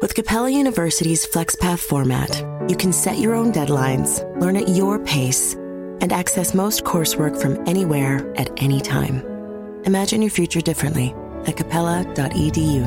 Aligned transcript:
With 0.00 0.14
Capella 0.14 0.48
University's 0.48 1.26
FlexPath 1.26 1.80
format, 1.80 2.44
you 2.70 2.76
can 2.76 2.92
set 2.92 3.18
your 3.18 3.34
own 3.34 3.50
deadlines, 3.50 4.22
learn 4.40 4.56
at 4.56 4.68
your 4.68 5.00
pace, 5.00 5.54
and 5.54 6.12
access 6.12 6.54
most 6.54 6.84
coursework 6.84 7.40
from 7.40 7.66
anywhere 7.66 8.32
at 8.36 8.48
any 8.62 8.80
time. 8.80 9.24
Imagine 9.86 10.22
your 10.22 10.30
future 10.30 10.60
differently 10.60 11.16
at 11.46 11.56
capella.edu. 11.56 12.86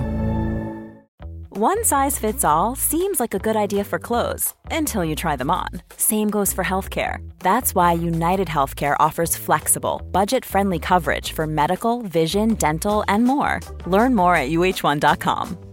One 1.49 1.83
size 1.83 2.17
fits 2.17 2.45
all 2.45 2.77
seems 2.77 3.19
like 3.19 3.33
a 3.33 3.39
good 3.39 3.57
idea 3.57 3.83
for 3.83 3.99
clothes 3.99 4.53
until 4.71 5.03
you 5.03 5.17
try 5.17 5.35
them 5.35 5.51
on. 5.51 5.67
Same 5.97 6.29
goes 6.29 6.53
for 6.53 6.63
healthcare. 6.63 7.17
That's 7.39 7.75
why 7.75 7.91
United 7.91 8.47
Healthcare 8.47 8.95
offers 9.01 9.35
flexible, 9.35 10.01
budget 10.13 10.45
friendly 10.45 10.79
coverage 10.79 11.33
for 11.33 11.45
medical, 11.45 12.03
vision, 12.03 12.53
dental, 12.53 13.03
and 13.09 13.25
more. 13.25 13.59
Learn 13.85 14.15
more 14.15 14.33
at 14.37 14.49
uh1.com. 14.49 15.70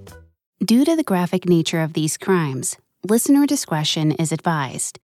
Due 0.64 0.84
to 0.84 0.96
the 0.96 1.04
graphic 1.04 1.48
nature 1.48 1.80
of 1.80 1.92
these 1.92 2.16
crimes, 2.16 2.76
listener 3.08 3.46
discretion 3.46 4.10
is 4.10 4.32
advised. 4.32 4.98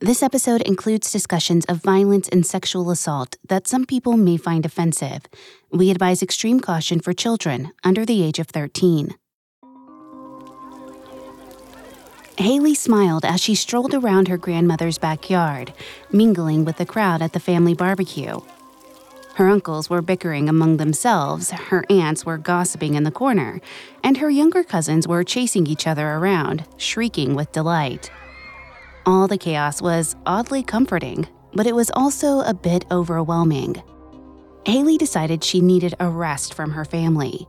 This 0.00 0.20
episode 0.20 0.62
includes 0.62 1.12
discussions 1.12 1.64
of 1.66 1.76
violence 1.76 2.28
and 2.28 2.44
sexual 2.44 2.90
assault 2.90 3.36
that 3.48 3.68
some 3.68 3.86
people 3.86 4.16
may 4.16 4.36
find 4.36 4.66
offensive. 4.66 5.22
We 5.70 5.92
advise 5.92 6.24
extreme 6.24 6.58
caution 6.58 6.98
for 6.98 7.12
children 7.12 7.70
under 7.84 8.04
the 8.04 8.20
age 8.20 8.40
of 8.40 8.48
13. 8.48 9.14
Haley 12.36 12.74
smiled 12.74 13.24
as 13.24 13.40
she 13.40 13.54
strolled 13.54 13.94
around 13.94 14.26
her 14.26 14.36
grandmother's 14.36 14.98
backyard, 14.98 15.72
mingling 16.10 16.64
with 16.64 16.78
the 16.78 16.84
crowd 16.84 17.22
at 17.22 17.32
the 17.32 17.38
family 17.38 17.74
barbecue. 17.74 18.40
Her 19.36 19.50
uncles 19.50 19.90
were 19.90 20.00
bickering 20.00 20.48
among 20.48 20.78
themselves, 20.78 21.50
her 21.50 21.84
aunts 21.90 22.24
were 22.24 22.38
gossiping 22.38 22.94
in 22.94 23.02
the 23.02 23.10
corner, 23.10 23.60
and 24.02 24.16
her 24.16 24.30
younger 24.30 24.64
cousins 24.64 25.06
were 25.06 25.22
chasing 25.24 25.66
each 25.66 25.86
other 25.86 26.08
around, 26.08 26.64
shrieking 26.78 27.34
with 27.34 27.52
delight. 27.52 28.10
All 29.04 29.28
the 29.28 29.36
chaos 29.36 29.82
was 29.82 30.16
oddly 30.24 30.62
comforting, 30.62 31.28
but 31.52 31.66
it 31.66 31.74
was 31.74 31.90
also 31.90 32.40
a 32.40 32.54
bit 32.54 32.86
overwhelming. 32.90 33.82
Haley 34.64 34.96
decided 34.96 35.44
she 35.44 35.60
needed 35.60 35.94
a 36.00 36.08
rest 36.08 36.54
from 36.54 36.70
her 36.70 36.86
family. 36.86 37.46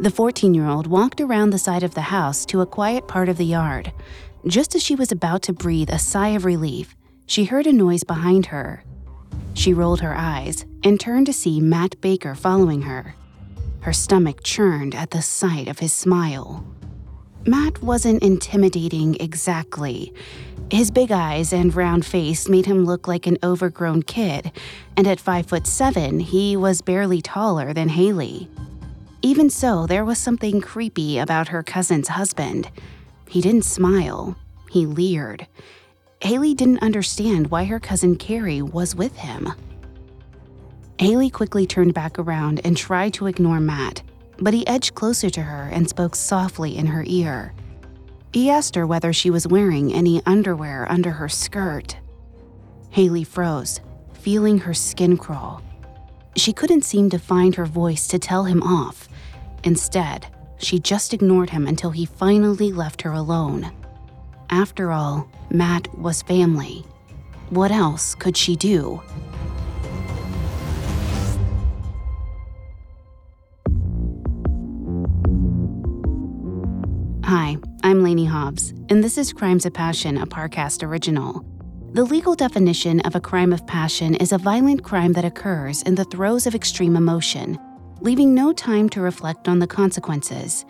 The 0.00 0.10
14 0.10 0.52
year 0.52 0.66
old 0.66 0.88
walked 0.88 1.20
around 1.20 1.50
the 1.50 1.58
side 1.58 1.84
of 1.84 1.94
the 1.94 2.00
house 2.00 2.44
to 2.46 2.60
a 2.60 2.66
quiet 2.66 3.06
part 3.06 3.28
of 3.28 3.36
the 3.36 3.46
yard. 3.46 3.92
Just 4.48 4.74
as 4.74 4.82
she 4.82 4.96
was 4.96 5.12
about 5.12 5.42
to 5.42 5.52
breathe 5.52 5.90
a 5.90 5.98
sigh 6.00 6.30
of 6.30 6.44
relief, 6.44 6.96
she 7.26 7.44
heard 7.44 7.68
a 7.68 7.72
noise 7.72 8.02
behind 8.02 8.46
her. 8.46 8.82
She 9.54 9.74
rolled 9.74 10.00
her 10.00 10.14
eyes 10.16 10.64
and 10.84 10.98
turned 10.98 11.26
to 11.26 11.32
see 11.32 11.60
Matt 11.60 12.00
Baker 12.00 12.34
following 12.34 12.82
her. 12.82 13.14
Her 13.80 13.92
stomach 13.92 14.42
churned 14.42 14.94
at 14.94 15.10
the 15.10 15.22
sight 15.22 15.68
of 15.68 15.78
his 15.78 15.92
smile. 15.92 16.64
Matt 17.46 17.82
wasn't 17.82 18.22
intimidating 18.22 19.16
exactly. 19.18 20.12
His 20.70 20.90
big 20.90 21.10
eyes 21.10 21.52
and 21.52 21.74
round 21.74 22.04
face 22.04 22.48
made 22.48 22.66
him 22.66 22.84
look 22.84 23.08
like 23.08 23.26
an 23.26 23.38
overgrown 23.42 24.02
kid, 24.02 24.52
and 24.96 25.06
at 25.06 25.18
5 25.18 25.46
foot 25.46 25.66
7, 25.66 26.20
he 26.20 26.56
was 26.56 26.82
barely 26.82 27.22
taller 27.22 27.72
than 27.72 27.88
Haley. 27.88 28.48
Even 29.22 29.50
so, 29.50 29.86
there 29.86 30.04
was 30.04 30.18
something 30.18 30.60
creepy 30.60 31.18
about 31.18 31.48
her 31.48 31.62
cousin's 31.62 32.08
husband. 32.08 32.70
He 33.28 33.40
didn't 33.40 33.64
smile, 33.64 34.36
he 34.70 34.86
leered. 34.86 35.46
Haley 36.22 36.52
didn't 36.52 36.82
understand 36.82 37.50
why 37.50 37.64
her 37.64 37.80
cousin 37.80 38.14
Kari 38.16 38.60
was 38.60 38.94
with 38.94 39.16
him. 39.16 39.52
Haley 40.98 41.30
quickly 41.30 41.66
turned 41.66 41.94
back 41.94 42.18
around 42.18 42.60
and 42.62 42.76
tried 42.76 43.14
to 43.14 43.26
ignore 43.26 43.58
Matt, 43.58 44.02
but 44.38 44.52
he 44.52 44.66
edged 44.66 44.94
closer 44.94 45.30
to 45.30 45.40
her 45.40 45.70
and 45.72 45.88
spoke 45.88 46.14
softly 46.14 46.76
in 46.76 46.86
her 46.86 47.04
ear. 47.06 47.54
He 48.34 48.50
asked 48.50 48.74
her 48.74 48.86
whether 48.86 49.14
she 49.14 49.30
was 49.30 49.48
wearing 49.48 49.94
any 49.94 50.20
underwear 50.26 50.86
under 50.92 51.10
her 51.10 51.28
skirt. 51.28 51.96
Haley 52.90 53.24
froze, 53.24 53.80
feeling 54.12 54.58
her 54.58 54.74
skin 54.74 55.16
crawl. 55.16 55.62
She 56.36 56.52
couldn't 56.52 56.84
seem 56.84 57.08
to 57.10 57.18
find 57.18 57.54
her 57.54 57.66
voice 57.66 58.06
to 58.08 58.18
tell 58.18 58.44
him 58.44 58.62
off. 58.62 59.08
Instead, 59.64 60.26
she 60.58 60.78
just 60.78 61.14
ignored 61.14 61.50
him 61.50 61.66
until 61.66 61.90
he 61.90 62.04
finally 62.04 62.72
left 62.72 63.02
her 63.02 63.12
alone. 63.12 63.72
After 64.52 64.90
all, 64.90 65.28
Matt 65.50 65.96
was 65.96 66.22
family. 66.22 66.84
What 67.50 67.70
else 67.70 68.16
could 68.16 68.36
she 68.36 68.56
do? 68.56 69.00
Hi, 77.24 77.58
I'm 77.84 78.02
Lainey 78.02 78.24
Hobbs, 78.24 78.74
and 78.88 79.04
this 79.04 79.16
is 79.16 79.32
Crimes 79.32 79.66
of 79.66 79.72
Passion, 79.72 80.18
a 80.18 80.26
Parcast 80.26 80.82
original. 80.82 81.44
The 81.92 82.02
legal 82.02 82.34
definition 82.34 82.98
of 83.02 83.14
a 83.14 83.20
crime 83.20 83.52
of 83.52 83.64
passion 83.68 84.16
is 84.16 84.32
a 84.32 84.38
violent 84.38 84.82
crime 84.82 85.12
that 85.12 85.24
occurs 85.24 85.82
in 85.82 85.94
the 85.94 86.04
throes 86.06 86.48
of 86.48 86.56
extreme 86.56 86.96
emotion, 86.96 87.56
leaving 88.00 88.34
no 88.34 88.52
time 88.52 88.88
to 88.90 89.00
reflect 89.00 89.46
on 89.46 89.60
the 89.60 89.68
consequences. 89.68 90.64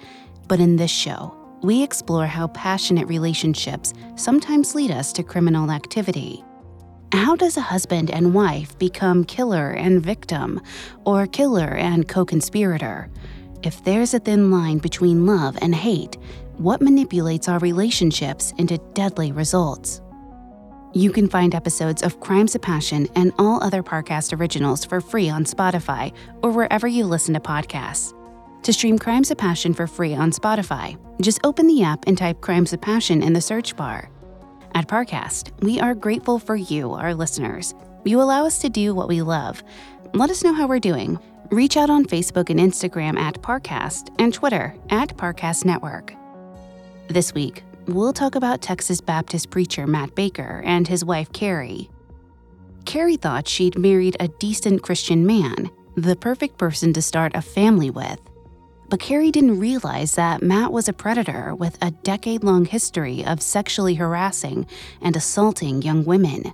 But 0.49 0.61
in 0.61 0.77
this 0.77 0.91
show, 0.91 1.40
we 1.63 1.83
explore 1.83 2.27
how 2.27 2.49
passionate 2.49 3.07
relationships 3.09 3.93
sometimes 4.17 4.75
lead 4.75 4.91
us 4.91 5.13
to 5.13 5.23
criminal 5.23 5.71
activity. 5.71 6.45
How 7.13 7.37
does 7.37 7.57
a 7.57 7.61
husband 7.61 8.11
and 8.11 8.35
wife 8.35 8.79
become 8.79 9.25
killer 9.25 9.71
and 9.71 10.03
victim, 10.03 10.61
or 11.05 11.27
killer 11.27 11.75
and 11.75 12.09
co 12.09 12.25
conspirator? 12.25 13.11
If 13.63 13.83
there's 13.85 14.15
a 14.15 14.21
thin 14.21 14.51
line 14.51 14.79
between 14.79 15.27
love 15.27 15.59
and 15.61 15.75
hate, 15.75 16.17
what 16.57 16.81
manipulates 16.81 17.49
our 17.49 17.59
relationships 17.59 18.55
into 18.59 18.79
deadly 18.95 19.33
results? 19.33 20.01
You 20.93 21.13
can 21.13 21.29
find 21.29 21.55
episodes 21.55 22.03
of 22.03 22.21
Crimes 22.21 22.55
of 22.55 22.63
Passion 22.63 23.09
and 23.15 23.33
all 23.39 23.63
other 23.63 23.83
Parcast 23.83 24.39
originals 24.39 24.85
for 24.85 25.01
free 25.01 25.29
on 25.29 25.45
Spotify 25.45 26.13
or 26.43 26.51
wherever 26.51 26.89
you 26.89 27.05
listen 27.07 27.35
to 27.35 27.41
podcasts. 27.41 28.13
To 28.65 28.75
stream 28.75 28.99
Crimes 28.99 29.31
of 29.31 29.39
Passion 29.39 29.73
for 29.73 29.87
free 29.87 30.15
on 30.15 30.33
Spotify, 30.33 30.99
just 31.23 31.41
open 31.45 31.67
the 31.67 31.83
app 31.83 32.07
and 32.07 32.17
type 32.17 32.43
Crimes 32.43 32.75
of 32.75 32.81
Passion 32.83 33.23
in 33.23 33.33
the 33.33 33.41
search 33.41 33.75
bar. 33.75 34.11
At 34.75 34.87
Parcast, 34.87 35.51
we 35.63 35.81
are 35.81 35.95
grateful 35.95 36.39
for 36.39 36.57
you, 36.57 36.93
our 36.93 37.15
listeners. 37.15 37.75
You 38.05 38.21
allow 38.21 38.45
us 38.45 38.59
to 38.59 38.69
do 38.69 38.95
what 38.95 39.09
we 39.09 39.23
love. 39.23 39.65
Let 40.13 40.29
us 40.29 40.45
know 40.45 40.53
how 40.53 40.67
we're 40.67 40.79
doing. 40.79 41.19
Reach 41.51 41.79
out 41.79 41.89
on 41.89 42.05
Facebook 42.05 42.51
and 42.51 42.61
Instagram 42.61 43.19
at 43.19 43.41
Parcast 43.41 44.15
and 44.19 44.33
Twitter 44.33 44.75
at 44.91 45.17
Parcast 45.17 45.65
Network. 45.65 46.15
This 47.09 47.33
week, 47.33 47.65
we'll 47.87 48.13
talk 48.13 48.35
about 48.35 48.61
Texas 48.61 49.01
Baptist 49.01 49.49
preacher 49.49 49.87
Matt 49.87 50.15
Baker 50.15 50.63
and 50.67 50.87
his 50.87 51.03
wife 51.03 51.33
Kari. 51.33 51.89
Kari 52.85 53.17
thought 53.17 53.49
she'd 53.49 53.79
married 53.79 54.19
a 54.21 54.29
decent 54.29 54.83
Christian 54.83 55.25
man, 55.25 55.71
the 55.97 56.15
perfect 56.15 56.59
person 56.59 56.93
to 56.93 57.01
start 57.01 57.33
a 57.35 57.41
family 57.43 57.89
with. 57.89 58.21
But 58.91 58.99
Kari 58.99 59.31
didn't 59.31 59.61
realize 59.61 60.17
that 60.17 60.43
Matt 60.43 60.73
was 60.73 60.89
a 60.89 60.93
predator 60.93 61.55
with 61.55 61.79
a 61.81 61.93
decade 61.93 62.43
long 62.43 62.65
history 62.65 63.25
of 63.25 63.41
sexually 63.41 63.95
harassing 63.95 64.67
and 65.01 65.15
assaulting 65.15 65.81
young 65.81 66.05
women. 66.05 66.53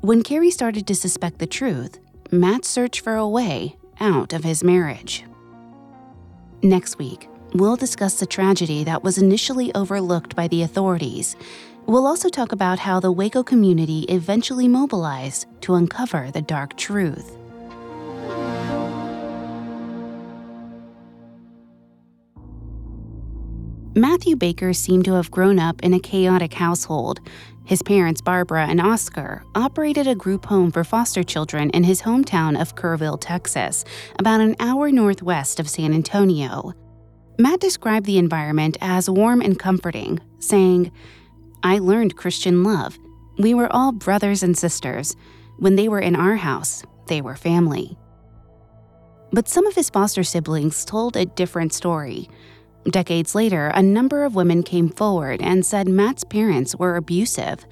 When 0.00 0.22
Kari 0.22 0.52
started 0.52 0.86
to 0.86 0.94
suspect 0.94 1.40
the 1.40 1.46
truth, 1.48 1.98
Matt 2.30 2.64
searched 2.64 3.00
for 3.00 3.16
a 3.16 3.28
way 3.28 3.76
out 3.98 4.32
of 4.32 4.44
his 4.44 4.62
marriage. 4.62 5.24
Next 6.62 6.98
week, 6.98 7.28
we'll 7.54 7.74
discuss 7.74 8.20
the 8.20 8.26
tragedy 8.26 8.84
that 8.84 9.02
was 9.02 9.18
initially 9.18 9.74
overlooked 9.74 10.36
by 10.36 10.46
the 10.46 10.62
authorities. 10.62 11.34
We'll 11.86 12.06
also 12.06 12.28
talk 12.28 12.52
about 12.52 12.78
how 12.78 13.00
the 13.00 13.10
Waco 13.10 13.42
community 13.42 14.02
eventually 14.08 14.68
mobilized 14.68 15.46
to 15.62 15.74
uncover 15.74 16.30
the 16.30 16.42
dark 16.42 16.76
truth. 16.76 17.36
Matthew 23.98 24.36
Baker 24.36 24.74
seemed 24.74 25.06
to 25.06 25.14
have 25.14 25.30
grown 25.30 25.58
up 25.58 25.82
in 25.82 25.94
a 25.94 25.98
chaotic 25.98 26.52
household. 26.52 27.18
His 27.64 27.82
parents, 27.82 28.20
Barbara 28.20 28.66
and 28.66 28.78
Oscar, 28.78 29.42
operated 29.54 30.06
a 30.06 30.14
group 30.14 30.44
home 30.44 30.70
for 30.70 30.84
foster 30.84 31.22
children 31.22 31.70
in 31.70 31.82
his 31.82 32.02
hometown 32.02 32.60
of 32.60 32.74
Kerrville, 32.74 33.16
Texas, 33.18 33.86
about 34.18 34.42
an 34.42 34.54
hour 34.60 34.92
northwest 34.92 35.58
of 35.58 35.66
San 35.66 35.94
Antonio. 35.94 36.74
Matt 37.38 37.60
described 37.60 38.04
the 38.04 38.18
environment 38.18 38.76
as 38.82 39.08
warm 39.08 39.40
and 39.40 39.58
comforting, 39.58 40.20
saying, 40.40 40.92
I 41.62 41.78
learned 41.78 42.16
Christian 42.16 42.64
love. 42.64 42.98
We 43.38 43.54
were 43.54 43.72
all 43.72 43.92
brothers 43.92 44.42
and 44.42 44.58
sisters. 44.58 45.16
When 45.58 45.76
they 45.76 45.88
were 45.88 46.00
in 46.00 46.16
our 46.16 46.36
house, 46.36 46.82
they 47.06 47.22
were 47.22 47.34
family. 47.34 47.96
But 49.32 49.48
some 49.48 49.66
of 49.66 49.74
his 49.74 49.88
foster 49.88 50.22
siblings 50.22 50.84
told 50.84 51.16
a 51.16 51.24
different 51.24 51.72
story. 51.72 52.28
Decades 52.90 53.34
later, 53.34 53.68
a 53.74 53.82
number 53.82 54.24
of 54.24 54.36
women 54.36 54.62
came 54.62 54.88
forward 54.88 55.42
and 55.42 55.66
said 55.66 55.88
Matt's 55.88 56.22
parents 56.22 56.76
were 56.76 56.96
abusive. 56.96 57.66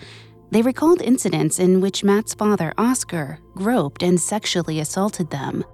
They 0.51 0.63
recalled 0.63 1.03
incidents 1.03 1.61
in 1.61 1.81
which 1.81 2.03
Matt's 2.03 2.35
father, 2.35 2.73
Oscar, 2.79 3.39
groped 3.55 4.03
and 4.03 4.21
sexually 4.21 4.81
assaulted 4.81 5.31
them. 5.31 5.65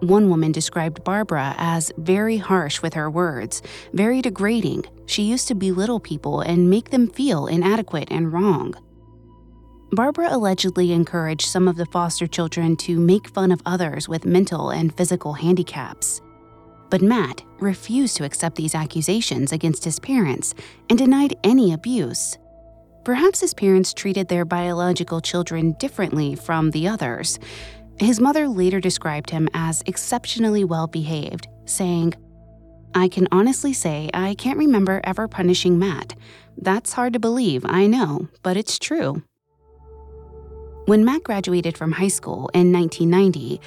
One 0.00 0.28
woman 0.30 0.50
described 0.50 1.04
Barbara 1.04 1.54
as 1.58 1.92
very 1.98 2.38
harsh 2.38 2.82
with 2.82 2.94
her 2.94 3.10
words, 3.10 3.62
very 3.92 4.20
degrading. 4.20 4.84
She 5.06 5.22
used 5.22 5.46
to 5.48 5.54
belittle 5.54 6.00
people 6.00 6.40
and 6.40 6.70
make 6.70 6.90
them 6.90 7.08
feel 7.08 7.46
inadequate 7.46 8.08
and 8.10 8.32
wrong. 8.32 8.74
Barbara 9.92 10.28
allegedly 10.30 10.92
encouraged 10.92 11.46
some 11.46 11.68
of 11.68 11.76
the 11.76 11.86
foster 11.86 12.26
children 12.26 12.76
to 12.76 12.98
make 12.98 13.28
fun 13.28 13.52
of 13.52 13.60
others 13.66 14.08
with 14.08 14.24
mental 14.24 14.70
and 14.70 14.96
physical 14.96 15.34
handicaps. 15.34 16.22
But 16.90 17.02
Matt 17.02 17.42
refused 17.60 18.16
to 18.16 18.24
accept 18.24 18.56
these 18.56 18.74
accusations 18.74 19.52
against 19.52 19.84
his 19.84 20.00
parents 20.00 20.54
and 20.88 20.98
denied 20.98 21.36
any 21.44 21.72
abuse. 21.72 22.36
Perhaps 23.04 23.40
his 23.40 23.54
parents 23.54 23.94
treated 23.94 24.28
their 24.28 24.44
biological 24.44 25.20
children 25.20 25.74
differently 25.78 26.34
from 26.34 26.70
the 26.72 26.88
others. 26.88 27.38
His 27.98 28.20
mother 28.20 28.48
later 28.48 28.80
described 28.80 29.30
him 29.30 29.48
as 29.54 29.82
exceptionally 29.86 30.64
well 30.64 30.86
behaved, 30.86 31.48
saying, 31.64 32.14
I 32.94 33.08
can 33.08 33.28
honestly 33.30 33.72
say 33.72 34.10
I 34.12 34.34
can't 34.34 34.58
remember 34.58 35.00
ever 35.04 35.28
punishing 35.28 35.78
Matt. 35.78 36.14
That's 36.58 36.92
hard 36.92 37.12
to 37.12 37.20
believe, 37.20 37.64
I 37.64 37.86
know, 37.86 38.28
but 38.42 38.56
it's 38.56 38.78
true. 38.78 39.22
When 40.86 41.04
Matt 41.04 41.22
graduated 41.22 41.78
from 41.78 41.92
high 41.92 42.08
school 42.08 42.50
in 42.52 42.72
1990, 42.72 43.60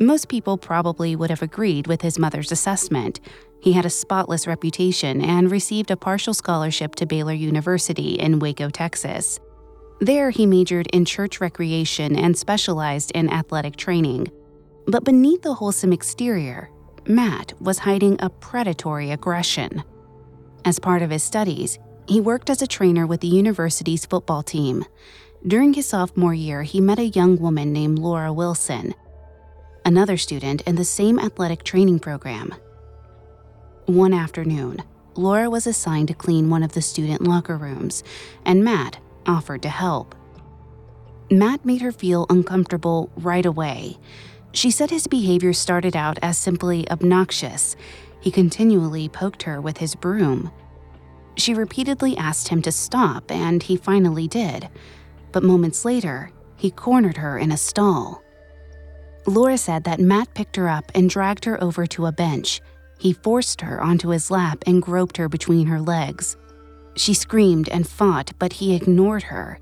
most 0.00 0.28
people 0.28 0.56
probably 0.56 1.14
would 1.14 1.28
have 1.28 1.42
agreed 1.42 1.86
with 1.86 2.00
his 2.00 2.18
mother's 2.18 2.50
assessment. 2.50 3.20
He 3.60 3.72
had 3.72 3.84
a 3.84 3.90
spotless 3.90 4.46
reputation 4.46 5.22
and 5.22 5.50
received 5.50 5.90
a 5.90 5.96
partial 5.96 6.32
scholarship 6.32 6.94
to 6.96 7.06
Baylor 7.06 7.34
University 7.34 8.14
in 8.14 8.38
Waco, 8.38 8.70
Texas. 8.70 9.38
There, 10.00 10.30
he 10.30 10.46
majored 10.46 10.86
in 10.94 11.04
church 11.04 11.42
recreation 11.42 12.16
and 12.16 12.36
specialized 12.36 13.10
in 13.10 13.30
athletic 13.30 13.76
training. 13.76 14.28
But 14.86 15.04
beneath 15.04 15.42
the 15.42 15.52
wholesome 15.52 15.92
exterior, 15.92 16.70
Matt 17.06 17.52
was 17.60 17.78
hiding 17.78 18.16
a 18.20 18.30
predatory 18.30 19.10
aggression. 19.10 19.84
As 20.64 20.78
part 20.78 21.02
of 21.02 21.10
his 21.10 21.22
studies, 21.22 21.78
he 22.08 22.22
worked 22.22 22.48
as 22.48 22.62
a 22.62 22.66
trainer 22.66 23.06
with 23.06 23.20
the 23.20 23.28
university's 23.28 24.06
football 24.06 24.42
team. 24.42 24.86
During 25.46 25.74
his 25.74 25.86
sophomore 25.86 26.34
year, 26.34 26.62
he 26.62 26.80
met 26.80 26.98
a 26.98 27.08
young 27.08 27.38
woman 27.38 27.74
named 27.74 27.98
Laura 27.98 28.32
Wilson, 28.32 28.94
another 29.90 30.16
student 30.16 30.62
in 30.62 30.76
the 30.76 30.84
same 30.84 31.18
athletic 31.18 31.64
training 31.64 31.98
program. 31.98 32.54
One 33.86 34.14
afternoon, 34.14 34.82
Laura 35.16 35.50
was 35.50 35.66
assigned 35.66 36.06
to 36.08 36.14
clean 36.14 36.48
one 36.48 36.62
of 36.62 36.72
the 36.72 36.80
student 36.80 37.22
locker 37.22 37.56
rooms, 37.56 38.04
and 38.44 38.62
Matt 38.62 38.98
offered 39.26 39.62
to 39.62 39.68
help. 39.68 40.14
Matt 41.28 41.64
made 41.64 41.82
her 41.82 41.90
feel 41.90 42.24
uncomfortable 42.30 43.10
right 43.16 43.44
away. 43.44 43.98
She 44.52 44.70
said 44.70 44.90
his 44.90 45.08
behavior 45.08 45.52
started 45.52 45.96
out 45.96 46.20
as 46.22 46.38
simply 46.38 46.88
obnoxious. 46.88 47.74
He 48.20 48.30
continually 48.30 49.08
poked 49.08 49.42
her 49.42 49.60
with 49.60 49.78
his 49.78 49.96
broom. 49.96 50.52
She 51.36 51.52
repeatedly 51.52 52.16
asked 52.16 52.46
him 52.46 52.62
to 52.62 52.70
stop, 52.70 53.32
and 53.32 53.60
he 53.60 53.76
finally 53.76 54.28
did 54.28 54.68
but 55.32 55.42
moments 55.42 55.84
later, 55.84 56.30
he 56.56 56.70
cornered 56.70 57.16
her 57.16 57.38
in 57.38 57.52
a 57.52 57.56
stall. 57.56 58.22
Laura 59.26 59.58
said 59.58 59.84
that 59.84 60.00
Matt 60.00 60.32
picked 60.34 60.56
her 60.56 60.68
up 60.68 60.90
and 60.94 61.10
dragged 61.10 61.44
her 61.44 61.62
over 61.62 61.86
to 61.86 62.06
a 62.06 62.12
bench. 62.12 62.60
He 62.98 63.12
forced 63.12 63.60
her 63.60 63.80
onto 63.80 64.08
his 64.08 64.30
lap 64.30 64.58
and 64.66 64.82
groped 64.82 65.16
her 65.16 65.28
between 65.28 65.66
her 65.66 65.80
legs. 65.80 66.36
She 66.96 67.14
screamed 67.14 67.68
and 67.68 67.86
fought, 67.86 68.32
but 68.38 68.52
he 68.54 68.74
ignored 68.74 69.24
her. 69.24 69.58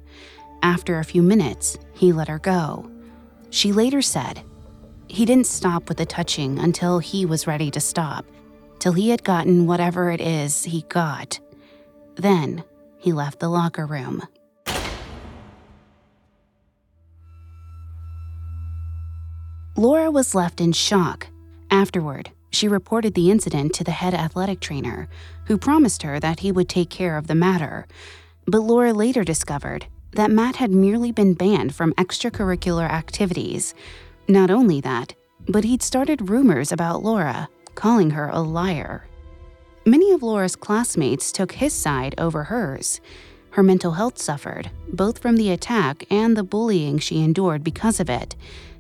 After 0.63 0.99
a 0.99 1.05
few 1.05 1.23
minutes, 1.23 1.79
he 1.93 2.13
let 2.13 2.29
her 2.29 2.39
go. 2.39 2.91
She 3.51 3.73
later 3.73 4.03
said, 4.03 4.43
He 5.09 5.25
didn't 5.25 5.47
stop 5.47 5.89
with 5.89 5.99
the 5.99 6.07
touching 6.07 6.59
until 6.59 6.99
he 6.99 7.27
was 7.27 7.47
ready 7.47 7.71
to 7.71 7.81
stop, 7.81 8.27
till 8.79 8.93
he 8.93 9.11
had 9.11 9.25
gotten 9.25 9.67
whatever 9.67 10.11
it 10.11 10.21
is 10.21 10.65
he 10.65 10.83
got. 10.89 11.39
Then 12.17 12.65
he 12.99 13.13
left 13.13 13.39
the 13.39 13.49
locker 13.49 13.87
room. 13.87 14.23
Laura 19.79 20.11
was 20.11 20.35
left 20.35 20.61
in 20.61 20.73
shock. 20.73 21.29
Afterward, 21.71 22.33
she 22.51 22.67
reported 22.67 23.15
the 23.15 23.31
incident 23.31 23.73
to 23.75 23.85
the 23.85 23.93
head 23.93 24.13
athletic 24.13 24.59
trainer, 24.59 25.09
who 25.45 25.57
promised 25.57 26.03
her 26.03 26.19
that 26.19 26.41
he 26.41 26.51
would 26.51 26.69
take 26.69 26.91
care 26.91 27.17
of 27.17 27.29
the 27.29 27.37
matter. 27.37 27.87
But 28.45 28.63
Laura 28.63 28.93
later 28.93 29.23
discovered 29.23 29.87
that 30.15 30.33
Matt 30.33 30.57
had 30.57 30.73
merely 30.73 31.13
been 31.13 31.35
banned 31.35 31.77
from 31.77 31.93
extracurricular 31.93 32.91
activities. 32.91 33.73
Not 34.27 34.51
only 34.51 34.81
that, 34.81 35.15
but 35.49 35.63
he'd 35.63 35.85
started 35.85 36.29
rumors 36.29 36.73
about 36.73 37.05
Laura, 37.05 37.49
calling 37.77 38.11
her 38.11 38.31
a 38.31 38.41
liar. 38.41 39.07
Many 39.87 40.11
of 40.11 40.25
Laura's 40.25 40.57
classmates 40.57 41.31
took 41.31 41.53
his 41.53 41.73
side 41.73 42.17
over 42.19 42.43
hers. 42.43 43.01
Her 43.51 43.63
mental 43.63 43.93
health 43.93 44.19
suffered, 44.19 44.73
both 44.93 45.21
from 45.21 45.37
the 45.37 45.53
attack 45.53 46.05
and 46.11 46.37
the 46.37 46.43
bullying 46.43 46.99
she 46.99 47.23
endured 47.23 47.63
because 47.63 48.01
of 48.01 48.11
it 48.11 48.35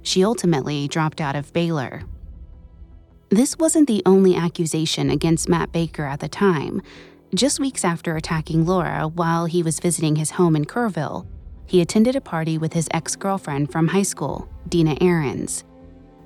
she 0.08 0.24
ultimately 0.24 0.88
dropped 0.88 1.20
out 1.20 1.36
of 1.36 1.52
Baylor. 1.52 2.02
This 3.28 3.58
wasn't 3.58 3.86
the 3.86 4.02
only 4.06 4.34
accusation 4.34 5.10
against 5.10 5.50
Matt 5.50 5.70
Baker 5.70 6.06
at 6.06 6.20
the 6.20 6.28
time. 6.28 6.80
Just 7.34 7.60
weeks 7.60 7.84
after 7.84 8.16
attacking 8.16 8.64
Laura 8.64 9.06
while 9.06 9.44
he 9.44 9.62
was 9.62 9.80
visiting 9.80 10.16
his 10.16 10.30
home 10.30 10.56
in 10.56 10.64
Kerrville, 10.64 11.26
he 11.66 11.82
attended 11.82 12.16
a 12.16 12.22
party 12.22 12.56
with 12.56 12.72
his 12.72 12.88
ex 12.90 13.16
girlfriend 13.16 13.70
from 13.70 13.88
high 13.88 14.02
school, 14.02 14.48
Dina 14.66 14.96
Ahrens. 15.02 15.64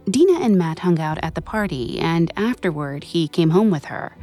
Dina 0.08 0.38
and 0.38 0.56
Matt 0.56 0.78
hung 0.78 1.00
out 1.00 1.18
at 1.20 1.34
the 1.34 1.42
party, 1.42 1.98
and 1.98 2.32
afterward, 2.36 3.02
he 3.02 3.26
came 3.26 3.50
home 3.50 3.72
with 3.72 3.86
her. 3.86 4.16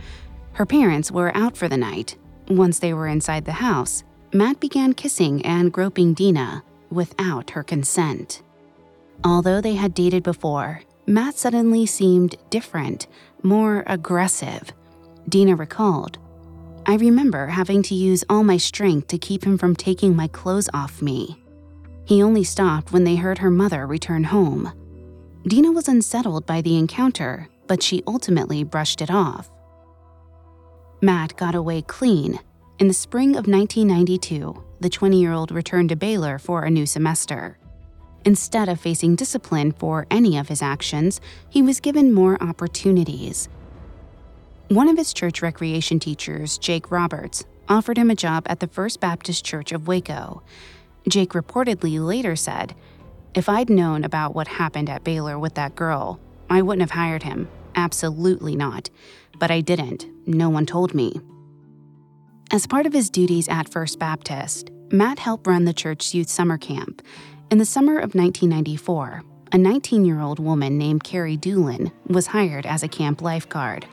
Her 0.54 0.66
parents 0.66 1.12
were 1.12 1.36
out 1.36 1.58
for 1.58 1.68
the 1.68 1.76
night. 1.76 2.18
Once 2.48 2.80
they 2.80 2.94
were 2.94 3.08
inside 3.08 3.44
the 3.44 3.52
house, 3.52 4.06
Matt 4.32 4.62
began 4.62 4.94
kissing 4.94 5.46
and 5.46 5.74
groping 5.74 6.14
Dina 6.14 6.64
without 6.90 7.50
her 7.50 7.64
consent. 7.64 8.42
Although 9.24 9.62
they 9.62 9.76
had 9.76 9.94
dated 9.94 10.24
before, 10.24 10.82
Matt 11.06 11.38
suddenly 11.38 11.86
seemed 11.86 12.36
different, 12.50 13.08
more 13.44 13.84
aggressive. 13.88 14.72
Dina 15.28 15.56
recalled. 15.56 16.18
I 16.86 16.96
remember 16.96 17.48
having 17.48 17.84
to 17.84 17.96
use 17.96 18.24
all 18.30 18.44
my 18.44 18.58
strength 18.58 19.08
to 19.10 19.18
keep 19.18 19.44
him 19.44 19.58
from 19.58 19.76
taking 19.76 20.16
my 20.16 20.28
clothes 20.28 20.70
off 20.74 21.02
me. 21.02 21.44
He 22.06 22.24
only 22.24 22.44
stopped 22.44 22.92
when 22.92 23.04
they 23.04 23.18
heard 23.18 23.38
her 23.38 23.52
mother 23.52 23.86
return 23.86 24.24
home. 24.24 24.72
Dina 25.48 25.72
was 25.72 25.88
unsettled 25.88 26.48
by 26.48 26.62
the 26.62 26.78
encounter, 26.78 27.48
but 27.68 27.84
she 27.84 28.02
ultimately 28.08 28.64
brushed 28.64 29.02
it 29.02 29.12
off. 29.12 29.52
Matt 31.02 31.38
got 31.38 31.54
away 31.54 31.84
clean. 31.84 32.40
In 32.80 32.88
the 32.88 32.94
spring 32.96 33.32
of 33.32 33.46
1992, 33.46 34.64
the 34.80 34.90
20 34.90 35.22
year 35.22 35.34
old 35.34 35.52
returned 35.52 35.90
to 35.90 35.96
Baylor 35.96 36.40
for 36.40 36.64
a 36.64 36.72
new 36.72 36.88
semester. 36.88 37.59
Instead 38.30 38.70
of 38.70 38.80
facing 38.80 39.16
discipline 39.16 39.72
for 39.72 40.06
any 40.12 40.38
of 40.38 40.50
his 40.50 40.62
actions, 40.62 41.20
he 41.50 41.64
was 41.64 41.80
given 41.80 42.14
more 42.14 42.38
opportunities. 42.44 43.50
One 44.68 44.88
of 44.88 44.98
his 44.98 45.14
church 45.14 45.42
recreation 45.42 45.98
teachers, 45.98 46.60
Jake 46.60 46.92
Roberts, 46.92 47.44
offered 47.68 47.98
him 47.98 48.12
a 48.12 48.16
job 48.16 48.46
at 48.46 48.60
the 48.60 48.68
First 48.68 49.00
Baptist 49.00 49.44
Church 49.44 49.72
of 49.72 49.88
Waco. 49.88 50.44
Jake 51.08 51.32
reportedly 51.32 52.00
later 52.00 52.36
said, 52.36 52.76
If 53.34 53.50
I'd 53.50 53.68
known 53.68 54.04
about 54.04 54.36
what 54.36 54.48
happened 54.48 54.92
at 54.92 55.04
Baylor 55.04 55.40
with 55.40 55.56
that 55.56 55.74
girl, 55.74 56.20
I 56.52 56.62
wouldn't 56.62 56.88
have 56.88 57.00
hired 57.00 57.24
him. 57.24 57.50
Absolutely 57.74 58.56
not. 58.56 58.92
But 59.40 59.50
I 59.50 59.62
didn't. 59.62 60.06
No 60.28 60.50
one 60.50 60.68
told 60.68 60.94
me. 60.94 61.20
As 62.52 62.68
part 62.68 62.86
of 62.86 62.94
his 62.94 63.10
duties 63.10 63.50
at 63.50 63.70
First 63.70 63.98
Baptist, 63.98 64.70
Matt 64.92 65.18
helped 65.18 65.48
run 65.48 65.66
the 65.66 65.74
church's 65.74 66.14
youth 66.14 66.30
summer 66.30 66.60
camp, 66.60 67.02
in 67.52 67.58
the 67.58 67.66
summer 67.66 67.94
of 67.94 68.14
1994, 68.14 69.24
a 69.52 69.58
19 69.58 70.06
year 70.06 70.22
old 70.22 70.40
woman 70.40 70.78
named 70.78 71.04
Kari 71.04 71.38
Dulin 71.38 71.92
was 72.06 72.28
hired 72.28 72.66
as 72.66 72.84
a 72.84 72.88
camp 72.88 73.22
lifeguard. 73.22 73.88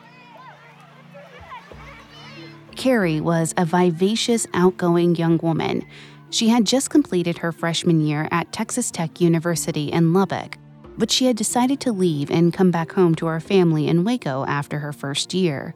Kari 2.76 3.22
was 3.22 3.54
a 3.56 3.64
vivacious, 3.64 4.46
outgoing 4.52 5.16
young 5.16 5.38
woman. 5.38 5.86
She 6.28 6.48
had 6.48 6.66
just 6.66 6.90
completed 6.90 7.38
her 7.38 7.52
freshman 7.52 8.00
year 8.00 8.28
at 8.30 8.52
Texas 8.52 8.90
Tech 8.90 9.20
University 9.20 9.90
in 9.90 10.12
Lubbock, 10.12 10.58
but 10.98 11.10
she 11.10 11.24
had 11.24 11.36
decided 11.36 11.80
to 11.80 11.92
leave 11.92 12.30
and 12.30 12.52
come 12.52 12.70
back 12.70 12.92
home 12.92 13.14
to 13.14 13.26
her 13.26 13.40
family 13.40 13.88
in 13.88 14.04
Waco 14.04 14.44
after 14.44 14.78
her 14.80 14.92
first 14.92 15.32
year. 15.32 15.74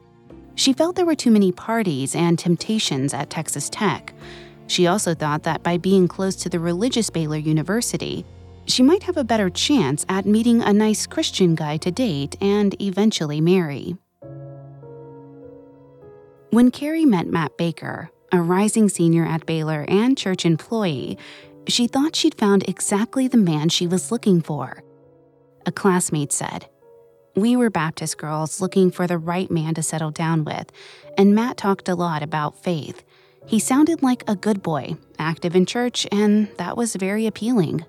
She 0.56 0.74
felt 0.74 0.96
there 0.96 1.06
were 1.06 1.14
too 1.14 1.30
many 1.30 1.52
parties 1.52 2.14
and 2.14 2.38
temptations 2.38 3.14
at 3.14 3.30
Texas 3.30 3.70
Tech, 3.70 4.12
She 4.70 4.86
also 4.86 5.14
thought 5.14 5.42
that 5.42 5.64
by 5.64 5.78
being 5.78 6.06
close 6.06 6.36
to 6.36 6.48
the 6.48 6.60
religious 6.60 7.10
Baylor 7.10 7.38
University, 7.38 8.24
she 8.66 8.84
might 8.84 9.02
have 9.02 9.16
a 9.16 9.24
better 9.24 9.50
chance 9.50 10.06
at 10.08 10.26
meeting 10.26 10.62
a 10.62 10.72
nice 10.72 11.08
Christian 11.08 11.56
guy 11.56 11.76
to 11.78 11.90
date 11.90 12.36
and 12.40 12.80
eventually 12.80 13.40
marry. 13.40 13.96
When 16.50 16.70
Kari 16.70 17.04
met 17.04 17.26
Matt 17.26 17.56
Baker, 17.58 18.10
a 18.30 18.40
rising 18.40 18.88
senior 18.88 19.26
at 19.26 19.44
Baylor 19.44 19.84
and 19.88 20.16
church 20.16 20.46
employee, 20.46 21.18
she 21.66 21.88
thought 21.88 22.14
she'd 22.14 22.38
found 22.38 22.68
exactly 22.68 23.26
the 23.26 23.38
man 23.38 23.70
she 23.70 23.88
was 23.88 24.12
looking 24.12 24.40
for. 24.40 24.84
A 25.66 25.72
classmate 25.72 26.32
said, 26.32 26.68
We 27.34 27.56
were 27.56 27.70
Baptist 27.70 28.18
girls 28.18 28.60
looking 28.60 28.92
for 28.92 29.08
the 29.08 29.18
right 29.18 29.50
man 29.50 29.74
to 29.74 29.82
settle 29.82 30.12
down 30.12 30.44
with, 30.44 30.70
and 31.18 31.34
Matt 31.34 31.56
talked 31.56 31.88
a 31.88 31.96
lot 31.96 32.22
about 32.22 32.62
faith. 32.62 33.02
He 33.46 33.58
sounded 33.58 34.02
like 34.02 34.22
a 34.28 34.36
good 34.36 34.62
boy, 34.62 34.96
active 35.18 35.56
in 35.56 35.66
church, 35.66 36.06
and 36.12 36.48
that 36.58 36.76
was 36.76 36.94
very 36.96 37.26
appealing. 37.26 37.84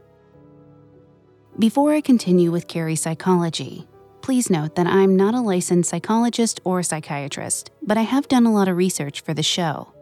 Before 1.60 1.94
I 1.94 2.02
continue 2.02 2.52
with 2.52 2.68
Kari's 2.68 3.02
psychology, 3.02 3.88
please 4.22 4.50
note 4.50 4.76
that 4.76 4.88
I'm 4.88 5.16
not 5.16 5.36
a 5.36 5.42
licensed 5.42 5.90
psychologist 5.90 6.62
or 6.64 6.82
psychiatrist, 6.82 7.72
but 7.82 7.98
I 7.98 8.04
have 8.04 8.28
done 8.28 8.46
a 8.46 8.54
lot 8.54 8.68
of 8.68 8.78
research 8.78 9.22
for 9.22 9.34
the 9.34 9.44
show. 9.44 9.94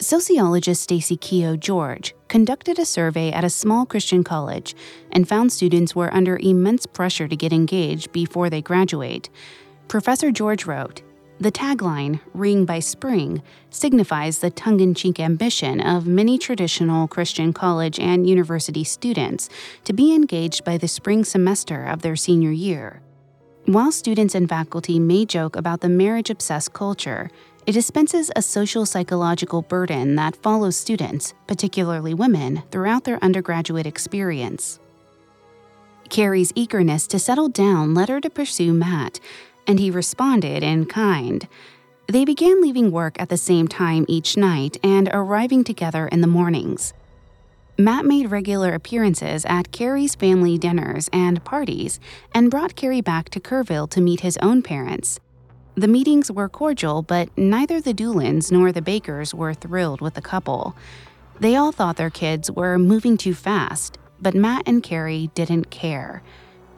Sociologist 0.00 0.82
Stacy 0.82 1.16
Keogh 1.16 1.56
George 1.56 2.14
conducted 2.28 2.78
a 2.78 2.84
survey 2.84 3.32
at 3.32 3.42
a 3.42 3.50
small 3.50 3.84
Christian 3.84 4.22
college 4.22 4.76
and 5.10 5.28
found 5.28 5.52
students 5.52 5.96
were 5.96 6.14
under 6.14 6.38
immense 6.38 6.86
pressure 6.86 7.26
to 7.26 7.34
get 7.34 7.52
engaged 7.52 8.12
before 8.12 8.48
they 8.48 8.62
graduate. 8.62 9.28
Professor 9.88 10.30
George 10.30 10.66
wrote, 10.66 11.02
the 11.40 11.52
tagline, 11.52 12.20
Ring 12.34 12.64
by 12.64 12.80
Spring, 12.80 13.42
signifies 13.70 14.40
the 14.40 14.50
tongue 14.50 14.80
in 14.80 14.94
cheek 14.94 15.20
ambition 15.20 15.80
of 15.80 16.06
many 16.06 16.38
traditional 16.38 17.06
Christian 17.06 17.52
college 17.52 18.00
and 18.00 18.28
university 18.28 18.82
students 18.82 19.48
to 19.84 19.92
be 19.92 20.14
engaged 20.14 20.64
by 20.64 20.76
the 20.76 20.88
spring 20.88 21.24
semester 21.24 21.84
of 21.84 22.02
their 22.02 22.16
senior 22.16 22.50
year. 22.50 23.00
While 23.66 23.92
students 23.92 24.34
and 24.34 24.48
faculty 24.48 24.98
may 24.98 25.26
joke 25.26 25.54
about 25.54 25.80
the 25.80 25.88
marriage 25.88 26.30
obsessed 26.30 26.72
culture, 26.72 27.30
it 27.66 27.72
dispenses 27.72 28.30
a 28.34 28.40
social 28.40 28.86
psychological 28.86 29.62
burden 29.62 30.16
that 30.16 30.36
follows 30.36 30.76
students, 30.76 31.34
particularly 31.46 32.14
women, 32.14 32.62
throughout 32.70 33.04
their 33.04 33.22
undergraduate 33.22 33.86
experience. 33.86 34.80
Kari's 36.08 36.52
eagerness 36.54 37.06
to 37.08 37.18
settle 37.18 37.50
down 37.50 37.92
led 37.92 38.08
her 38.08 38.20
to 38.20 38.30
pursue 38.30 38.72
Matt, 38.72 39.20
and 39.68 39.78
he 39.78 39.90
responded 39.90 40.64
in 40.64 40.86
kind. 40.86 41.46
They 42.08 42.24
began 42.24 42.62
leaving 42.62 42.90
work 42.90 43.20
at 43.20 43.28
the 43.28 43.36
same 43.36 43.68
time 43.68 44.06
each 44.08 44.36
night 44.36 44.78
and 44.82 45.10
arriving 45.12 45.62
together 45.62 46.08
in 46.08 46.22
the 46.22 46.26
mornings. 46.26 46.94
Matt 47.76 48.06
made 48.06 48.32
regular 48.32 48.74
appearances 48.74 49.44
at 49.44 49.70
Kari's 49.70 50.16
family 50.16 50.58
dinners 50.58 51.08
and 51.12 51.44
parties 51.44 52.00
and 52.34 52.50
brought 52.50 52.74
Kari 52.74 53.02
back 53.02 53.28
to 53.28 53.40
Kerrville 53.40 53.88
to 53.90 54.00
meet 54.00 54.20
his 54.20 54.36
own 54.38 54.62
parents. 54.62 55.20
The 55.76 55.86
meetings 55.86 56.32
were 56.32 56.48
cordial, 56.48 57.02
but 57.02 57.28
neither 57.38 57.80
the 57.80 57.94
Dulins 57.94 58.50
nor 58.50 58.72
the 58.72 58.82
Bakers 58.82 59.32
were 59.32 59.54
thrilled 59.54 60.00
with 60.00 60.14
the 60.14 60.20
couple. 60.20 60.74
They 61.38 61.54
all 61.54 61.70
thought 61.70 61.96
their 61.96 62.10
kids 62.10 62.50
were 62.50 62.78
moving 62.78 63.16
too 63.16 63.34
fast, 63.34 63.96
but 64.20 64.34
Matt 64.34 64.64
and 64.66 64.82
Kari 64.82 65.30
didn't 65.34 65.70
care. 65.70 66.24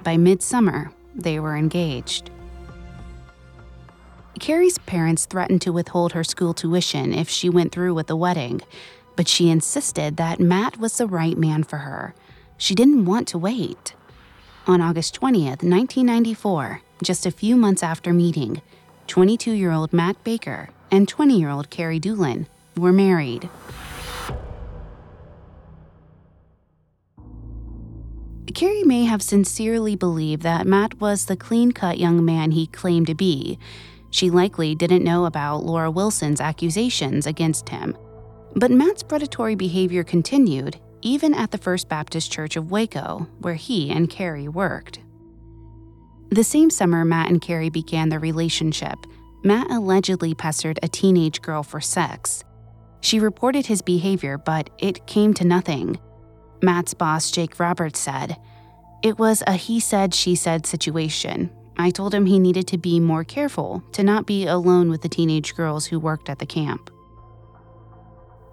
By 0.02 0.18
midsummer, 0.18 0.92
they 1.14 1.40
were 1.40 1.56
engaged. 1.56 2.30
Kari's 4.40 4.78
parents 4.78 5.26
threatened 5.26 5.61
to 5.61 5.73
withhold 5.73 6.14
her 6.14 6.25
school 6.25 6.54
tuition 6.54 7.12
if 7.12 7.28
she 7.28 7.50
went 7.50 7.73
through 7.73 7.92
with 7.92 8.06
the 8.06 8.16
wedding, 8.16 8.62
but 9.14 9.28
she 9.28 9.50
insisted 9.50 10.16
that 10.16 10.40
Matt 10.40 10.78
was 10.78 10.97
the 10.97 11.06
right 11.06 11.37
man 11.37 11.62
for 11.62 11.76
her. 11.78 12.14
She 12.56 12.75
didn't 12.75 13.04
want 13.04 13.28
to 13.28 13.38
wait. 13.38 13.94
On 14.66 14.80
August 14.80 15.20
20th, 15.20 15.62
1994, 15.62 16.80
just 17.02 17.26
a 17.26 17.30
few 17.30 17.54
months 17.54 17.82
after 17.82 18.14
meeting, 18.14 18.62
22 19.09 19.52
year 19.52 19.73
old 19.73 19.92
Matt 19.92 20.23
Baker 20.25 20.70
and 20.90 21.06
20 21.06 21.38
year 21.38 21.50
old 21.50 21.68
Kari 21.68 22.00
Dulin 22.00 22.47
were 22.78 22.92
married. 22.92 23.50
Kari 28.54 28.85
may 28.85 29.04
have 29.04 29.23
sincerely 29.23 29.97
believed 29.97 30.42
that 30.42 30.66
Matt 30.66 30.99
was 30.99 31.26
the 31.26 31.37
clean 31.37 31.73
cut 31.73 31.99
young 31.99 32.25
man 32.25 32.50
he 32.50 32.66
claimed 32.66 33.06
to 33.06 33.14
be, 33.14 33.59
she 34.11 34.31
likely 34.31 34.75
didn't 34.75 35.05
know 35.05 35.25
about 35.25 35.64
Laura 35.64 35.90
Wilson's 35.90 36.40
accusations 36.40 37.26
against 37.26 37.69
him. 37.69 37.97
But 38.55 38.71
Matt's 38.71 39.02
predatory 39.02 39.55
behavior 39.55 40.05
continued 40.05 40.81
even 41.02 41.35
at 41.35 41.50
the 41.50 41.59
First 41.59 41.88
Baptist 41.88 42.31
Church 42.31 42.57
of 42.57 42.71
Waco, 42.71 43.26
where 43.38 43.55
he 43.55 43.90
and 43.90 44.11
Kari 44.11 44.49
worked. 44.49 45.00
The 46.31 46.45
same 46.45 46.71
summer 46.71 47.05
Matt 47.05 47.31
and 47.31 47.40
Kari 47.40 47.71
began 47.71 48.09
their 48.09 48.21
relationship, 48.21 48.99
Matt 49.43 49.71
allegedly 49.71 50.35
pestered 50.35 50.79
a 50.83 50.88
teenage 50.88 51.40
girl 51.40 51.62
for 51.62 51.81
sex. 51.81 52.45
She 53.00 53.19
reported 53.19 53.67
his 53.67 53.81
behavior, 53.81 54.37
but 54.37 54.69
it 54.79 55.07
came 55.07 55.33
to 55.35 55.47
nothing. 55.47 55.99
Matt's 56.62 56.93
boss, 56.93 57.31
Jake 57.31 57.59
Roberts, 57.59 57.99
said, 57.99 58.37
It 59.02 59.19
was 59.19 59.43
a 59.47 59.55
he 59.55 59.81
said, 59.81 60.14
she 60.14 60.35
said 60.35 60.67
situation. 60.67 61.50
I 61.76 61.90
told 61.90 62.14
him 62.14 62.26
he 62.26 62.38
needed 62.38 62.66
to 62.68 62.78
be 62.78 63.00
more 63.00 63.24
careful 63.24 63.82
to 63.92 64.02
not 64.02 64.26
be 64.26 64.46
alone 64.46 64.90
with 64.90 65.02
the 65.02 65.08
teenage 65.08 65.54
girls 65.54 65.86
who 65.86 65.98
worked 65.98 66.28
at 66.28 66.38
the 66.38 66.46
camp. 66.46 66.90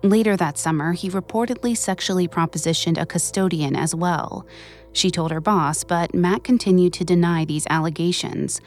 Later 0.04 0.38
that 0.38 0.58
summer, 0.58 0.94
he 0.94 1.10
reportedly 1.10 1.76
sexually 1.76 2.28
propositioned 2.28 3.02
a 3.02 3.06
custodian 3.06 3.76
as 3.76 3.96
well. 3.96 4.46
She 4.94 5.12
told 5.12 5.32
her 5.32 5.42
boss, 5.42 5.84
but 5.84 6.14
Matt 6.14 6.44
continued 6.44 6.94
to 6.94 7.04
deny 7.04 7.46
these 7.46 7.68
allegations. 7.70 8.62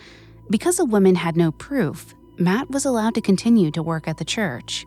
Because 0.50 0.76
the 0.76 0.84
woman 0.84 1.14
had 1.14 1.36
no 1.36 1.52
proof, 1.52 2.14
Matt 2.36 2.70
was 2.70 2.84
allowed 2.84 3.14
to 3.14 3.20
continue 3.20 3.70
to 3.70 3.82
work 3.82 4.08
at 4.08 4.18
the 4.18 4.24
church. 4.24 4.84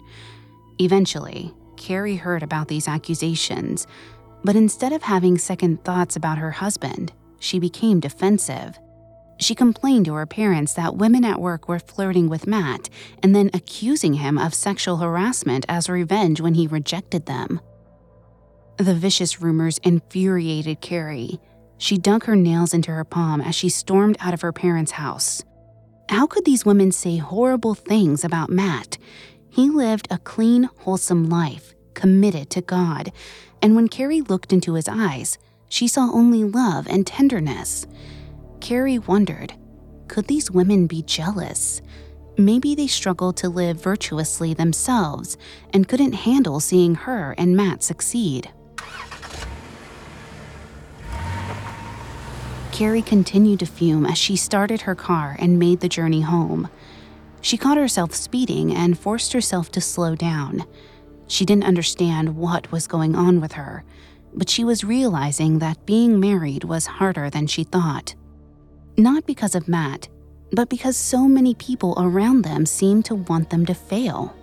Eventually, 0.80 1.54
Kari 1.78 2.16
heard 2.18 2.44
about 2.44 2.68
these 2.68 2.88
accusations, 2.88 3.88
but 4.44 4.56
instead 4.56 4.92
of 4.92 5.04
having 5.04 5.38
second 5.38 5.84
thoughts 5.84 6.16
about 6.16 6.38
her 6.38 6.52
husband, 6.52 7.14
she 7.40 7.60
became 7.60 8.00
defensive. 8.00 8.78
She 9.44 9.56
complained 9.56 10.06
to 10.06 10.14
her 10.14 10.26
parents 10.26 10.74
that 10.76 10.96
women 10.96 11.26
at 11.26 11.42
work 11.42 11.68
were 11.68 11.80
flirting 11.80 12.30
with 12.30 12.48
Matt 12.48 12.90
and 13.22 13.36
then 13.36 13.50
accusing 13.54 14.14
him 14.14 14.38
of 14.38 14.54
sexual 14.54 14.98
harassment 14.98 15.66
as 15.68 15.90
revenge 15.90 16.40
when 16.40 16.54
he 16.54 16.66
rejected 16.66 17.26
them. 17.26 17.60
The 18.78 18.96
vicious 18.96 19.42
rumors 19.42 19.80
infuriated 19.80 20.80
Kari. 20.80 21.42
She 21.78 21.98
dug 21.98 22.24
her 22.24 22.38
nails 22.38 22.74
into 22.74 22.92
her 22.92 23.04
palm 23.04 23.42
as 23.42 23.54
she 23.54 23.68
stormed 23.68 24.16
out 24.22 24.34
of 24.34 24.42
her 24.42 24.54
parents' 24.54 24.94
house. 24.94 25.44
How 26.08 26.26
could 26.26 26.46
these 26.46 26.66
women 26.66 26.94
say 26.94 27.18
horrible 27.18 27.74
things 27.74 28.24
about 28.24 28.50
Matt? 28.50 28.98
He 29.50 29.70
lived 29.70 30.08
a 30.10 30.20
clean, 30.20 30.70
wholesome 30.80 31.28
life, 31.28 31.74
committed 31.96 32.50
to 32.52 32.62
God, 32.62 33.12
and 33.62 33.76
when 33.76 33.90
Kari 33.90 34.22
looked 34.22 34.54
into 34.54 34.76
his 34.76 34.88
eyes, 34.88 35.38
she 35.68 35.90
saw 35.90 36.10
only 36.14 36.46
love 36.46 36.88
and 36.88 37.06
tenderness. 37.06 37.86
Kari 38.64 38.98
wondered 38.98 39.54
could 40.08 40.28
these 40.28 40.50
women 40.50 40.88
be 40.88 41.02
jealous? 41.02 41.82
Maybe 42.38 42.76
they 42.76 42.88
struggled 42.88 43.36
to 43.38 43.50
live 43.50 43.84
virtuously 43.84 44.54
themselves 44.54 45.36
and 45.74 45.86
couldn't 45.88 46.14
handle 46.14 46.62
seeing 46.62 46.96
her 46.96 47.36
and 47.38 47.58
Matt 47.58 47.84
succeed. 47.84 48.50
Kari 52.72 53.02
continued 53.02 53.60
to 53.60 53.66
fume 53.66 54.06
as 54.06 54.18
she 54.18 54.38
started 54.38 54.82
her 54.82 54.96
car 54.96 55.36
and 55.40 55.60
made 55.60 55.82
the 55.82 55.90
journey 55.90 56.22
home. 56.22 56.70
She 57.42 57.58
caught 57.58 57.78
herself 57.78 58.16
speeding 58.16 58.74
and 58.74 58.98
forced 58.98 59.34
herself 59.34 59.74
to 59.74 59.82
slow 59.82 60.16
down. 60.16 60.64
She 61.28 61.44
didn't 61.44 61.66
understand 61.66 62.38
what 62.38 62.72
was 62.72 62.88
going 62.88 63.14
on 63.14 63.42
with 63.42 63.54
her, 63.54 63.84
but 64.34 64.50
she 64.50 64.64
was 64.64 64.86
realizing 64.86 65.60
that 65.60 65.86
being 65.86 66.18
married 66.18 66.64
was 66.64 66.86
harder 66.86 67.30
than 67.30 67.48
she 67.48 67.66
thought. 67.66 68.16
Not 68.98 69.26
because 69.26 69.56
of 69.56 69.68
Matt, 69.68 70.08
but 70.52 70.70
because 70.70 70.96
so 70.96 71.28
many 71.28 71.56
people 71.56 71.96
around 71.98 72.44
them 72.44 72.66
seemed 72.66 73.06
to 73.06 73.16
want 73.16 73.50
them 73.50 73.66
to 73.66 73.74
fail. 73.74 74.36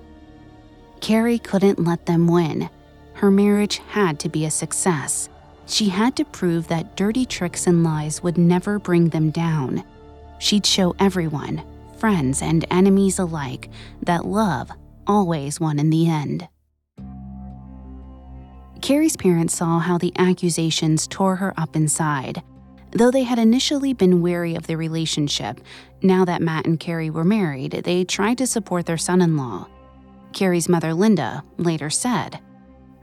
Kari 1.01 1.39
couldn't 1.39 1.85
let 1.85 2.07
them 2.07 2.27
win. 2.27 2.69
Her 3.15 3.31
marriage 3.31 3.79
had 3.89 4.19
to 4.21 4.29
be 4.29 4.45
a 4.45 4.51
success. 4.51 5.29
She 5.67 5.89
had 5.89 6.17
to 6.17 6.25
prove 6.25 6.67
that 6.67 6.97
dirty 6.97 7.25
tricks 7.25 7.67
and 7.67 7.85
lies 7.85 8.23
would 8.23 8.39
never 8.39 8.79
bring 8.81 9.11
them 9.11 9.31
down. 9.31 9.85
She'd 10.41 10.67
show 10.67 10.97
everyone, 10.99 11.63
friends 11.99 12.43
and 12.43 12.65
enemies 12.71 13.21
alike, 13.21 13.71
that 14.03 14.25
love 14.25 14.71
always 15.07 15.61
won 15.61 15.79
in 15.79 15.91
the 15.91 16.09
end. 16.09 16.49
Kari's 18.83 19.17
parents 19.17 19.57
saw 19.57 19.79
how 19.79 19.99
the 19.99 20.13
accusations 20.17 21.07
tore 21.07 21.37
her 21.37 21.55
up 21.57 21.77
inside. 21.77 22.43
Though 22.93 23.11
they 23.11 23.23
had 23.23 23.39
initially 23.39 23.93
been 23.93 24.21
wary 24.21 24.55
of 24.55 24.67
the 24.67 24.77
relationship, 24.77 25.61
now 26.03 26.25
that 26.25 26.43
Matt 26.43 26.67
and 26.67 26.79
Kari 26.79 27.11
were 27.11 27.25
married, 27.25 27.73
they 27.85 28.05
tried 28.05 28.39
to 28.39 28.47
support 28.47 28.87
their 28.87 28.99
son 28.99 29.21
in 29.21 29.37
law. 29.37 29.69
Kari's 30.33 30.69
mother, 30.69 30.93
Linda, 30.95 31.45
later 31.57 31.91
said, 31.91 32.41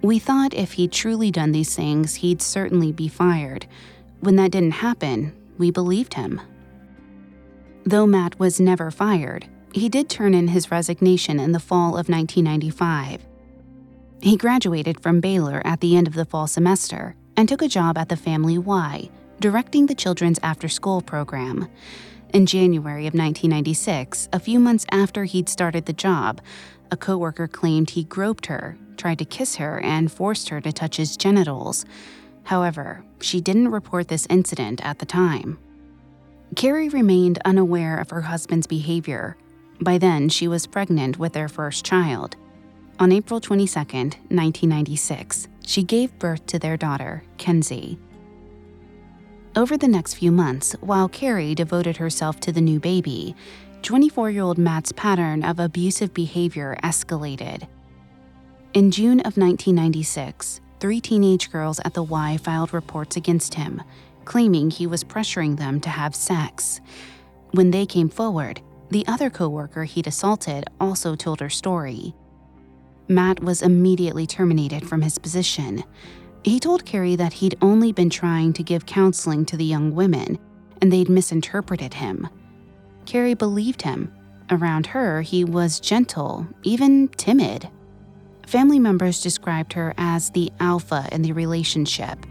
We 0.01 0.20
thought 0.20 0.53
if 0.53 0.74
he'd 0.74 0.91
truly 0.91 1.32
done 1.32 1.51
these 1.51 1.75
things, 1.75 2.15
he'd 2.15 2.41
certainly 2.41 2.91
be 2.91 3.08
fired. 3.08 3.65
When 4.20 4.36
that 4.38 4.51
didn't 4.51 4.72
happen, 4.72 5.34
we 5.58 5.72
believed 5.72 6.15
him. 6.15 6.41
Though 7.86 8.08
Matt 8.08 8.38
was 8.39 8.60
never 8.60 8.91
fired, 8.91 9.48
he 9.72 9.89
did 9.89 10.10
turn 10.10 10.34
in 10.34 10.50
his 10.50 10.72
resignation 10.72 11.39
in 11.39 11.51
the 11.51 11.60
fall 11.60 11.89
of 11.89 12.10
1995. 12.10 13.25
He 14.22 14.36
graduated 14.36 15.00
from 15.00 15.22
Baylor 15.22 15.62
at 15.63 15.79
the 15.79 15.96
end 15.96 16.08
of 16.08 16.13
the 16.13 16.25
fall 16.25 16.48
semester 16.48 17.15
and 17.38 17.48
took 17.48 17.62
a 17.62 17.67
job 17.67 17.98
at 17.98 18.10
the 18.10 18.17
Family 18.17 18.58
Y, 18.58 19.10
directing 19.39 19.86
the 19.86 19.96
children's 19.96 20.39
after 20.44 20.67
school 20.67 21.01
program. 21.01 21.70
In 22.34 22.46
January 22.46 23.08
of 23.08 23.13
1996, 23.13 24.29
a 24.34 24.39
few 24.39 24.60
months 24.60 24.86
after 24.91 25.24
he'd 25.24 25.48
started 25.48 25.86
the 25.86 25.94
job, 25.94 26.41
a 26.91 26.98
coworker 26.98 27.48
claimed 27.48 27.91
he 27.91 28.03
groped 28.03 28.48
her, 28.48 28.77
tried 28.98 29.20
to 29.20 29.25
kiss 29.25 29.56
her, 29.56 29.79
and 29.79 30.12
forced 30.12 30.50
her 30.50 30.60
to 30.62 30.72
touch 30.72 30.98
his 30.98 31.15
genitals. 31.15 31.86
However, 32.44 33.03
she 33.22 33.41
didn't 33.41 33.70
report 33.70 34.08
this 34.08 34.27
incident 34.29 34.84
at 34.86 35.00
the 35.00 35.06
time. 35.06 35.58
Kari 36.56 36.89
remained 36.89 37.39
unaware 37.46 37.98
of 37.98 38.10
her 38.10 38.22
husband's 38.22 38.67
behavior. 38.67 39.38
By 39.82 39.98
then, 39.98 40.29
she 40.29 40.48
was 40.48 40.65
pregnant 40.65 41.20
with 41.20 41.34
their 41.34 41.50
first 41.50 41.86
child. 41.86 42.36
On 43.00 43.12
April 43.12 43.39
22, 43.39 43.79
1996, 43.79 45.48
she 45.65 45.84
gave 45.84 46.17
birth 46.17 46.46
to 46.48 46.58
their 46.58 46.77
daughter, 46.77 47.24
Kenzie. 47.38 48.00
Over 49.58 49.76
the 49.76 49.88
next 49.88 50.14
few 50.14 50.32
months, 50.32 50.74
while 50.82 51.10
Kari 51.10 51.56
devoted 51.56 51.98
herself 51.98 52.40
to 52.42 52.52
the 52.52 52.62
new 52.62 52.80
baby, 52.80 53.36
24 53.82 54.30
year 54.30 54.44
old 54.44 54.60
Matt's 54.60 54.92
pattern 54.92 55.44
of 55.44 55.60
abusive 55.60 56.14
behavior 56.14 56.78
escalated. 56.84 57.68
In 58.76 58.92
June 58.92 59.20
of 59.22 59.36
1996, 59.36 60.62
three 60.80 61.02
teenage 61.02 61.52
girls 61.52 61.80
at 61.84 61.96
the 61.96 62.04
Y 62.04 62.38
filed 62.38 62.72
reports 62.72 63.18
against 63.18 63.56
him, 63.56 63.82
claiming 64.26 64.70
he 64.70 64.86
was 64.86 65.04
pressuring 65.04 65.58
them 65.58 65.80
to 65.80 65.90
have 65.90 66.14
sex. 66.14 66.80
When 67.50 67.72
they 67.72 67.88
came 67.88 68.10
forward, 68.10 68.62
the 68.92 69.08
other 69.08 69.32
coworker 69.32 69.86
he'd 69.86 70.06
assaulted 70.06 70.66
also 70.80 71.16
told 71.16 71.40
her 71.40 71.50
story. 71.50 72.14
Matt 73.08 73.42
was 73.42 73.64
immediately 73.64 74.28
terminated 74.28 74.88
from 74.88 75.02
his 75.02 75.18
position. 75.18 75.84
He 76.48 76.62
told 76.62 76.86
Kari 76.86 77.18
that 77.18 77.34
he'd 77.34 77.58
only 77.62 77.92
been 77.92 78.10
trying 78.10 78.54
to 78.54 78.63
give 78.63 78.86
counseling 78.86 79.46
to 79.48 79.58
the 79.58 79.66
young 79.66 79.94
women, 79.94 80.39
and 80.82 80.94
they'd 80.94 81.10
misinterpreted 81.10 81.96
him. 81.96 82.30
Kari 83.06 83.34
believed 83.34 83.82
him. 83.82 84.13
Around 84.50 84.86
her, 84.88 85.22
he 85.22 85.44
was 85.44 85.82
gentle, 85.82 86.48
even 86.63 87.10
timid. 87.10 87.68
Family 88.46 88.80
members 88.80 89.22
described 89.22 89.74
her 89.74 89.94
as 89.98 90.30
the 90.30 90.50
alpha 90.62 91.10
in 91.12 91.22
the 91.22 91.34
relationship. 91.34 92.25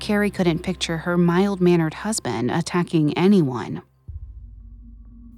Kari 0.00 0.28
couldn't 0.28 0.64
picture 0.64 0.96
her 0.96 1.16
mild 1.16 1.60
mannered 1.60 1.94
husband 1.94 2.50
attacking 2.50 3.16
anyone. 3.16 3.80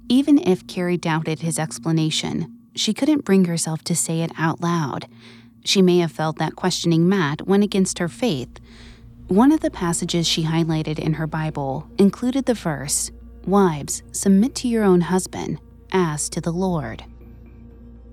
Even 0.09 0.39
if 0.39 0.65
Kari 0.65 0.97
doubted 0.97 1.41
his 1.41 1.59
explanation, 1.59 2.57
she 2.73 2.91
couldn't 2.91 3.23
bring 3.23 3.45
herself 3.45 3.83
to 3.83 3.95
say 3.95 4.21
it 4.21 4.31
out 4.35 4.61
loud. 4.61 5.05
She 5.65 5.81
may 5.81 5.97
have 5.97 6.11
felt 6.11 6.37
that 6.37 6.55
questioning 6.55 7.09
Matt 7.09 7.47
went 7.47 7.63
against 7.63 7.99
her 7.99 8.07
faith. 8.07 8.59
One 9.27 9.51
of 9.51 9.61
the 9.61 9.71
passages 9.71 10.27
she 10.27 10.43
highlighted 10.43 10.99
in 10.99 11.13
her 11.13 11.27
Bible 11.27 11.89
included 11.97 12.45
the 12.45 12.53
verse 12.53 13.11
Wives, 13.47 14.01
submit 14.11 14.55
to 14.55 14.67
your 14.67 14.83
own 14.83 15.01
husband, 15.01 15.59
as 15.91 16.29
to 16.29 16.41
the 16.41 16.51
Lord. 16.51 17.03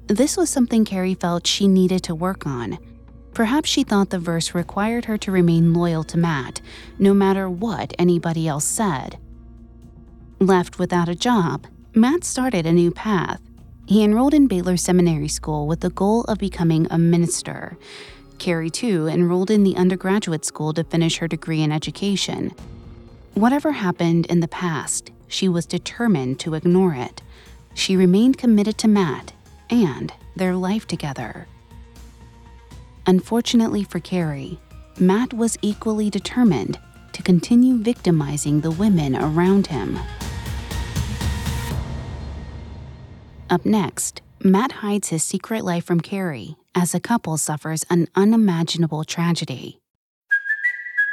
This 0.06 0.36
was 0.36 0.50
something 0.50 0.84
Kari 0.84 1.14
felt 1.14 1.46
she 1.46 1.68
needed 1.68 2.02
to 2.04 2.14
work 2.14 2.46
on. 2.46 2.78
Perhaps 3.32 3.70
she 3.70 3.82
thought 3.82 4.10
the 4.10 4.18
verse 4.18 4.54
required 4.54 5.06
her 5.06 5.16
to 5.18 5.32
remain 5.32 5.72
loyal 5.72 6.04
to 6.04 6.18
Matt, 6.18 6.60
no 6.98 7.14
matter 7.14 7.48
what 7.48 7.94
anybody 7.98 8.46
else 8.46 8.66
said. 8.66 9.18
Left 10.38 10.78
without 10.78 11.08
a 11.08 11.14
job, 11.14 11.66
Matt 11.94 12.24
started 12.24 12.66
a 12.66 12.72
new 12.72 12.90
path. 12.90 13.40
He 13.92 14.02
enrolled 14.02 14.32
in 14.32 14.46
Baylor 14.46 14.78
Seminary 14.78 15.28
School 15.28 15.66
with 15.66 15.80
the 15.80 15.90
goal 15.90 16.22
of 16.22 16.38
becoming 16.38 16.86
a 16.90 16.96
minister. 16.96 17.76
Kari, 18.38 18.70
too, 18.70 19.06
enrolled 19.06 19.50
in 19.50 19.64
the 19.64 19.76
undergraduate 19.76 20.46
school 20.46 20.72
to 20.72 20.82
finish 20.82 21.18
her 21.18 21.28
degree 21.28 21.60
in 21.60 21.70
education. 21.70 22.54
Whatever 23.34 23.72
happened 23.72 24.24
in 24.30 24.40
the 24.40 24.48
past, 24.48 25.10
she 25.28 25.46
was 25.46 25.66
determined 25.66 26.40
to 26.40 26.54
ignore 26.54 26.94
it. 26.94 27.20
She 27.74 27.94
remained 27.94 28.38
committed 28.38 28.78
to 28.78 28.88
Matt 28.88 29.34
and 29.68 30.10
their 30.36 30.54
life 30.54 30.86
together. 30.86 31.46
Unfortunately 33.06 33.84
for 33.84 34.00
Kari, 34.00 34.58
Matt 34.98 35.34
was 35.34 35.58
equally 35.60 36.08
determined 36.08 36.78
to 37.12 37.22
continue 37.22 37.76
victimizing 37.76 38.62
the 38.62 38.70
women 38.70 39.14
around 39.14 39.66
him. 39.66 39.98
Up 43.52 43.66
next, 43.66 44.22
Matt 44.42 44.72
hides 44.72 45.08
his 45.08 45.22
secret 45.22 45.62
life 45.62 45.84
from 45.84 46.00
Kari 46.00 46.56
as 46.74 46.94
a 46.94 47.00
couple 47.00 47.36
suffers 47.36 47.84
an 47.90 48.06
unimaginable 48.14 49.04
tragedy. 49.04 49.78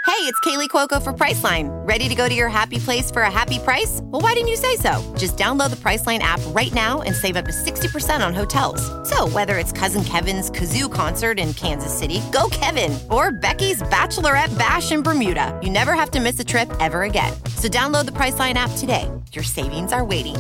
Hey, 0.08 0.26
it's 0.26 0.40
Kaley 0.40 0.70
Cuoco 0.70 1.04
for 1.04 1.12
Priceline. 1.12 1.70
Ready 1.86 2.08
to 2.08 2.16
go 2.16 2.30
to 2.30 2.34
your 2.34 2.48
happy 2.48 2.80
place 2.80 3.12
for 3.12 3.24
a 3.24 3.30
happy 3.30 3.60
price? 3.60 4.00
Well, 4.04 4.22
why 4.22 4.36
didn't 4.36 4.48
you 4.48 4.56
say 4.56 4.78
so? 4.78 5.04
Just 5.18 5.36
download 5.36 5.70
the 5.70 5.76
Priceline 5.76 6.20
app 6.20 6.40
right 6.56 6.74
now 6.74 7.02
and 7.02 7.14
save 7.14 7.36
up 7.36 7.44
to 7.44 7.52
60% 7.52 8.26
on 8.26 8.34
hotels. 8.34 8.82
So, 9.10 9.28
whether 9.28 9.58
it's 9.58 9.74
Cousin 9.74 10.06
Kevin's 10.06 10.50
Kazoo 10.50 10.90
concert 10.90 11.40
in 11.40 11.54
Kansas 11.54 11.92
City, 11.92 12.22
go 12.32 12.48
Kevin, 12.52 12.98
or 13.12 13.34
Becky's 13.34 13.82
Bachelorette 13.84 14.58
Bash 14.58 14.94
in 14.94 15.04
Bermuda, 15.04 15.60
you 15.62 15.70
never 15.70 15.94
have 15.94 16.10
to 16.12 16.22
miss 16.22 16.40
a 16.40 16.46
trip 16.46 16.72
ever 16.80 17.04
again. 17.04 17.34
So, 17.58 17.68
download 17.68 18.06
the 18.06 18.14
Priceline 18.14 18.54
app 18.54 18.72
today. 18.78 19.12
Your 19.34 19.44
savings 19.44 19.92
are 19.92 20.06
waiting 20.06 20.38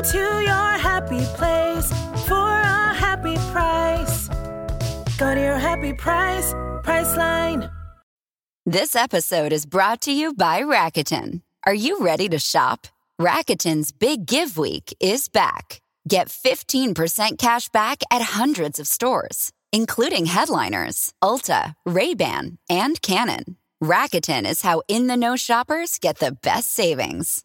Go 0.00 0.12
to 0.12 0.40
your 0.40 0.78
happy 0.78 1.20
place 1.36 1.92
for 2.26 2.34
a 2.34 2.94
happy 2.94 3.36
price. 3.52 4.28
Go 5.18 5.34
to 5.34 5.40
your 5.40 5.58
happy 5.58 5.92
price, 5.92 6.54
Priceline. 6.82 7.70
This 8.64 8.96
episode 8.96 9.52
is 9.52 9.66
brought 9.66 10.00
to 10.02 10.10
you 10.10 10.32
by 10.32 10.62
Rakuten. 10.62 11.42
Are 11.66 11.74
you 11.74 12.00
ready 12.00 12.30
to 12.30 12.38
shop? 12.38 12.86
Rakuten's 13.20 13.92
Big 13.92 14.24
Give 14.24 14.56
Week 14.56 14.96
is 15.00 15.28
back. 15.28 15.82
Get 16.08 16.28
15% 16.28 17.36
cash 17.36 17.68
back 17.68 18.02
at 18.10 18.22
hundreds 18.22 18.78
of 18.78 18.88
stores, 18.88 19.52
including 19.70 20.24
headliners, 20.24 21.12
Ulta, 21.22 21.74
Ray-Ban, 21.84 22.56
and 22.70 23.02
Canon. 23.02 23.58
Rakuten 23.84 24.48
is 24.48 24.62
how 24.62 24.80
in-the-know 24.88 25.36
shoppers 25.36 25.98
get 25.98 26.20
the 26.20 26.32
best 26.32 26.70
savings. 26.70 27.44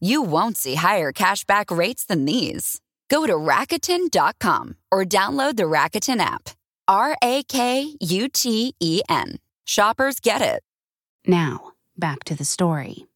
You 0.00 0.20
won't 0.20 0.58
see 0.58 0.74
higher 0.74 1.10
cashback 1.10 1.74
rates 1.74 2.04
than 2.04 2.26
these. 2.26 2.82
Go 3.08 3.26
to 3.26 3.32
Rakuten.com 3.32 4.76
or 4.90 5.04
download 5.04 5.56
the 5.56 5.62
Rakuten 5.62 6.20
app. 6.20 6.50
R 6.86 7.16
A 7.22 7.42
K 7.44 7.96
U 8.00 8.28
T 8.28 8.74
E 8.78 9.00
N. 9.08 9.38
Shoppers 9.64 10.20
get 10.20 10.42
it. 10.42 10.62
Now, 11.26 11.72
back 11.96 12.24
to 12.24 12.34
the 12.34 12.44
story. 12.44 13.06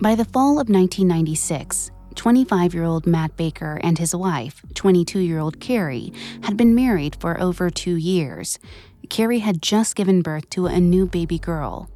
By 0.00 0.14
the 0.14 0.24
fall 0.24 0.52
of 0.52 0.70
1996, 0.70 1.90
25 2.14 2.74
year 2.74 2.84
old 2.84 3.06
Matt 3.06 3.36
Baker 3.36 3.78
and 3.82 3.98
his 3.98 4.16
wife, 4.16 4.62
22 4.74 5.18
year 5.20 5.38
old 5.38 5.60
Kari, 5.60 6.12
had 6.42 6.56
been 6.56 6.74
married 6.74 7.16
for 7.20 7.38
over 7.38 7.68
two 7.68 7.96
years. 7.96 8.58
Kari 9.10 9.40
had 9.40 9.60
just 9.60 9.94
given 9.94 10.22
birth 10.22 10.48
to 10.50 10.66
a 10.66 10.80
new 10.80 11.04
baby 11.06 11.38
girl. 11.38 11.90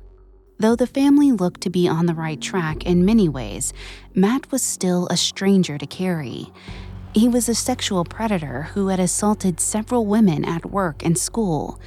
Though 0.58 0.76
the 0.76 0.86
family 0.86 1.32
looked 1.32 1.60
to 1.62 1.70
be 1.70 1.88
on 1.88 2.06
the 2.06 2.14
right 2.14 2.40
track 2.40 2.86
in 2.86 3.04
many 3.04 3.28
ways, 3.28 3.72
Matt 4.14 4.50
was 4.52 4.62
still 4.62 5.08
a 5.08 5.16
stranger 5.16 5.78
to 5.78 5.86
Kari. 5.86 6.52
He 7.12 7.28
was 7.28 7.48
a 7.48 7.54
sexual 7.54 8.04
predator 8.04 8.62
who 8.74 8.88
had 8.88 9.00
assaulted 9.00 9.60
several 9.60 10.06
women 10.06 10.44
at 10.44 10.70
work 10.70 11.04
and 11.04 11.18
school. 11.18 11.80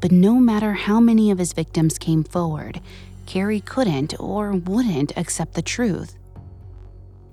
But 0.00 0.12
no 0.12 0.34
matter 0.36 0.72
how 0.72 1.00
many 1.00 1.30
of 1.30 1.38
his 1.38 1.52
victims 1.52 1.98
came 1.98 2.24
forward, 2.24 2.80
Kari 3.26 3.60
couldn't 3.60 4.18
or 4.20 4.52
wouldn't 4.52 5.16
accept 5.16 5.54
the 5.54 5.62
truth. 5.62 6.16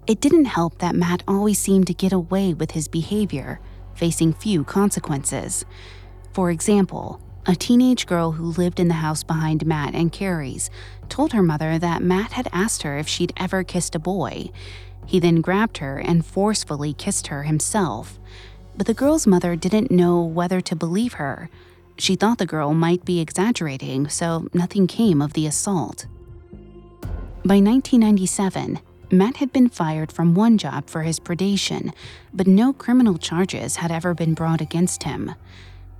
It 0.08 0.22
didn't 0.22 0.46
help 0.46 0.80
that 0.80 0.96
Matt 0.96 1.24
always 1.28 1.60
seemed 1.60 1.88
to 1.88 1.94
get 1.94 2.14
away 2.14 2.54
with 2.54 2.72
his 2.72 2.88
behavior, 2.88 3.60
facing 3.94 4.34
few 4.34 4.64
consequences. 4.64 5.66
For 6.34 6.50
example, 6.50 7.22
a 7.50 7.56
teenage 7.56 8.06
girl 8.06 8.34
who 8.34 8.52
lived 8.52 8.80
in 8.80 8.90
the 8.90 8.94
house 8.94 9.24
behind 9.24 9.66
Matt 9.66 9.96
and 9.96 10.12
Kari's 10.12 10.70
told 11.10 11.34
her 11.34 11.42
mother 11.42 11.80
that 11.80 12.04
Matt 12.04 12.34
had 12.34 12.48
asked 12.54 12.84
her 12.84 13.00
if 13.00 13.08
she'd 13.08 13.34
ever 13.38 13.64
kissed 13.64 13.96
a 13.96 14.00
boy. 14.00 14.52
He 15.08 15.20
then 15.20 15.42
grabbed 15.42 15.80
her 15.80 15.98
and 15.98 16.24
forcefully 16.24 16.94
kissed 16.94 17.26
her 17.28 17.42
himself. 17.42 18.20
But 18.78 18.86
the 18.86 18.94
girl's 18.94 19.26
mother 19.26 19.56
didn't 19.56 19.90
know 19.90 20.22
whether 20.22 20.62
to 20.62 20.76
believe 20.76 21.14
her. 21.14 21.50
She 21.98 22.16
thought 22.16 22.38
the 22.38 22.46
girl 22.46 22.76
might 22.76 23.04
be 23.04 23.20
exaggerating, 23.20 24.10
so 24.10 24.48
nothing 24.54 24.86
came 24.86 25.20
of 25.20 25.34
the 25.34 25.48
assault. 25.48 26.06
By 27.44 27.58
1997, 27.58 28.78
Matt 29.10 29.38
had 29.38 29.52
been 29.52 29.70
fired 29.70 30.12
from 30.12 30.36
one 30.36 30.60
job 30.60 30.88
for 30.88 31.02
his 31.02 31.20
predation, 31.20 31.94
but 32.32 32.46
no 32.46 32.74
criminal 32.74 33.18
charges 33.18 33.78
had 33.78 33.92
ever 33.92 34.14
been 34.14 34.36
brought 34.36 34.62
against 34.62 35.02
him. 35.02 35.34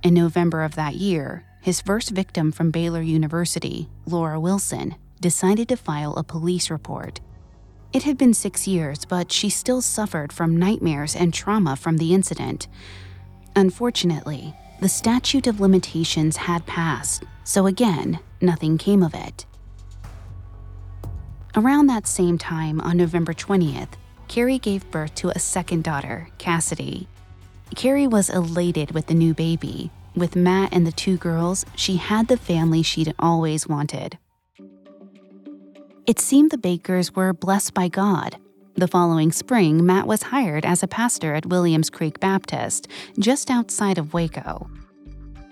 In 0.02 0.14
November 0.14 0.62
of 0.62 0.76
that 0.76 0.94
year, 0.94 1.44
his 1.60 1.82
first 1.82 2.10
victim 2.10 2.52
from 2.52 2.70
Baylor 2.70 3.02
University, 3.02 3.90
Laura 4.06 4.40
Wilson, 4.40 4.94
decided 5.20 5.68
to 5.68 5.76
file 5.76 6.14
a 6.14 6.24
police 6.24 6.70
report. 6.70 7.20
It 7.92 8.04
had 8.04 8.16
been 8.16 8.32
six 8.32 8.66
years, 8.66 9.04
but 9.04 9.30
she 9.30 9.50
still 9.50 9.82
suffered 9.82 10.32
from 10.32 10.56
nightmares 10.56 11.14
and 11.14 11.34
trauma 11.34 11.76
from 11.76 11.98
the 11.98 12.14
incident. 12.14 12.66
Unfortunately, 13.54 14.54
the 14.80 14.88
statute 14.88 15.46
of 15.46 15.60
limitations 15.60 16.38
had 16.38 16.64
passed, 16.64 17.24
so 17.44 17.66
again, 17.66 18.20
nothing 18.40 18.78
came 18.78 19.02
of 19.02 19.14
it. 19.14 19.44
Around 21.54 21.88
that 21.88 22.06
same 22.06 22.38
time, 22.38 22.80
on 22.80 22.96
November 22.96 23.34
20th, 23.34 23.90
Kari 24.28 24.58
gave 24.58 24.90
birth 24.90 25.14
to 25.16 25.28
a 25.28 25.38
second 25.38 25.84
daughter, 25.84 26.28
Cassidy. 26.38 27.06
Kari 27.76 28.06
was 28.06 28.30
elated 28.30 28.92
with 28.92 29.06
the 29.06 29.14
new 29.14 29.32
baby. 29.32 29.90
With 30.16 30.36
Matt 30.36 30.72
and 30.72 30.86
the 30.86 30.92
two 30.92 31.16
girls, 31.16 31.64
she 31.76 31.96
had 31.96 32.28
the 32.28 32.36
family 32.36 32.82
she'd 32.82 33.14
always 33.18 33.68
wanted. 33.68 34.18
It 36.06 36.18
seemed 36.18 36.50
the 36.50 36.58
Bakers 36.58 37.14
were 37.14 37.32
blessed 37.32 37.72
by 37.74 37.88
God. 37.88 38.36
The 38.74 38.88
following 38.88 39.30
spring, 39.30 39.84
Matt 39.84 40.06
was 40.06 40.24
hired 40.24 40.64
as 40.64 40.82
a 40.82 40.88
pastor 40.88 41.34
at 41.34 41.46
Williams 41.46 41.90
Creek 41.90 42.18
Baptist, 42.18 42.88
just 43.18 43.50
outside 43.50 43.98
of 43.98 44.12
Waco. 44.12 44.68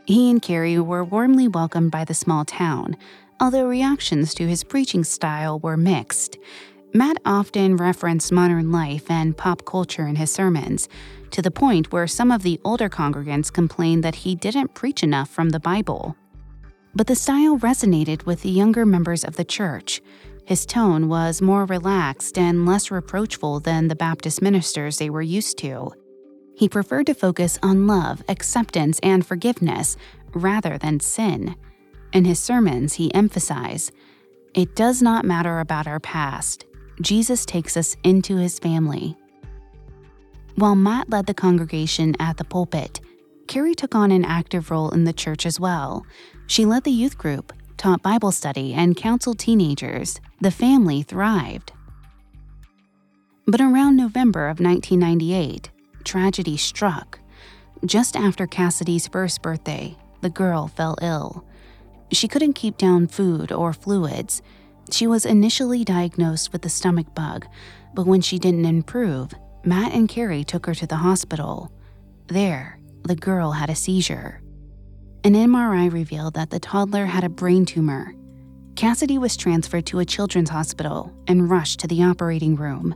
He 0.04 0.30
and 0.30 0.42
Kari 0.42 0.78
were 0.78 1.04
warmly 1.04 1.46
welcomed 1.46 1.90
by 1.90 2.04
the 2.04 2.14
small 2.14 2.44
town, 2.44 2.96
although 3.40 3.68
reactions 3.68 4.34
to 4.34 4.48
his 4.48 4.64
preaching 4.64 5.04
style 5.04 5.60
were 5.60 5.76
mixed. 5.76 6.38
Matt 6.98 7.18
often 7.24 7.76
referenced 7.76 8.32
modern 8.32 8.72
life 8.72 9.08
and 9.08 9.36
pop 9.36 9.64
culture 9.64 10.08
in 10.08 10.16
his 10.16 10.32
sermons, 10.32 10.88
to 11.30 11.40
the 11.40 11.52
point 11.52 11.92
where 11.92 12.08
some 12.08 12.32
of 12.32 12.42
the 12.42 12.60
older 12.64 12.88
congregants 12.88 13.52
complained 13.52 14.02
that 14.02 14.16
he 14.16 14.34
didn't 14.34 14.74
preach 14.74 15.04
enough 15.04 15.30
from 15.30 15.50
the 15.50 15.60
Bible. 15.60 16.16
But 16.96 17.06
the 17.06 17.14
style 17.14 17.56
resonated 17.56 18.26
with 18.26 18.42
the 18.42 18.50
younger 18.50 18.84
members 18.84 19.22
of 19.22 19.36
the 19.36 19.44
church. 19.44 20.02
His 20.44 20.66
tone 20.66 21.08
was 21.08 21.40
more 21.40 21.66
relaxed 21.66 22.36
and 22.36 22.66
less 22.66 22.90
reproachful 22.90 23.60
than 23.60 23.86
the 23.86 23.94
Baptist 23.94 24.42
ministers 24.42 24.98
they 24.98 25.08
were 25.08 25.22
used 25.22 25.56
to. 25.58 25.92
He 26.56 26.68
preferred 26.68 27.06
to 27.06 27.14
focus 27.14 27.60
on 27.62 27.86
love, 27.86 28.24
acceptance, 28.28 28.98
and 29.04 29.24
forgiveness 29.24 29.96
rather 30.34 30.76
than 30.76 30.98
sin. 30.98 31.54
In 32.12 32.24
his 32.24 32.40
sermons, 32.40 32.94
he 32.94 33.14
emphasized 33.14 33.92
it 34.52 34.74
does 34.74 35.00
not 35.00 35.24
matter 35.24 35.60
about 35.60 35.86
our 35.86 36.00
past. 36.00 36.64
Jesus 37.00 37.44
takes 37.44 37.76
us 37.76 37.96
into 38.02 38.36
his 38.36 38.58
family. 38.58 39.16
While 40.56 40.74
Matt 40.74 41.08
led 41.10 41.26
the 41.26 41.34
congregation 41.34 42.14
at 42.18 42.36
the 42.36 42.44
pulpit, 42.44 43.00
Kari 43.46 43.74
took 43.74 43.94
on 43.94 44.10
an 44.10 44.24
active 44.24 44.70
role 44.70 44.90
in 44.90 45.04
the 45.04 45.12
church 45.12 45.46
as 45.46 45.60
well. 45.60 46.04
She 46.48 46.64
led 46.64 46.84
the 46.84 46.90
youth 46.90 47.16
group, 47.16 47.52
taught 47.76 48.02
Bible 48.02 48.32
study, 48.32 48.74
and 48.74 48.96
counseled 48.96 49.38
teenagers. 49.38 50.20
The 50.40 50.50
family 50.50 51.02
thrived. 51.02 51.72
But 53.46 53.60
around 53.60 53.96
November 53.96 54.48
of 54.48 54.60
1998, 54.60 55.70
tragedy 56.04 56.56
struck. 56.56 57.18
Just 57.84 58.16
after 58.16 58.46
Cassidy's 58.46 59.08
first 59.08 59.40
birthday, 59.40 59.96
the 60.20 60.30
girl 60.30 60.68
fell 60.68 60.98
ill. 61.00 61.44
She 62.10 62.28
couldn't 62.28 62.54
keep 62.54 62.76
down 62.76 63.06
food 63.06 63.52
or 63.52 63.72
fluids. 63.72 64.42
She 64.90 65.06
was 65.06 65.26
initially 65.26 65.84
diagnosed 65.84 66.52
with 66.52 66.62
the 66.62 66.68
stomach 66.68 67.14
bug, 67.14 67.46
but 67.94 68.06
when 68.06 68.20
she 68.20 68.38
didn't 68.38 68.64
improve, 68.64 69.32
Matt 69.64 69.92
and 69.92 70.08
Kari 70.08 70.44
took 70.44 70.66
her 70.66 70.74
to 70.74 70.86
the 70.86 70.96
hospital. 70.96 71.70
There, 72.28 72.78
the 73.02 73.16
girl 73.16 73.52
had 73.52 73.70
a 73.70 73.74
seizure. 73.74 74.40
An 75.24 75.34
MRI 75.34 75.92
revealed 75.92 76.34
that 76.34 76.50
the 76.50 76.60
toddler 76.60 77.06
had 77.06 77.24
a 77.24 77.28
brain 77.28 77.64
tumor. 77.64 78.14
Cassidy 78.76 79.18
was 79.18 79.36
transferred 79.36 79.86
to 79.86 79.98
a 79.98 80.04
children's 80.04 80.50
hospital 80.50 81.12
and 81.26 81.50
rushed 81.50 81.80
to 81.80 81.88
the 81.88 82.02
operating 82.02 82.54
room. 82.56 82.94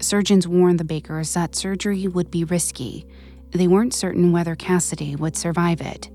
Surgeons 0.00 0.46
warned 0.46 0.78
the 0.78 0.84
Bakers 0.84 1.34
that 1.34 1.56
surgery 1.56 2.06
would 2.06 2.30
be 2.30 2.44
risky. 2.44 3.04
They 3.50 3.66
weren't 3.66 3.94
certain 3.94 4.30
whether 4.30 4.54
Cassidy 4.54 5.16
would 5.16 5.36
survive 5.36 5.80
it. 5.80 6.08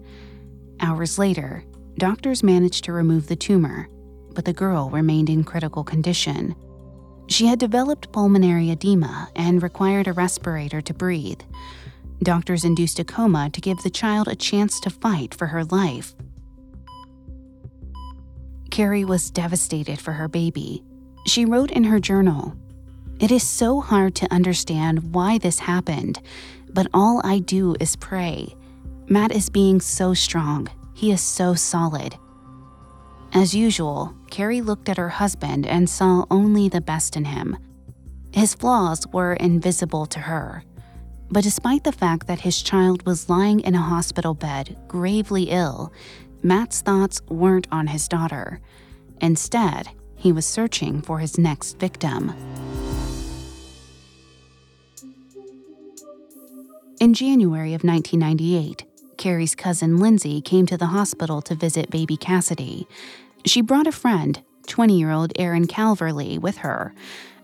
Hours 0.80 1.20
later, 1.20 1.66
Doctors 1.98 2.42
managed 2.42 2.84
to 2.86 2.92
remove 2.92 3.28
the 3.28 3.36
tumor, 3.36 3.88
but 4.34 4.46
the 4.46 4.54
girl 4.54 4.90
remained 4.90 5.30
in 5.30 5.44
critical 5.44 5.84
condition. 5.84 6.56
She 7.28 7.46
had 7.46 7.60
developed 7.60 8.12
pulmonary 8.12 8.70
edema 8.70 9.30
and 9.36 9.64
required 9.64 10.08
a 10.08 10.14
respirator 10.14 10.82
to 10.82 10.94
breathe. 10.94 11.42
Doctors 12.22 12.64
induced 12.64 13.00
a 13.00 13.04
coma 13.04 13.50
to 13.52 13.62
give 13.62 13.78
the 13.80 13.90
child 13.90 14.28
a 14.28 14.36
chance 14.36 14.80
to 14.82 14.90
fight 14.90 15.34
for 15.34 15.48
her 15.48 15.64
life. 15.66 16.14
Kari 18.72 19.06
was 19.06 19.30
devastated 19.30 20.00
for 20.00 20.14
her 20.14 20.28
baby. 20.28 20.84
She 21.28 21.46
wrote 21.46 21.72
in 21.72 21.84
her 21.86 22.00
journal 22.00 22.56
It 23.20 23.32
is 23.32 23.44
so 23.44 23.82
hard 23.82 24.16
to 24.16 24.34
understand 24.34 25.14
why 25.14 25.38
this 25.38 25.60
happened, 25.60 26.22
but 26.74 26.88
all 26.94 27.22
I 27.24 27.40
do 27.40 27.76
is 27.80 27.96
pray. 27.96 28.56
Matt 29.08 29.32
is 29.32 29.50
being 29.50 29.80
so 29.80 30.14
strong 30.14 30.70
he 30.94 31.12
is 31.12 31.22
so 31.22 31.54
solid. 31.54 32.16
As 33.36 33.56
usual, 33.56 34.14
Kari 34.30 34.62
looked 34.62 34.90
at 34.90 34.98
her 34.98 35.10
husband 35.10 35.66
and 35.66 35.90
saw 35.90 36.26
only 36.30 36.70
the 36.70 36.82
best 36.82 37.18
in 37.18 37.26
him. 37.26 37.58
His 38.32 38.54
flaws 38.54 39.08
were 39.12 39.34
invisible 39.34 40.06
to 40.06 40.20
her. 40.20 40.64
But 41.32 41.44
despite 41.44 41.84
the 41.84 41.92
fact 41.92 42.28
that 42.28 42.42
his 42.42 42.62
child 42.62 43.04
was 43.08 43.30
lying 43.30 43.62
in 43.62 43.74
a 43.74 43.82
hospital 43.82 44.36
bed, 44.36 44.78
gravely 44.88 45.46
ill, 45.46 45.92
Matt's 46.44 46.82
thoughts 46.82 47.22
weren't 47.28 47.68
on 47.72 47.88
his 47.88 48.08
daughter. 48.08 48.60
Instead, 49.20 49.90
he 50.16 50.32
was 50.32 50.46
searching 50.46 51.02
for 51.02 51.18
his 51.18 51.40
next 51.40 51.80
victim. 51.80 52.36
In 57.00 57.16
January 57.16 57.74
of 57.74 57.84
1998, 57.84 58.86
Kari's 59.18 59.56
cousin 59.56 60.00
Lindsay 60.00 60.42
came 60.42 60.66
to 60.66 60.78
the 60.78 60.88
hospital 60.88 61.42
to 61.44 61.56
visit 61.56 61.90
baby 61.90 62.18
Cassidy. 62.18 62.88
She 63.46 63.62
brought 63.62 63.88
a 63.88 63.92
friend, 63.92 64.42
20 64.68 64.98
year 64.98 65.12
old 65.12 65.34
Erin 65.38 65.68
Calverley, 65.68 66.38
with 66.38 66.58
her. 66.58 66.94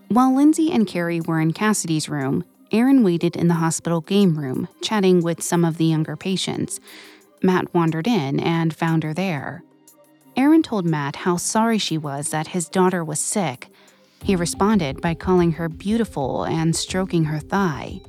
While 0.08 0.34
Lindsay 0.34 0.72
and 0.72 0.86
Kari 0.86 1.20
were 1.20 1.40
in 1.40 1.52
Cassidy's 1.52 2.08
room, 2.08 2.44
Erin 2.72 3.02
waited 3.02 3.36
in 3.36 3.48
the 3.48 3.54
hospital 3.54 4.00
game 4.00 4.38
room, 4.38 4.68
chatting 4.80 5.22
with 5.22 5.42
some 5.42 5.64
of 5.64 5.76
the 5.76 5.84
younger 5.84 6.16
patients. 6.16 6.80
Matt 7.42 7.72
wandered 7.74 8.06
in 8.06 8.40
and 8.40 8.74
found 8.74 9.02
her 9.02 9.12
there. 9.12 9.62
Erin 10.36 10.62
told 10.62 10.86
Matt 10.86 11.16
how 11.16 11.36
sorry 11.36 11.78
she 11.78 11.98
was 11.98 12.30
that 12.30 12.48
his 12.48 12.68
daughter 12.68 13.04
was 13.04 13.20
sick. 13.20 13.68
He 14.22 14.36
responded 14.36 15.00
by 15.00 15.14
calling 15.14 15.52
her 15.52 15.68
beautiful 15.68 16.44
and 16.44 16.74
stroking 16.74 17.24
her 17.24 17.40
thigh. 17.40 18.00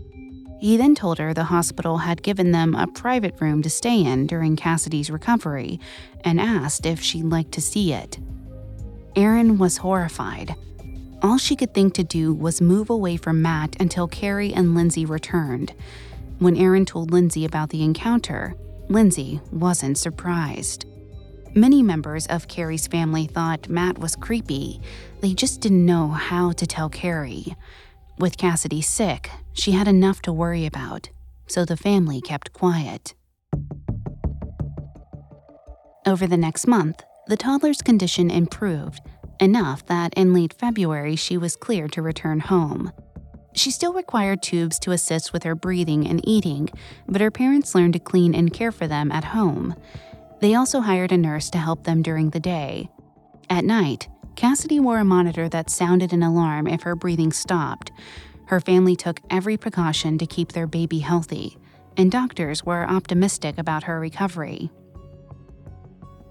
He 0.62 0.78
then 0.78 0.94
told 0.94 1.18
her 1.18 1.34
the 1.34 1.46
hospital 1.46 1.98
had 1.98 2.22
given 2.22 2.52
them 2.52 2.76
a 2.76 2.86
private 2.86 3.42
room 3.42 3.64
to 3.64 3.70
stay 3.70 4.00
in 4.04 4.28
during 4.28 4.56
Cassidy's 4.56 5.10
recovery 5.10 5.80
and 6.24 6.40
asked 6.40 6.86
if 6.86 7.02
she'd 7.02 7.26
like 7.26 7.50
to 7.52 7.62
see 7.62 7.94
it. 7.94 8.20
Erin 9.16 9.58
was 9.58 9.78
horrified. 9.78 10.54
All 11.24 11.40
she 11.40 11.56
could 11.56 11.74
think 11.74 11.96
to 11.96 12.04
do 12.04 12.32
was 12.32 12.62
move 12.62 12.92
away 12.92 13.18
from 13.18 13.42
Matt 13.42 13.76
until 13.80 14.08
Kari 14.08 14.54
and 14.54 14.76
Lindsay 14.76 15.04
returned. 15.04 15.74
When 16.38 16.56
Erin 16.56 16.86
told 16.86 17.10
Lindsay 17.10 17.44
about 17.44 17.70
the 17.72 17.82
encounter, 17.82 18.54
Lindsay 18.88 19.42
wasn't 19.52 19.98
surprised. 19.98 20.86
Many 21.56 21.82
members 21.82 22.28
of 22.28 22.48
Kari's 22.48 22.86
family 22.86 23.26
thought 23.26 23.68
Matt 23.68 23.98
was 23.98 24.16
creepy. 24.16 24.80
They 25.22 25.34
just 25.34 25.60
didn't 25.60 25.88
know 25.88 26.10
how 26.10 26.52
to 26.52 26.68
tell 26.68 26.90
Kari. 26.90 27.56
With 28.20 28.38
Cassidy 28.38 28.82
sick, 28.82 29.32
she 29.54 29.72
had 29.72 29.88
enough 29.88 30.22
to 30.24 30.34
worry 30.34 30.66
about, 30.66 31.10
so 31.48 31.66
the 31.66 31.78
family 31.78 32.22
kept 32.22 32.54
quiet. 32.54 33.14
Over 36.06 36.26
the 36.28 36.38
next 36.38 36.68
month, 36.68 37.04
the 37.28 37.38
toddler's 37.38 37.82
condition 37.82 38.32
improved 38.32 39.02
enough 39.40 39.86
that 39.88 40.14
in 40.16 40.34
late 40.34 40.54
February 40.54 41.16
she 41.16 41.38
was 41.38 41.56
cleared 41.56 41.92
to 41.94 42.02
return 42.02 42.40
home. 42.40 42.92
She 43.54 43.72
still 43.72 43.94
required 43.94 44.42
tubes 44.42 44.80
to 44.80 44.92
assist 44.92 45.34
with 45.34 45.44
her 45.44 45.56
breathing 45.56 46.08
and 46.08 46.22
eating, 46.28 46.70
but 47.08 47.22
her 47.22 47.32
parents 47.32 47.76
learned 47.76 47.94
to 47.94 48.00
clean 48.00 48.34
and 48.34 48.54
care 48.54 48.72
for 48.72 48.88
them 48.88 49.12
at 49.12 49.26
home. 49.26 49.76
They 50.40 50.56
also 50.56 50.82
hired 50.82 51.12
a 51.12 51.18
nurse 51.18 51.50
to 51.52 51.58
help 51.58 51.84
them 51.84 52.02
during 52.02 52.30
the 52.30 52.40
day. 52.40 52.90
At 53.50 53.66
night, 53.66 54.08
Cassidy 54.36 54.80
wore 54.80 55.00
a 55.00 55.06
monitor 55.06 55.50
that 55.50 55.70
sounded 55.70 56.14
an 56.14 56.24
alarm 56.24 56.68
if 56.68 56.84
her 56.84 56.96
breathing 56.96 57.32
stopped. 57.32 57.92
Her 58.52 58.60
family 58.60 58.98
took 58.98 59.22
every 59.30 59.56
precaution 59.56 60.18
to 60.18 60.26
keep 60.26 60.52
their 60.52 60.68
baby 60.68 61.00
healthy, 61.00 61.58
and 61.96 62.12
doctors 62.12 62.66
were 62.66 62.84
optimistic 62.84 63.58
about 63.58 63.84
her 63.84 63.98
recovery. 63.98 64.70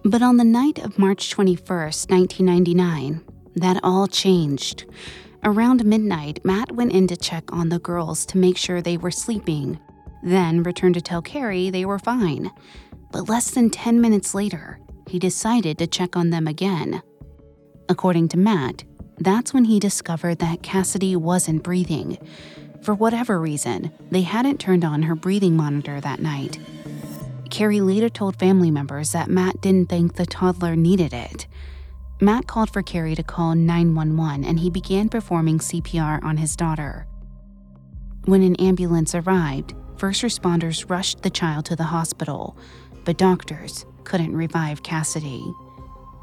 But 0.05 0.21
on 0.21 0.37
the 0.37 0.45
night 0.45 0.79
of 0.81 0.99
March 0.99 1.31
21, 1.31 1.67
1999, 1.67 3.25
that 3.57 3.81
all 3.83 4.07
changed. 4.07 4.85
Around 5.45 5.87
midnight, 5.87 6.45
Matt 6.45 6.73
went 6.73 6.93
in 6.93 7.07
to 7.07 7.17
check 7.17 7.51
on 7.55 7.71
the 7.71 7.79
girls 7.79 8.27
to 8.27 8.37
make 8.37 8.59
sure 8.59 8.83
they 8.83 8.99
were 8.99 9.11
sleeping, 9.11 9.81
then 10.23 10.63
returned 10.63 10.97
to 10.97 11.01
tell 11.01 11.23
Kari 11.23 11.71
they 11.71 11.87
were 11.87 11.99
fine. 11.99 12.51
But 13.13 13.31
less 13.31 13.51
than 13.51 13.71
10 13.71 13.99
minutes 13.99 14.35
later, 14.35 14.79
he 15.09 15.19
decided 15.19 15.79
to 15.79 15.87
check 15.87 16.17
on 16.17 16.29
them 16.29 16.47
again. 16.47 17.03
According 17.89 18.29
to 18.29 18.37
Matt, 18.37 18.85
that's 19.21 19.53
when 19.53 19.67
he 19.67 19.79
discovered 19.79 20.39
that 20.39 20.63
Cassidy 20.63 21.15
wasn't 21.15 21.63
breathing. 21.63 22.19
For 22.83 22.95
whatever 22.95 23.39
reason, 23.39 23.93
they 24.11 24.23
hadn't 24.23 24.59
turned 24.59 24.85
on 24.85 25.03
her 25.03 25.15
breathing 25.15 25.57
monitor 25.57 26.01
that 26.01 26.21
night. 26.21 26.59
Kari 27.51 27.81
later 27.81 28.09
told 28.09 28.39
family 28.39 28.71
members 28.71 29.13
that 29.13 29.29
Matt 29.29 29.61
didn't 29.61 29.91
think 29.91 30.15
the 30.15 30.25
toddler 30.25 30.75
needed 30.75 31.13
it. 31.13 31.47
Matt 32.21 32.47
called 32.47 32.71
for 32.71 32.83
Kari 32.83 33.15
to 33.15 33.23
call 33.23 33.55
911 33.55 34.45
and 34.45 34.59
he 34.59 34.71
began 34.71 35.09
performing 35.09 35.59
CPR 35.59 36.23
on 36.23 36.39
his 36.39 36.57
daughter. 36.57 37.07
When 38.25 38.43
an 38.43 38.57
ambulance 38.57 39.15
arrived, 39.15 39.75
first 39.97 40.23
responders 40.23 40.89
rushed 40.89 41.23
the 41.23 41.31
child 41.31 41.67
to 41.67 41.77
the 41.77 41.85
hospital, 41.85 42.57
but 43.05 43.19
doctors 43.19 43.85
couldn't 44.05 44.37
revive 44.37 44.83
Cassidy. 44.83 45.45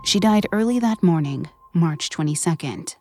She 0.05 0.19
died 0.19 0.47
early 0.51 0.79
that 0.79 1.03
morning, 1.03 1.49
March 1.73 2.09
22nd. 2.09 2.95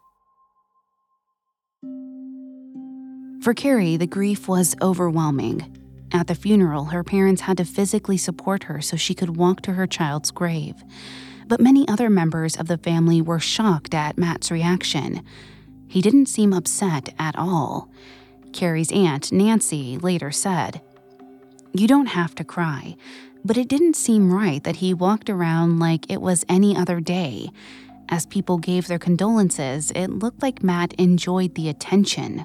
For 3.42 3.54
Kari, 3.54 3.96
the 3.96 4.06
grief 4.06 4.48
was 4.48 4.74
overwhelming. 4.82 5.72
At 6.12 6.26
the 6.26 6.34
funeral, 6.34 6.86
her 6.86 7.04
parents 7.04 7.42
had 7.42 7.58
to 7.58 7.64
physically 7.64 8.16
support 8.16 8.64
her 8.64 8.80
so 8.80 8.96
she 8.96 9.14
could 9.14 9.36
walk 9.36 9.60
to 9.62 9.74
her 9.74 9.86
child's 9.86 10.30
grave. 10.30 10.74
But 11.46 11.60
many 11.60 11.86
other 11.86 12.10
members 12.10 12.56
of 12.56 12.66
the 12.66 12.78
family 12.78 13.22
were 13.22 13.38
shocked 13.38 13.94
at 13.94 14.18
Matt's 14.18 14.50
reaction. 14.50 15.22
He 15.86 16.02
didn't 16.02 16.26
seem 16.26 16.52
upset 16.52 17.14
at 17.18 17.36
all. 17.38 17.88
Kari's 18.52 18.90
aunt, 18.90 19.30
Nancy, 19.30 19.96
later 19.98 20.32
said, 20.32 20.80
You 21.72 21.86
don't 21.86 22.06
have 22.06 22.34
to 22.36 22.44
cry, 22.44 22.96
but 23.44 23.56
it 23.56 23.68
didn't 23.68 23.94
seem 23.94 24.32
right 24.32 24.64
that 24.64 24.76
he 24.76 24.92
walked 24.92 25.30
around 25.30 25.78
like 25.78 26.10
it 26.10 26.20
was 26.20 26.44
any 26.48 26.76
other 26.76 26.98
day. 26.98 27.50
As 28.08 28.26
people 28.26 28.58
gave 28.58 28.86
their 28.86 28.98
condolences, 28.98 29.90
it 29.94 30.10
looked 30.10 30.42
like 30.42 30.62
Matt 30.62 30.92
enjoyed 30.94 31.54
the 31.54 31.68
attention. 31.68 32.44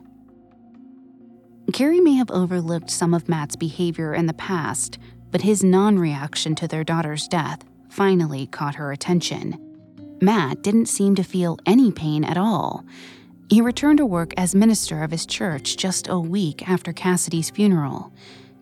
Kari 1.71 2.01
may 2.01 2.15
have 2.15 2.31
overlooked 2.31 2.89
some 2.89 3.13
of 3.13 3.29
Matt's 3.29 3.55
behavior 3.55 4.13
in 4.13 4.25
the 4.25 4.33
past, 4.33 4.97
but 5.29 5.41
his 5.41 5.63
non 5.63 5.97
reaction 5.97 6.55
to 6.55 6.67
their 6.67 6.83
daughter's 6.83 7.27
death 7.27 7.63
finally 7.89 8.47
caught 8.47 8.75
her 8.75 8.91
attention. 8.91 9.57
Matt 10.21 10.61
didn't 10.63 10.87
seem 10.87 11.15
to 11.15 11.23
feel 11.23 11.57
any 11.65 11.91
pain 11.91 12.23
at 12.23 12.37
all. 12.37 12.85
He 13.49 13.61
returned 13.61 13.97
to 13.97 14.05
work 14.05 14.33
as 14.37 14.55
minister 14.55 15.03
of 15.03 15.11
his 15.11 15.25
church 15.25 15.77
just 15.77 16.07
a 16.07 16.19
week 16.19 16.67
after 16.69 16.93
Cassidy's 16.93 17.49
funeral. 17.49 18.13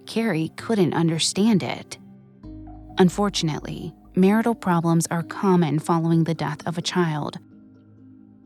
Kari 0.06 0.52
couldn't 0.56 0.94
understand 0.94 1.64
it. 1.64 1.98
Unfortunately, 2.98 3.94
marital 4.20 4.56
problems 4.56 5.08
are 5.10 5.24
common 5.24 5.80
following 5.80 6.26
the 6.26 6.34
death 6.34 6.66
of 6.68 6.78
a 6.78 6.82
child. 6.82 7.40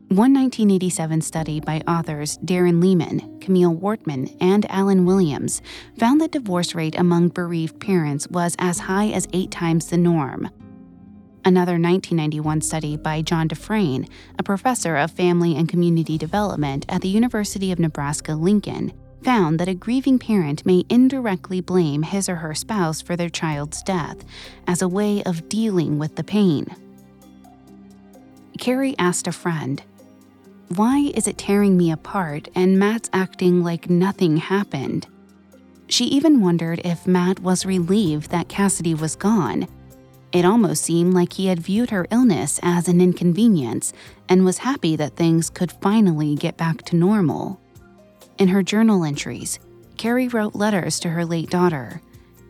One 0.08 0.32
1987 0.32 1.22
study 1.22 1.60
by 1.60 1.82
authors 1.88 2.36
Darrin 2.44 2.80
Lehman, 2.80 3.40
Camille 3.40 3.74
Wortman, 3.74 4.36
and 4.40 4.70
Allan 4.70 5.04
Williams 5.04 5.60
found 5.98 6.20
that 6.20 6.30
divorce 6.30 6.74
rate 6.74 6.94
among 6.96 7.30
bereaved 7.30 7.80
parents 7.80 8.28
was 8.28 8.54
as 8.58 8.78
high 8.78 9.08
as 9.08 9.26
eight 9.32 9.50
times 9.50 9.86
the 9.86 9.98
norm. 9.98 10.48
Another 11.44 11.72
1991 11.72 12.60
study 12.60 12.96
by 12.96 13.22
John 13.22 13.48
DeFrain, 13.48 14.08
a 14.38 14.42
professor 14.42 14.96
of 14.96 15.10
family 15.10 15.56
and 15.56 15.68
community 15.68 16.16
development 16.16 16.86
at 16.88 17.02
the 17.02 17.08
University 17.08 17.72
of 17.72 17.78
Nebraska 17.78 18.34
Lincoln, 18.34 18.92
found 19.24 19.58
that 19.58 19.68
a 19.68 19.74
grieving 19.74 20.18
parent 20.18 20.64
may 20.66 20.84
indirectly 20.88 21.60
blame 21.60 22.02
his 22.02 22.28
or 22.28 22.36
her 22.36 22.54
spouse 22.54 23.00
for 23.00 23.16
their 23.16 23.30
child's 23.30 23.82
death 23.82 24.18
as 24.66 24.82
a 24.82 24.88
way 24.88 25.22
of 25.24 25.48
dealing 25.48 25.98
with 25.98 26.14
the 26.16 26.24
pain. 26.24 26.66
Kari 28.58 28.94
asked 28.98 29.26
a 29.26 29.32
friend, 29.32 29.82
Why 30.76 31.10
is 31.14 31.26
it 31.26 31.38
tearing 31.38 31.76
me 31.76 31.90
apart 31.90 32.48
and 32.54 32.78
Matt's 32.78 33.10
acting 33.12 33.64
like 33.64 33.90
nothing 33.90 34.36
happened? 34.36 35.06
She 35.88 36.04
even 36.06 36.40
wondered 36.40 36.80
if 36.84 37.06
Matt 37.06 37.40
was 37.40 37.66
relieved 37.66 38.30
that 38.30 38.48
Cassidy 38.48 38.94
was 38.94 39.16
gone. 39.16 39.66
It 40.32 40.44
almost 40.44 40.82
seemed 40.82 41.14
like 41.14 41.34
he 41.34 41.46
had 41.46 41.60
viewed 41.60 41.90
her 41.90 42.06
illness 42.10 42.58
as 42.62 42.88
an 42.88 43.00
inconvenience 43.00 43.92
and 44.28 44.44
was 44.44 44.58
happy 44.58 44.96
that 44.96 45.16
things 45.16 45.48
could 45.48 45.70
finally 45.70 46.34
get 46.34 46.56
back 46.56 46.82
to 46.86 46.96
normal. 46.96 47.60
In 48.38 48.48
her 48.48 48.62
journal 48.62 49.04
entries, 49.04 49.60
Kari 49.96 50.28
wrote 50.28 50.54
letters 50.54 50.98
to 51.00 51.10
her 51.10 51.24
late 51.24 51.50
daughter. 51.50 52.00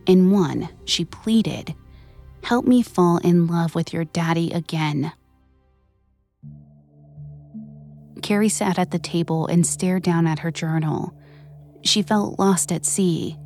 In 0.07 0.31
one, 0.31 0.69
she 0.85 1.05
pleaded, 1.05 1.75
Help 2.43 2.67
me 2.67 2.83
fall 2.83 3.19
in 3.19 3.47
love 3.47 3.75
with 3.75 3.93
your 3.93 4.05
daddy 4.05 4.51
again. 4.53 5.13
Kari 8.23 8.49
sat 8.49 8.79
at 8.79 8.91
the 8.91 8.99
table 8.99 9.47
and 9.47 9.67
stared 9.67 10.03
down 10.03 10.27
at 10.27 10.39
her 10.39 10.51
journal. 10.51 11.15
She 11.83 12.03
felt 12.03 12.39
lost 12.39 12.73
at 12.73 12.87
sea. 12.87 13.37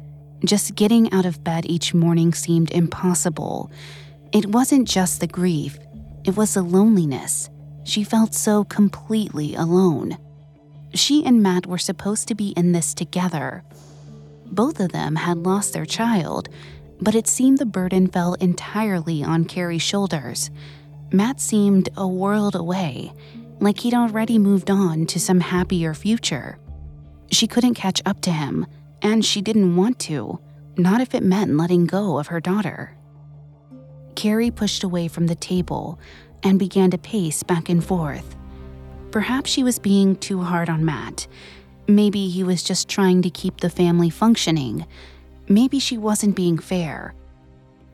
Just 0.45 0.77
getting 0.77 1.13
out 1.13 1.27
of 1.27 1.43
bed 1.43 1.67
each 1.67 1.95
morning 1.95 2.33
seemed 2.33 2.71
impossible. 2.71 3.73
It 4.33 4.47
wasn't 4.47 4.87
just 4.87 5.21
the 5.21 5.27
grief, 5.27 5.79
it 6.25 6.37
was 6.37 6.55
the 6.55 6.63
loneliness. 6.63 7.51
She 7.83 8.05
felt 8.05 8.35
so 8.35 8.65
completely 8.65 9.57
alone. 9.57 10.17
She 10.95 11.25
and 11.25 11.43
Matt 11.43 11.67
were 11.67 11.79
supposed 11.79 12.29
to 12.29 12.35
be 12.35 12.49
in 12.57 12.73
this 12.73 12.95
together. 12.95 13.63
Both 14.47 14.81
of 14.81 14.93
them 14.93 15.17
had 15.17 15.39
lost 15.39 15.73
their 15.73 15.85
child, 15.87 16.49
but 17.01 17.15
it 17.15 17.29
seemed 17.29 17.59
the 17.59 17.67
burden 17.67 18.09
fell 18.09 18.35
entirely 18.35 19.23
on 19.23 19.45
Kari's 19.45 19.83
shoulders. 19.83 20.51
Matt 21.13 21.41
seemed 21.41 21.89
a 21.97 22.07
world 22.07 22.55
away, 22.55 23.13
like 23.61 23.81
he'd 23.81 23.95
already 23.95 24.39
moved 24.39 24.71
on 24.71 25.07
to 25.07 25.21
some 25.21 25.41
happier 25.41 25.95
future. 25.95 26.59
She 27.31 27.47
couldn't 27.47 27.75
catch 27.75 28.01
up 28.07 28.21
to 28.23 28.33
him, 28.33 28.67
and 29.03 29.25
she 29.25 29.43
didn't 29.43 29.77
want 29.77 29.99
to, 30.01 30.41
not 30.77 31.01
if 31.01 31.15
it 31.15 31.23
meant 31.23 31.57
letting 31.57 31.87
go 31.87 32.19
of 32.19 32.29
her 32.29 32.41
daughter. 32.41 32.97
Kari 34.15 34.51
pushed 34.51 34.83
away 34.83 35.09
from 35.09 35.27
the 35.27 35.35
table 35.35 35.99
and 36.43 36.59
began 36.59 36.91
to 36.91 36.99
pace 36.99 37.43
back 37.43 37.69
and 37.69 37.85
forth. 37.85 38.38
Perhaps 39.11 39.51
she 39.51 39.63
was 39.63 39.79
being 39.79 40.17
too 40.17 40.43
hard 40.43 40.69
on 40.69 40.85
Matt. 40.85 41.27
Maybe 41.87 42.29
he 42.29 42.45
was 42.45 42.63
just 42.63 42.89
trying 42.89 43.23
to 43.23 43.31
keep 43.31 43.61
the 43.61 43.71
family 43.71 44.11
functioning. 44.11 44.87
Maybe 45.49 45.79
she 45.79 45.97
wasn't 45.97 46.37
being 46.37 46.59
fair. 46.59 47.15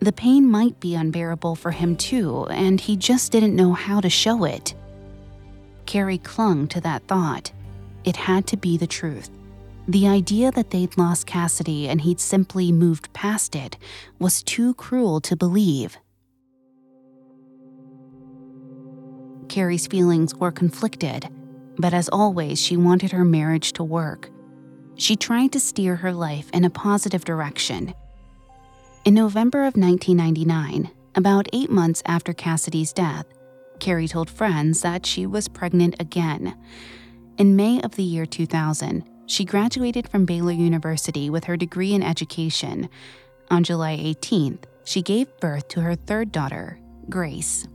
The 0.00 0.12
pain 0.12 0.50
might 0.50 0.80
be 0.80 0.96
unbearable 0.96 1.54
for 1.54 1.70
him 1.70 1.96
too, 1.96 2.46
and 2.46 2.80
he 2.80 2.96
just 2.96 3.30
didn't 3.30 3.54
know 3.54 3.72
how 3.72 4.00
to 4.00 4.10
show 4.10 4.44
it. 4.44 4.74
Kari 5.86 6.18
clung 6.18 6.66
to 6.68 6.80
that 6.80 7.06
thought. 7.06 7.52
It 8.04 8.16
had 8.16 8.46
to 8.48 8.56
be 8.56 8.76
the 8.76 8.86
truth. 8.86 9.30
The 9.86 10.08
idea 10.08 10.50
that 10.50 10.70
they'd 10.70 10.96
lost 10.98 11.26
Cassidy 11.26 11.88
and 11.88 12.00
he'd 12.00 12.20
simply 12.20 12.72
moved 12.72 13.12
past 13.12 13.54
it 13.54 13.76
was 14.18 14.42
too 14.42 14.74
cruel 14.74 15.20
to 15.20 15.36
believe. 15.36 15.96
Kari's 19.54 19.86
feelings 19.86 20.34
were 20.34 20.50
conflicted, 20.50 21.28
but 21.78 21.94
as 21.94 22.08
always, 22.08 22.60
she 22.60 22.76
wanted 22.76 23.12
her 23.12 23.24
marriage 23.24 23.72
to 23.74 23.84
work. 23.84 24.28
She 24.96 25.14
tried 25.14 25.52
to 25.52 25.60
steer 25.60 25.94
her 25.94 26.12
life 26.12 26.50
in 26.52 26.64
a 26.64 26.70
positive 26.70 27.24
direction. 27.24 27.94
In 29.04 29.14
November 29.14 29.60
of 29.60 29.76
1999, 29.76 30.90
about 31.14 31.46
eight 31.52 31.70
months 31.70 32.02
after 32.04 32.32
Cassidy's 32.32 32.92
death, 32.92 33.26
Kari 33.78 34.08
told 34.08 34.28
friends 34.28 34.80
that 34.80 35.06
she 35.06 35.24
was 35.24 35.46
pregnant 35.46 35.94
again. 36.00 36.58
In 37.38 37.54
May 37.54 37.80
of 37.82 37.94
the 37.94 38.02
year 38.02 38.26
2000, 38.26 39.08
she 39.26 39.44
graduated 39.44 40.08
from 40.08 40.24
Baylor 40.24 40.50
University 40.50 41.30
with 41.30 41.44
her 41.44 41.56
degree 41.56 41.94
in 41.94 42.02
education. 42.02 42.88
On 43.52 43.62
July 43.62 43.96
18th, 43.98 44.64
she 44.84 45.00
gave 45.00 45.38
birth 45.38 45.68
to 45.68 45.80
her 45.82 45.94
third 45.94 46.32
daughter, 46.32 46.80
Grace. 47.08 47.68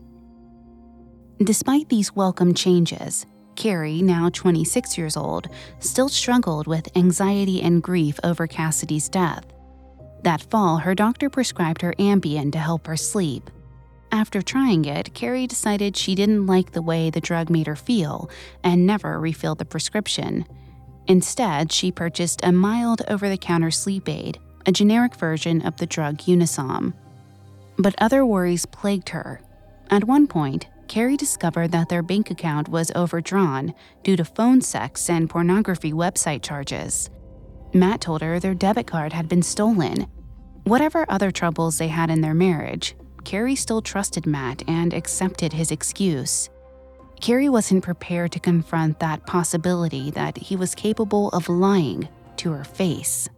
Despite 1.41 1.87
these 1.87 2.13
welcome 2.13 2.53
changes, 2.53 3.25
Kari, 3.55 4.01
now 4.01 4.29
26 4.29 4.97
years 4.97 5.15
old, 5.15 5.47
still 5.79 6.09
struggled 6.09 6.67
with 6.67 6.95
anxiety 6.97 7.61
and 7.61 7.81
grief 7.81 8.19
over 8.25 8.45
Cassidy's 8.45 9.07
death. 9.07 9.45
That 10.23 10.41
fall, 10.41 10.75
her 10.79 10.93
doctor 10.93 11.29
prescribed 11.29 11.81
her 11.81 11.93
Ambien 11.93 12.51
to 12.51 12.57
help 12.57 12.87
her 12.87 12.97
sleep. 12.97 13.49
After 14.11 14.41
trying 14.41 14.83
it, 14.83 15.13
Kari 15.13 15.47
decided 15.47 15.95
she 15.95 16.13
didn't 16.13 16.45
like 16.45 16.73
the 16.73 16.81
way 16.81 17.09
the 17.09 17.21
drug 17.21 17.49
made 17.49 17.67
her 17.67 17.75
feel 17.77 18.29
and 18.61 18.85
never 18.85 19.17
refilled 19.17 19.59
the 19.59 19.65
prescription. 19.65 20.45
Instead, 21.07 21.71
she 21.71 21.89
purchased 21.89 22.43
a 22.43 22.51
mild 22.51 23.01
over 23.07 23.29
the 23.29 23.37
counter 23.37 23.71
sleep 23.71 24.09
aid, 24.09 24.39
a 24.65 24.73
generic 24.73 25.15
version 25.15 25.65
of 25.65 25.77
the 25.77 25.85
drug 25.85 26.17
Unisom. 26.17 26.93
But 27.77 27.95
other 27.97 28.25
worries 28.25 28.65
plagued 28.65 29.07
her. 29.09 29.39
At 29.89 30.03
one 30.03 30.27
point, 30.27 30.67
Kari 30.89 31.15
discovered 31.17 31.71
that 31.71 31.87
their 31.87 32.01
bank 32.01 32.31
account 32.31 32.67
was 32.67 32.91
overdrawn 32.95 33.75
due 34.03 34.17
to 34.17 34.25
phone 34.25 34.59
sex 34.59 35.07
and 35.07 35.29
pornography 35.29 35.93
website 35.93 36.41
charges. 36.41 37.11
Matt 37.75 38.01
told 38.01 38.23
her 38.23 38.39
their 38.39 38.55
debit 38.55 38.87
card 38.87 39.13
had 39.13 39.29
been 39.29 39.43
stolen. 39.43 40.07
Whatever 40.63 41.05
other 41.07 41.29
troubles 41.29 41.77
they 41.77 41.89
had 41.89 42.09
in 42.09 42.21
their 42.21 42.33
marriage, 42.33 42.95
Kari 43.23 43.55
still 43.55 43.83
trusted 43.83 44.25
Matt 44.25 44.63
and 44.67 44.91
accepted 44.91 45.53
his 45.53 45.69
excuse. 45.69 46.49
Kari 47.21 47.49
wasn't 47.49 47.83
prepared 47.83 48.31
to 48.31 48.39
confront 48.39 48.99
that 48.99 49.27
possibility 49.27 50.09
that 50.11 50.37
he 50.37 50.55
was 50.55 50.73
capable 50.73 51.29
of 51.29 51.49
lying 51.49 52.09
to 52.37 52.51
her 52.51 52.63
face. 52.63 53.29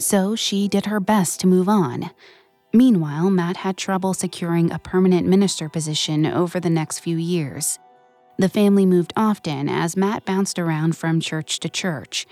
So 0.00 0.34
she 0.34 0.66
did 0.66 0.86
her 0.86 0.98
best 0.98 1.38
to 1.40 1.46
move 1.46 1.68
on. 1.68 2.10
Meanwhile, 2.74 3.30
Matt 3.30 3.58
had 3.58 3.76
trouble 3.76 4.14
securing 4.14 4.72
a 4.72 4.80
permanent 4.80 5.28
minister 5.28 5.68
position 5.68 6.26
over 6.26 6.58
the 6.58 6.68
next 6.68 6.98
few 6.98 7.16
years. 7.16 7.78
The 8.36 8.48
family 8.48 8.84
moved 8.84 9.12
often 9.16 9.68
as 9.68 9.96
Matt 9.96 10.24
bounced 10.24 10.58
around 10.58 10.96
from 10.96 11.20
church 11.20 11.60
to 11.60 11.68
church. 11.68 12.26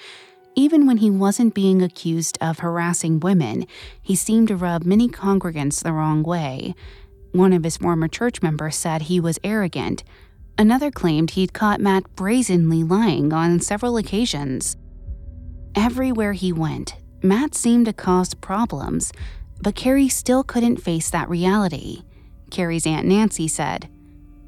Even 0.56 0.84
when 0.84 0.96
he 0.96 1.10
wasn't 1.10 1.54
being 1.54 1.80
accused 1.80 2.38
of 2.40 2.58
harassing 2.58 3.20
women, 3.20 3.66
he 4.02 4.16
seemed 4.16 4.48
to 4.48 4.56
rub 4.56 4.82
many 4.82 5.08
congregants 5.08 5.80
the 5.80 5.92
wrong 5.92 6.24
way. 6.24 6.74
One 7.30 7.52
of 7.52 7.62
his 7.62 7.76
former 7.76 8.08
church 8.08 8.42
members 8.42 8.74
said 8.74 9.02
he 9.02 9.20
was 9.20 9.38
arrogant. 9.44 10.02
Another 10.58 10.90
claimed 10.90 11.30
he'd 11.30 11.52
caught 11.52 11.80
Matt 11.80 12.16
brazenly 12.16 12.82
lying 12.82 13.32
on 13.32 13.60
several 13.60 13.96
occasions. 13.96 14.76
Everywhere 15.76 16.32
he 16.32 16.52
went, 16.52 16.96
Matt 17.22 17.54
seemed 17.54 17.86
to 17.86 17.92
cause 17.92 18.34
problems, 18.34 19.12
but 19.62 19.76
Kari 19.76 20.08
still 20.08 20.42
couldn't 20.42 20.82
face 20.82 21.08
that 21.10 21.28
reality. 21.30 22.02
Kari's 22.50 22.86
Aunt 22.86 23.06
Nancy 23.06 23.48
said, 23.48 23.88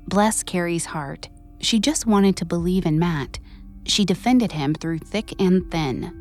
Bless 0.07 0.43
Kari's 0.43 0.87
heart. 0.87 1.29
She 1.61 1.79
just 1.79 2.07
wanted 2.07 2.37
to 2.37 2.45
believe 2.45 2.85
in 2.85 2.99
Matt. 2.99 3.39
She 3.87 4.05
defended 4.05 4.53
him 4.53 4.75
through 4.75 4.99
thick 4.99 5.41
and 5.41 5.71
thin. 5.71 6.21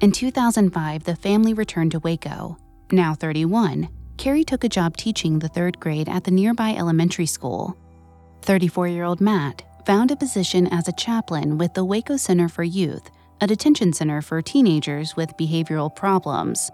In 0.00 0.12
2005, 0.12 1.04
the 1.04 1.16
family 1.16 1.54
returned 1.54 1.92
to 1.92 1.98
Waco. 2.00 2.58
Now 2.90 3.14
31, 3.14 3.88
Kari 4.18 4.44
took 4.44 4.62
a 4.62 4.68
job 4.68 4.96
teaching 4.96 5.38
the 5.38 5.48
third 5.48 5.80
grade 5.80 6.08
at 6.08 6.24
the 6.24 6.30
nearby 6.30 6.74
elementary 6.74 7.26
school. 7.26 7.76
34 8.42 8.88
year 8.88 9.04
old 9.04 9.20
Matt 9.20 9.62
found 9.86 10.10
a 10.10 10.16
position 10.16 10.66
as 10.68 10.86
a 10.86 10.92
chaplain 10.92 11.58
with 11.58 11.74
the 11.74 11.84
Waco 11.84 12.16
Center 12.16 12.48
for 12.48 12.62
Youth, 12.62 13.10
a 13.40 13.46
detention 13.46 13.92
center 13.92 14.20
for 14.22 14.42
teenagers 14.42 15.16
with 15.16 15.36
behavioral 15.36 15.94
problems. 15.94 16.70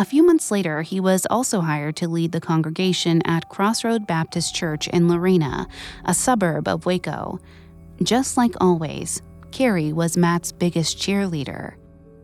A 0.00 0.04
few 0.06 0.22
months 0.22 0.50
later, 0.50 0.80
he 0.80 0.98
was 0.98 1.26
also 1.28 1.60
hired 1.60 1.94
to 1.96 2.08
lead 2.08 2.32
the 2.32 2.40
congregation 2.40 3.20
at 3.26 3.50
Crossroad 3.50 4.06
Baptist 4.06 4.54
Church 4.54 4.88
in 4.88 5.08
Lorena, 5.08 5.68
a 6.06 6.14
suburb 6.14 6.68
of 6.68 6.86
Waco. 6.86 7.38
Just 8.02 8.38
like 8.38 8.54
always, 8.62 9.20
Kari 9.50 9.92
was 9.92 10.16
Matt's 10.16 10.52
biggest 10.52 10.96
cheerleader. 10.96 11.74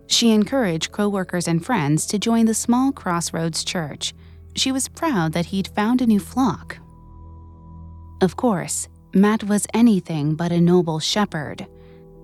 She 0.06 0.30
encouraged 0.30 0.92
coworkers 0.92 1.48
and 1.48 1.62
friends 1.62 2.06
to 2.06 2.18
join 2.18 2.46
the 2.46 2.54
small 2.54 2.92
Crossroads 2.92 3.62
church. 3.62 4.14
She 4.54 4.72
was 4.72 4.88
proud 4.88 5.34
that 5.34 5.44
he'd 5.44 5.68
found 5.68 6.00
a 6.00 6.06
new 6.06 6.18
flock. 6.18 6.78
Of 8.22 8.36
course, 8.36 8.88
Matt 9.12 9.44
was 9.44 9.66
anything 9.74 10.34
but 10.34 10.50
a 10.50 10.62
noble 10.62 10.98
shepherd. 10.98 11.66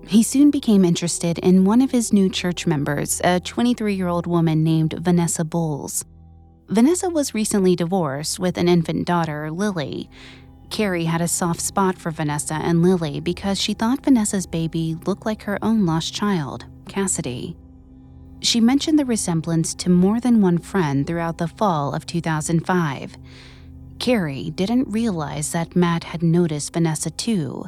He 0.07 0.21
soon 0.21 0.51
became 0.51 0.83
interested 0.83 1.39
in 1.39 1.65
one 1.65 1.81
of 1.81 1.91
his 1.91 2.11
new 2.11 2.29
church 2.29 2.67
members, 2.67 3.21
a 3.23 3.39
23 3.39 3.93
year 3.93 4.07
old 4.07 4.27
woman 4.27 4.63
named 4.63 4.93
Vanessa 4.99 5.43
Bowles. 5.43 6.05
Vanessa 6.69 7.09
was 7.09 7.33
recently 7.33 7.75
divorced 7.75 8.39
with 8.39 8.57
an 8.57 8.67
infant 8.67 9.05
daughter, 9.07 9.49
Lily. 9.49 10.09
Kari 10.69 11.05
had 11.05 11.21
a 11.21 11.27
soft 11.27 11.61
spot 11.61 11.97
for 11.97 12.11
Vanessa 12.11 12.55
and 12.55 12.81
Lily 12.81 13.19
because 13.19 13.59
she 13.61 13.73
thought 13.73 14.03
Vanessa's 14.03 14.47
baby 14.47 14.97
looked 15.05 15.25
like 15.25 15.43
her 15.43 15.59
own 15.61 15.85
lost 15.85 16.13
child, 16.13 16.65
Cassidy. 16.89 17.55
She 18.41 18.59
mentioned 18.59 18.99
the 18.99 19.05
resemblance 19.05 19.73
to 19.75 19.89
more 19.89 20.19
than 20.19 20.41
one 20.41 20.57
friend 20.57 21.07
throughout 21.07 21.37
the 21.37 21.47
fall 21.47 21.93
of 21.93 22.05
2005. 22.05 23.15
Kari 23.99 24.49
didn't 24.49 24.89
realize 24.89 25.51
that 25.53 25.75
Matt 25.75 26.03
had 26.05 26.23
noticed 26.23 26.73
Vanessa 26.73 27.09
too, 27.09 27.65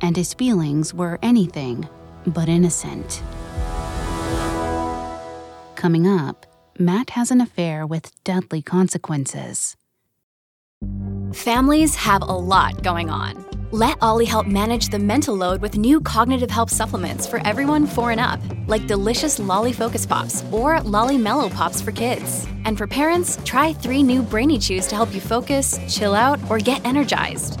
and 0.00 0.16
his 0.16 0.34
feelings 0.34 0.92
were 0.94 1.18
anything 1.22 1.88
but 2.26 2.48
innocent. 2.48 3.22
Coming 5.76 6.06
up, 6.06 6.46
Matt 6.78 7.10
has 7.10 7.30
an 7.30 7.40
affair 7.40 7.86
with 7.86 8.12
deadly 8.24 8.62
consequences. 8.62 9.76
Families 11.32 11.94
have 11.96 12.22
a 12.22 12.24
lot 12.24 12.82
going 12.82 13.10
on. 13.10 13.44
Let 13.70 13.98
Olly 14.00 14.24
help 14.24 14.46
manage 14.46 14.88
the 14.88 14.98
mental 14.98 15.34
load 15.34 15.60
with 15.60 15.76
new 15.76 16.00
cognitive 16.00 16.50
help 16.50 16.70
supplements 16.70 17.26
for 17.26 17.46
everyone 17.46 17.86
four 17.86 18.12
and 18.12 18.20
up, 18.20 18.40
like 18.66 18.86
delicious 18.86 19.38
Olly 19.38 19.72
Focus 19.72 20.06
Pops 20.06 20.42
or 20.50 20.80
Olly 20.86 21.18
Mellow 21.18 21.50
Pops 21.50 21.82
for 21.82 21.92
kids. 21.92 22.46
And 22.64 22.78
for 22.78 22.86
parents, 22.86 23.38
try 23.44 23.74
three 23.74 24.02
new 24.02 24.22
Brainy 24.22 24.58
Chews 24.58 24.86
to 24.86 24.96
help 24.96 25.14
you 25.14 25.20
focus, 25.20 25.78
chill 25.86 26.14
out, 26.14 26.40
or 26.50 26.58
get 26.58 26.84
energized. 26.86 27.60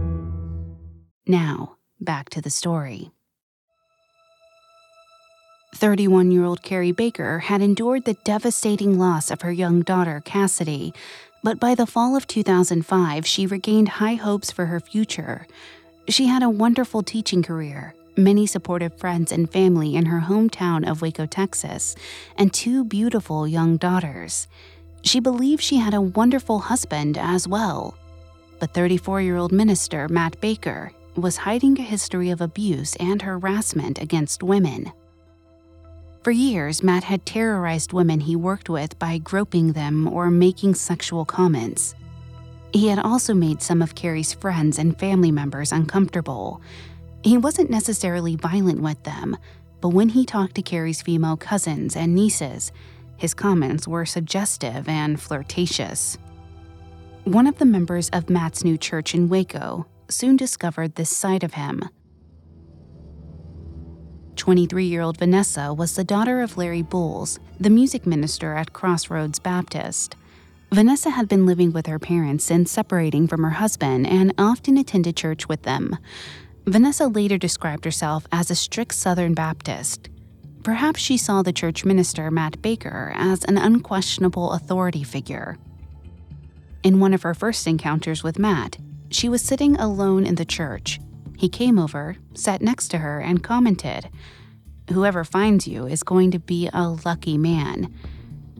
Now, 1.27 1.77
back 1.99 2.29
to 2.29 2.41
the 2.41 2.49
story. 2.49 3.11
31 5.75 6.31
year 6.31 6.43
old 6.43 6.63
Kari 6.63 6.91
Baker 6.91 7.39
had 7.39 7.61
endured 7.61 8.05
the 8.05 8.15
devastating 8.25 8.97
loss 8.97 9.29
of 9.29 9.41
her 9.41 9.51
young 9.51 9.81
daughter, 9.81 10.21
Cassidy, 10.25 10.93
but 11.43 11.59
by 11.59 11.75
the 11.75 11.85
fall 11.85 12.15
of 12.15 12.27
2005, 12.27 13.25
she 13.25 13.47
regained 13.47 13.89
high 13.89 14.15
hopes 14.15 14.51
for 14.51 14.65
her 14.65 14.79
future. 14.79 15.47
She 16.07 16.25
had 16.25 16.43
a 16.43 16.49
wonderful 16.49 17.03
teaching 17.03 17.41
career, 17.43 17.93
many 18.17 18.45
supportive 18.45 18.97
friends 18.97 19.31
and 19.31 19.49
family 19.49 19.95
in 19.95 20.07
her 20.07 20.21
hometown 20.21 20.89
of 20.89 21.01
Waco, 21.01 21.25
Texas, 21.25 21.95
and 22.35 22.53
two 22.53 22.83
beautiful 22.83 23.47
young 23.47 23.77
daughters. 23.77 24.47
She 25.03 25.19
believed 25.19 25.63
she 25.63 25.77
had 25.77 25.93
a 25.93 26.01
wonderful 26.01 26.59
husband 26.59 27.17
as 27.17 27.47
well. 27.47 27.95
But 28.59 28.73
34 28.73 29.21
year 29.21 29.37
old 29.37 29.51
minister 29.51 30.07
Matt 30.07 30.39
Baker 30.41 30.91
was 31.15 31.37
hiding 31.37 31.79
a 31.79 31.83
history 31.83 32.29
of 32.29 32.41
abuse 32.41 32.95
and 32.97 33.21
harassment 33.21 34.01
against 34.01 34.43
women. 34.43 34.91
For 36.23 36.31
years, 36.31 36.83
Matt 36.83 37.03
had 37.03 37.25
terrorized 37.25 37.93
women 37.93 38.19
he 38.19 38.35
worked 38.35 38.69
with 38.69 38.97
by 38.99 39.17
groping 39.17 39.73
them 39.73 40.07
or 40.07 40.29
making 40.29 40.75
sexual 40.75 41.25
comments. 41.25 41.95
He 42.73 42.87
had 42.87 42.99
also 42.99 43.33
made 43.33 43.61
some 43.61 43.81
of 43.81 43.95
Kari's 43.95 44.31
friends 44.31 44.77
and 44.77 44.97
family 44.97 45.31
members 45.31 45.71
uncomfortable. 45.71 46.61
He 47.23 47.37
wasn't 47.37 47.69
necessarily 47.69 48.35
violent 48.35 48.81
with 48.81 49.01
them, 49.03 49.35
but 49.81 49.89
when 49.89 50.09
he 50.09 50.25
talked 50.25 50.55
to 50.55 50.61
Kari's 50.61 51.01
female 51.01 51.37
cousins 51.37 51.95
and 51.95 52.15
nieces, 52.15 52.71
his 53.17 53.33
comments 53.33 53.87
were 53.87 54.05
suggestive 54.05 54.87
and 54.87 55.19
flirtatious. 55.19 56.17
One 57.23 57.47
of 57.47 57.57
the 57.57 57.65
members 57.65 58.09
of 58.09 58.29
Matt's 58.29 58.63
new 58.63 58.77
church 58.77 59.13
in 59.13 59.27
Waco 59.27 59.85
soon 60.11 60.37
discovered 60.37 60.95
this 60.95 61.09
side 61.09 61.43
of 61.43 61.53
him. 61.53 61.89
23 64.35 64.85
year 64.85 65.01
old 65.01 65.17
Vanessa 65.17 65.73
was 65.73 65.95
the 65.95 66.03
daughter 66.03 66.41
of 66.41 66.57
Larry 66.57 66.81
Bowles, 66.81 67.39
the 67.59 67.69
music 67.69 68.05
minister 68.07 68.55
at 68.55 68.73
Crossroads 68.73 69.39
Baptist. 69.39 70.15
Vanessa 70.71 71.09
had 71.09 71.27
been 71.27 71.45
living 71.45 71.71
with 71.73 71.85
her 71.85 71.99
parents 71.99 72.45
since 72.45 72.71
separating 72.71 73.27
from 73.27 73.43
her 73.43 73.51
husband 73.51 74.07
and 74.07 74.33
often 74.37 74.77
attended 74.77 75.15
church 75.15 75.47
with 75.49 75.63
them. 75.63 75.97
Vanessa 76.65 77.07
later 77.07 77.37
described 77.37 77.85
herself 77.85 78.25
as 78.31 78.49
a 78.49 78.55
strict 78.55 78.93
Southern 78.93 79.33
Baptist. 79.33 80.09
Perhaps 80.63 81.01
she 81.01 81.17
saw 81.17 81.41
the 81.41 81.53
church 81.53 81.83
minister, 81.83 82.31
Matt 82.31 82.61
Baker, 82.61 83.11
as 83.15 83.43
an 83.45 83.57
unquestionable 83.57 84.53
authority 84.53 85.03
figure. 85.03 85.57
In 86.83 86.99
one 86.99 87.13
of 87.13 87.23
her 87.23 87.33
first 87.33 87.67
encounters 87.67 88.23
with 88.23 88.39
Matt, 88.39 88.77
she 89.11 89.29
was 89.29 89.41
sitting 89.41 89.75
alone 89.75 90.25
in 90.25 90.35
the 90.35 90.45
church. 90.45 90.99
He 91.37 91.49
came 91.49 91.79
over, 91.79 92.17
sat 92.33 92.61
next 92.61 92.89
to 92.89 92.99
her, 92.99 93.19
and 93.19 93.43
commented, 93.43 94.09
Whoever 94.91 95.23
finds 95.23 95.67
you 95.67 95.85
is 95.87 96.03
going 96.03 96.31
to 96.31 96.39
be 96.39 96.69
a 96.73 96.89
lucky 96.89 97.37
man. 97.37 97.93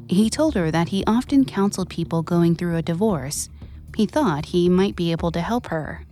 He 0.08 0.30
told 0.30 0.56
her 0.56 0.72
that 0.72 0.90
he 0.90 1.04
often 1.06 1.46
counseled 1.46 1.90
people 1.90 2.22
going 2.22 2.56
through 2.56 2.76
a 2.76 2.82
divorce. 2.82 3.50
He 3.96 4.06
thought 4.06 4.48
he 4.48 4.70
might 4.70 4.96
be 4.96 5.12
able 5.12 5.32
to 5.32 5.42
help 5.42 5.68
her. 5.68 6.06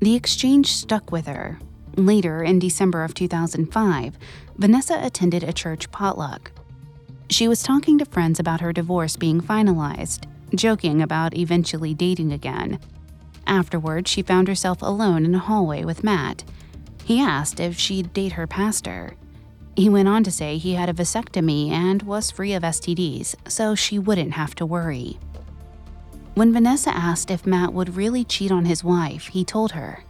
The 0.00 0.14
exchange 0.14 0.72
stuck 0.72 1.12
with 1.12 1.26
her. 1.26 1.58
Later, 1.96 2.42
in 2.42 2.58
December 2.58 3.04
of 3.04 3.14
2005, 3.14 4.18
Vanessa 4.56 4.98
attended 5.02 5.44
a 5.44 5.52
church 5.52 5.90
potluck. 5.90 6.52
She 7.30 7.48
was 7.48 7.62
talking 7.62 7.98
to 7.98 8.04
friends 8.04 8.40
about 8.40 8.60
her 8.60 8.72
divorce 8.72 9.16
being 9.16 9.40
finalized, 9.40 10.26
joking 10.54 11.02
about 11.02 11.36
eventually 11.36 11.94
dating 11.94 12.32
again. 12.32 12.78
Afterward, 13.46 14.08
she 14.08 14.22
found 14.22 14.48
herself 14.48 14.82
alone 14.82 15.24
in 15.24 15.34
a 15.34 15.38
hallway 15.38 15.84
with 15.84 16.04
Matt. 16.04 16.44
He 17.04 17.20
asked 17.20 17.60
if 17.60 17.78
she'd 17.78 18.12
date 18.12 18.32
her 18.32 18.46
pastor. 18.46 19.14
He 19.76 19.88
went 19.88 20.08
on 20.08 20.22
to 20.24 20.30
say 20.30 20.58
he 20.58 20.74
had 20.74 20.88
a 20.88 20.94
vasectomy 20.94 21.70
and 21.70 22.02
was 22.02 22.30
free 22.30 22.52
of 22.52 22.62
STDs, 22.62 23.34
so 23.48 23.74
she 23.74 23.98
wouldn't 23.98 24.32
have 24.34 24.54
to 24.56 24.66
worry. 24.66 25.18
When 26.34 26.52
Vanessa 26.52 26.90
asked 26.90 27.30
if 27.30 27.46
Matt 27.46 27.72
would 27.72 27.96
really 27.96 28.24
cheat 28.24 28.52
on 28.52 28.64
his 28.64 28.84
wife, 28.84 29.28
he 29.28 29.44
told 29.44 29.72
her, 29.72 30.04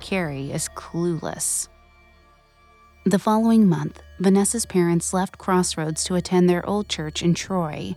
Kari 0.00 0.52
is 0.52 0.68
clueless. 0.74 1.68
The 3.04 3.18
following 3.18 3.68
month, 3.68 4.00
Vanessa's 4.18 4.66
parents 4.66 5.12
left 5.12 5.38
Crossroads 5.38 6.02
to 6.04 6.14
attend 6.14 6.48
their 6.48 6.66
old 6.66 6.88
church 6.88 7.22
in 7.22 7.34
Troy. 7.34 7.94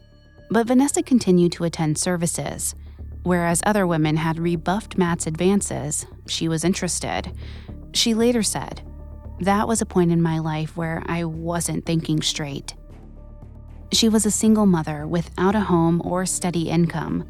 But 0.49 0.67
Vanessa 0.67 1.03
continued 1.03 1.51
to 1.53 1.63
attend 1.63 1.97
services. 1.97 2.75
Whereas 3.23 3.61
other 3.65 3.85
women 3.85 4.17
had 4.17 4.39
rebuffed 4.39 4.97
Matt's 4.97 5.27
advances, 5.27 6.05
she 6.27 6.47
was 6.47 6.63
interested. 6.63 7.31
She 7.93 8.13
later 8.13 8.43
said, 8.43 8.81
that 9.41 9.67
was 9.67 9.81
a 9.81 9.85
point 9.85 10.11
in 10.11 10.21
my 10.21 10.39
life 10.39 10.75
where 10.75 11.03
I 11.05 11.23
wasn't 11.23 11.85
thinking 11.85 12.21
straight. 12.21 12.75
She 13.91 14.09
was 14.09 14.25
a 14.25 14.31
single 14.31 14.65
mother 14.65 15.07
without 15.07 15.55
a 15.55 15.61
home 15.61 16.01
or 16.03 16.25
steady 16.25 16.69
income. 16.69 17.25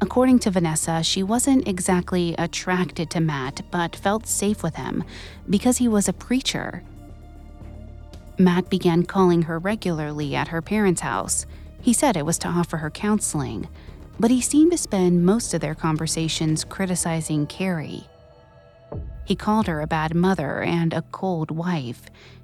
According 0.00 0.38
to 0.40 0.50
Vanessa, 0.50 1.02
she 1.02 1.22
wasn't 1.24 1.66
exactly 1.66 2.34
attracted 2.38 3.10
to 3.10 3.20
Matt, 3.20 3.62
but 3.70 3.96
felt 3.96 4.26
safe 4.26 4.62
with 4.62 4.76
him 4.76 5.02
because 5.50 5.78
he 5.78 5.88
was 5.88 6.08
a 6.08 6.12
preacher. 6.12 6.84
Matt 8.38 8.70
began 8.70 9.02
calling 9.02 9.42
her 9.42 9.58
regularly 9.58 10.36
at 10.36 10.48
her 10.48 10.62
parents' 10.62 11.00
house. 11.00 11.44
He 11.80 11.92
said 11.92 12.16
it 12.16 12.26
was 12.26 12.38
to 12.38 12.48
offer 12.48 12.78
her 12.78 12.90
counseling, 12.90 13.68
but 14.20 14.30
he 14.30 14.40
seemed 14.40 14.72
to 14.72 14.78
spend 14.78 15.24
most 15.24 15.54
of 15.54 15.60
their 15.60 15.74
conversations 15.74 16.64
criticizing 16.64 17.46
Kari. 17.46 18.04
He 19.24 19.36
called 19.36 19.66
her 19.66 19.80
a 19.80 19.86
bad 19.86 20.14
mother 20.14 20.62
and 20.62 20.92
a 20.92 21.02
cold 21.02 21.50
wife. 21.50 22.02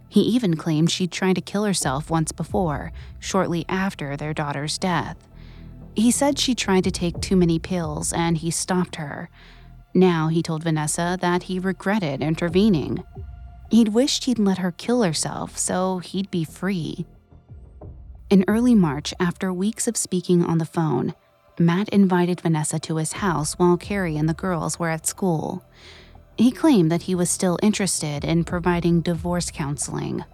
He 0.08 0.20
even 0.20 0.54
claimed 0.54 0.90
she'd 0.90 1.10
tried 1.10 1.34
to 1.36 1.40
kill 1.40 1.64
herself 1.64 2.10
once 2.10 2.30
before, 2.30 2.92
shortly 3.18 3.64
after 3.68 4.16
their 4.16 4.34
daughter's 4.34 4.78
death. 4.78 5.16
He 5.96 6.10
said 6.10 6.38
she 6.38 6.54
tried 6.54 6.84
to 6.84 6.90
take 6.90 7.20
too 7.20 7.36
many 7.36 7.58
pills 7.58 8.12
and 8.12 8.36
he 8.36 8.50
stopped 8.50 8.96
her. 8.96 9.30
Now 9.94 10.28
he 10.28 10.42
told 10.42 10.64
Vanessa 10.64 11.16
that 11.20 11.44
he 11.44 11.58
regretted 11.58 12.20
intervening. 12.20 13.02
He'd 13.70 13.88
wished 13.88 14.24
he'd 14.24 14.38
let 14.38 14.58
her 14.58 14.72
kill 14.72 15.02
herself 15.02 15.56
so 15.56 15.98
he'd 15.98 16.30
be 16.30 16.44
free. 16.44 17.06
In 18.34 18.44
early 18.48 18.74
March, 18.74 19.14
after 19.20 19.52
weeks 19.52 19.86
of 19.86 19.96
speaking 19.96 20.44
on 20.44 20.58
the 20.58 20.64
phone, 20.64 21.14
Matt 21.56 21.88
invited 21.90 22.40
Vanessa 22.40 22.80
to 22.80 22.96
his 22.96 23.12
house 23.12 23.54
while 23.60 23.76
Kari 23.76 24.16
and 24.16 24.28
the 24.28 24.34
girls 24.34 24.76
were 24.76 24.88
at 24.88 25.06
school. 25.06 25.64
He 26.36 26.50
claimed 26.50 26.90
that 26.90 27.02
he 27.02 27.14
was 27.14 27.30
still 27.30 27.60
interested 27.62 28.24
in 28.24 28.42
providing 28.42 29.02
divorce 29.02 29.52
counseling. 29.52 30.24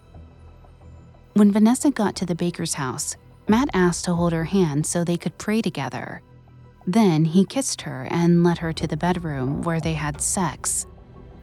When 1.34 1.52
Vanessa 1.52 1.90
got 1.90 2.16
to 2.16 2.24
the 2.24 2.34
baker's 2.34 2.72
house, 2.72 3.16
Matt 3.46 3.68
asked 3.74 4.06
to 4.06 4.14
hold 4.14 4.32
her 4.32 4.44
hand 4.44 4.86
so 4.86 5.04
they 5.04 5.18
could 5.18 5.36
pray 5.36 5.60
together. 5.60 6.22
Then 6.86 7.26
he 7.26 7.44
kissed 7.44 7.82
her 7.82 8.08
and 8.10 8.42
led 8.42 8.56
her 8.56 8.72
to 8.72 8.86
the 8.86 8.96
bedroom 8.96 9.60
where 9.60 9.78
they 9.78 9.92
had 9.92 10.22
sex. 10.22 10.86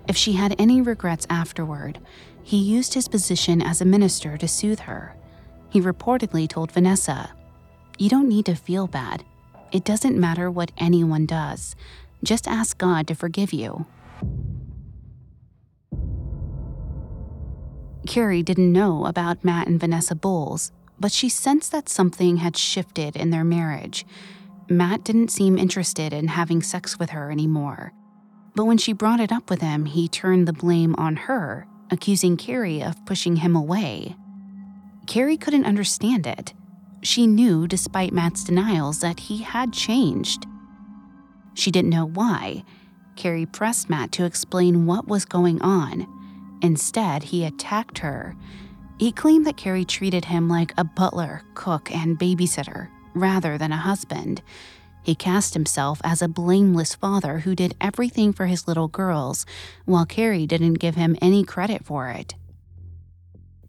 If 0.07 0.17
she 0.17 0.33
had 0.33 0.55
any 0.57 0.81
regrets 0.81 1.27
afterward, 1.29 1.99
he 2.41 2.57
used 2.57 2.95
his 2.95 3.07
position 3.07 3.61
as 3.61 3.79
a 3.79 3.85
minister 3.85 4.37
to 4.37 4.47
soothe 4.47 4.79
her. 4.79 5.13
He 5.69 5.81
reportedly 5.81 6.47
told 6.47 6.71
Vanessa, 6.71 7.31
You 7.97 8.09
don't 8.09 8.29
need 8.29 8.45
to 8.45 8.55
feel 8.55 8.87
bad. 8.87 9.23
It 9.71 9.83
doesn't 9.83 10.17
matter 10.17 10.49
what 10.49 10.71
anyone 10.77 11.25
does. 11.25 11.75
Just 12.23 12.47
ask 12.47 12.77
God 12.77 13.07
to 13.07 13.15
forgive 13.15 13.53
you. 13.53 13.85
Kari 18.07 18.41
didn't 18.41 18.71
know 18.71 19.05
about 19.05 19.43
Matt 19.43 19.67
and 19.67 19.79
Vanessa 19.79 20.15
Bowles, 20.15 20.71
but 20.99 21.11
she 21.11 21.27
sensed 21.27 21.71
that 21.73 21.89
something 21.89 22.37
had 22.37 22.55
shifted 22.55 23.15
in 23.15 23.29
their 23.29 23.43
marriage. 23.43 24.05
Matt 24.69 25.03
didn't 25.03 25.29
seem 25.29 25.57
interested 25.57 26.13
in 26.13 26.29
having 26.29 26.61
sex 26.61 26.97
with 26.97 27.11
her 27.11 27.29
anymore. 27.29 27.91
But 28.55 28.65
when 28.65 28.77
she 28.77 28.93
brought 28.93 29.19
it 29.19 29.31
up 29.31 29.49
with 29.49 29.61
him, 29.61 29.85
he 29.85 30.07
turned 30.07 30.47
the 30.47 30.53
blame 30.53 30.95
on 30.97 31.15
her, 31.15 31.67
accusing 31.91 32.37
Kari 32.37 32.81
of 32.81 33.05
pushing 33.05 33.35
him 33.35 33.55
away. 33.55 34.15
Kari 35.07 35.37
couldn't 35.37 35.65
understand 35.65 36.27
it. 36.27 36.53
She 37.01 37.25
knew, 37.27 37.67
despite 37.67 38.13
Matt's 38.13 38.43
denials, 38.43 38.99
that 38.99 39.19
he 39.19 39.39
had 39.39 39.73
changed. 39.73 40.45
She 41.53 41.71
didn't 41.71 41.89
know 41.89 42.05
why. 42.05 42.63
Kari 43.15 43.45
pressed 43.45 43.89
Matt 43.89 44.11
to 44.13 44.25
explain 44.25 44.85
what 44.85 45.07
was 45.07 45.25
going 45.25 45.61
on, 45.61 46.05
Instead, 46.61 47.23
he 47.23 47.45
attacked 47.45 47.99
her. 47.99 48.35
He 48.97 49.11
claimed 49.11 49.45
that 49.45 49.57
Kari 49.57 49.85
treated 49.85 50.25
him 50.25 50.49
like 50.49 50.73
a 50.77 50.83
butler, 50.83 51.43
cook, 51.53 51.91
and 51.91 52.17
babysitter, 52.17 52.89
rather 53.13 53.57
than 53.57 53.71
a 53.71 53.77
husband. 53.77 54.41
He 55.03 55.15
cast 55.15 55.53
himself 55.53 56.01
as 56.03 56.21
a 56.21 56.27
blameless 56.27 56.95
father 56.95 57.39
who 57.39 57.55
did 57.55 57.75
everything 57.79 58.33
for 58.33 58.47
his 58.47 58.67
little 58.67 58.87
girls, 58.87 59.45
while 59.85 60.05
Kari 60.05 60.47
didn't 60.47 60.75
give 60.75 60.95
him 60.95 61.15
any 61.21 61.43
credit 61.43 61.85
for 61.85 62.09
it. 62.09 62.35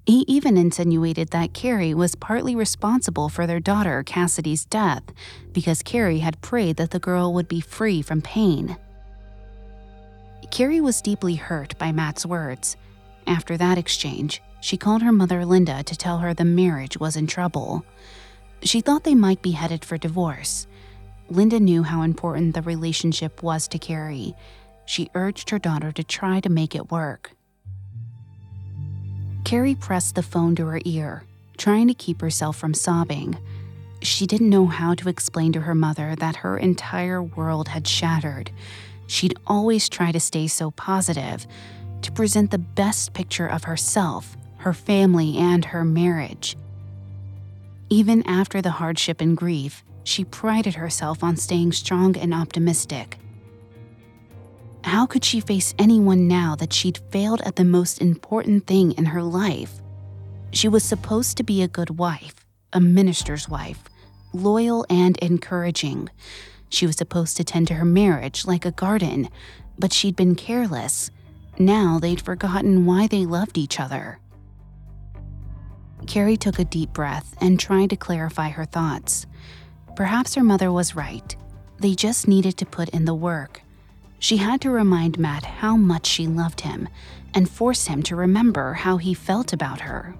He 0.09 0.25
even 0.27 0.57
insinuated 0.57 1.33
that 1.33 1.53
Kari 1.53 1.93
was 1.93 2.15
partly 2.15 2.57
responsible 2.57 3.29
for 3.29 3.47
their 3.47 3.61
daughter 3.61 4.03
Cassidy's 4.03 4.65
death 4.65 5.03
because 5.53 5.83
Kari 5.83 6.21
had 6.21 6.41
prayed 6.41 6.79
that 6.79 6.93
the 6.93 6.99
girl 6.99 7.35
would 7.35 7.47
be 7.47 7.61
free 7.61 8.01
from 8.01 8.23
pain. 8.23 8.79
Kari 10.51 10.81
was 10.81 11.03
deeply 11.03 11.35
hurt 11.35 11.77
by 11.77 11.93
Matt's 11.93 12.25
words. 12.25 12.79
After 13.27 13.59
that 13.59 13.77
exchange, 13.77 14.41
she 14.63 14.79
called 14.79 15.03
her 15.03 15.13
mother 15.13 15.45
Linda 15.45 15.83
to 15.83 15.95
tell 15.95 16.17
her 16.17 16.33
the 16.33 16.43
marriage 16.43 16.97
was 16.97 17.15
in 17.15 17.27
trouble. 17.27 17.85
She 18.63 18.81
thought 18.81 19.05
they 19.05 19.15
might 19.15 19.43
be 19.43 19.51
headed 19.51 19.85
for 19.85 19.99
divorce. 19.99 20.67
Linda 21.29 21.61
knew 21.61 21.83
how 21.83 22.01
important 22.01 22.55
the 22.55 22.63
relationship 22.63 23.43
was 23.43 23.69
to 23.69 23.79
Kari. 23.79 24.35
She 24.87 25.11
urged 25.15 25.51
her 25.51 25.59
daughter 25.59 25.93
to 25.93 26.03
try 26.03 26.41
to 26.41 26.49
make 26.49 26.75
it 26.75 26.91
work. 26.91 27.33
Kari 29.49 29.75
pressed 29.75 30.15
the 30.15 30.23
phone 30.23 30.55
to 30.57 30.67
her 30.67 30.81
ear, 30.85 31.25
trying 31.57 31.89
to 31.89 31.95
keep 31.95 32.21
herself 32.21 32.59
from 32.59 32.75
sobbing. 32.75 33.39
She 34.03 34.27
didn't 34.27 34.51
know 34.51 34.67
how 34.67 34.95
to 34.95 35.09
explain 35.09 35.53
to 35.55 35.63
her 35.63 35.75
mother 35.75 36.15
that 36.17 36.37
her 36.37 36.59
entire 36.59 37.23
world 37.23 37.69
had 37.69 37.89
shattered 37.89 38.51
she'd 39.09 39.39
always 39.47 39.89
try 39.89 40.13
to 40.13 40.21
stay 40.21 40.47
so 40.47 40.71
positive, 40.73 41.47
to 42.03 42.13
present 42.13 42.51
the 42.51 42.59
best 42.59 43.15
picture 43.15 43.47
of 43.47 43.65
herself, 43.65 44.37
her 44.59 44.75
family, 44.75 45.39
and 45.39 45.65
her 45.65 45.83
marriage. 45.83 46.55
Even 47.89 48.23
after 48.25 48.61
the 48.61 48.73
hardship 48.73 49.21
and 49.21 49.35
grief, 49.35 49.83
she 50.05 50.25
prided 50.25 50.75
herself 50.75 51.25
on 51.25 51.37
staying 51.37 51.73
strong 51.73 52.17
and 52.19 52.35
optimistic. 52.35 53.19
How 54.85 55.07
could 55.07 55.25
she 55.25 55.41
face 55.41 55.75
anyone 55.79 56.29
now 56.29 56.57
that 56.57 56.73
she'd 56.73 57.01
failed 57.11 57.43
at 57.43 57.57
the 57.57 57.65
most 57.65 58.01
important 58.01 58.67
thing 58.67 58.93
in 58.93 59.07
her 59.07 59.23
life? 59.23 59.81
She 60.51 60.69
was 60.69 60.85
supposed 60.85 61.37
to 61.37 61.43
be 61.43 61.63
a 61.63 61.69
good 61.69 61.99
wife, 61.99 62.47
a 62.73 62.81
minister's 62.81 63.49
wife, 63.49 63.85
loyal 64.33 64.87
and 64.89 65.17
encouraging, 65.19 66.09
she 66.71 66.87
was 66.87 66.97
supposed 66.97 67.37
to 67.37 67.45
tend 67.45 67.69
to 67.69 67.75
her 67.75 67.85
marriage 67.85 68.47
like 68.47 68.65
a 68.65 68.71
garden, 68.71 69.29
but 69.79 69.93
she'd 69.93 70.17
been 70.17 70.35
careless. 70.35 71.11
Now 71.59 71.99
they'd 71.99 72.21
forgotten 72.21 72.87
why 72.87 73.07
they 73.07 73.25
loved 73.25 73.59
each 73.59 73.81
other. 73.81 74.21
Kari 76.07 76.37
took 76.37 76.59
a 76.59 76.65
deep 76.65 76.93
breath 76.93 77.35
and 77.41 77.59
tried 77.59 77.91
to 77.91 77.97
clarify 77.97 78.51
her 78.51 78.65
thoughts. 78.65 79.27
Perhaps 79.97 80.35
her 80.35 80.45
mother 80.45 80.71
was 80.71 80.95
right. 80.95 81.35
They 81.81 81.95
just 81.95 82.29
needed 82.29 82.57
to 82.59 82.67
put 82.67 82.89
in 82.91 83.05
the 83.05 83.15
work. 83.15 83.63
She 84.19 84.39
had 84.39 84.61
to 84.63 84.71
remind 84.71 85.19
Matt 85.19 85.45
how 85.45 85.77
much 85.77 86.07
she 86.07 86.27
loved 86.27 86.63
him 86.63 86.89
and 87.35 87.49
force 87.49 87.87
him 87.87 88.03
to 88.05 88.17
remember 88.17 88.73
how 88.73 88.97
he 88.97 89.15
felt 89.15 89.53
about 89.53 89.81
her. 89.81 90.17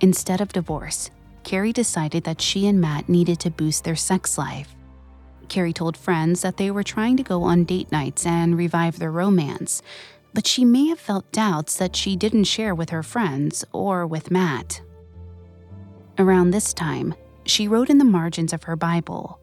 Instead 0.00 0.40
of 0.40 0.52
divorce, 0.52 1.10
Kari 1.42 1.72
decided 1.72 2.24
that 2.24 2.40
she 2.40 2.66
and 2.66 2.80
Matt 2.80 3.08
needed 3.08 3.40
to 3.40 3.50
boost 3.50 3.84
their 3.84 3.96
sex 3.96 4.38
life. 4.38 4.74
Kari 5.48 5.72
told 5.72 5.96
friends 5.96 6.42
that 6.42 6.56
they 6.56 6.70
were 6.70 6.82
trying 6.82 7.16
to 7.16 7.22
go 7.22 7.42
on 7.42 7.64
date 7.64 7.90
nights 7.90 8.26
and 8.26 8.56
revive 8.56 8.98
their 8.98 9.10
romance, 9.10 9.82
but 10.34 10.46
she 10.46 10.64
may 10.64 10.86
have 10.88 11.00
felt 11.00 11.32
doubts 11.32 11.76
that 11.78 11.96
she 11.96 12.16
didn't 12.16 12.44
share 12.44 12.74
with 12.74 12.90
her 12.90 13.02
friends 13.02 13.64
or 13.72 14.06
with 14.06 14.30
Matt. 14.30 14.82
Around 16.18 16.50
this 16.50 16.74
time, 16.74 17.14
she 17.46 17.66
wrote 17.66 17.88
in 17.88 17.98
the 17.98 18.04
margins 18.04 18.52
of 18.52 18.64
her 18.64 18.76
Bible 18.76 19.40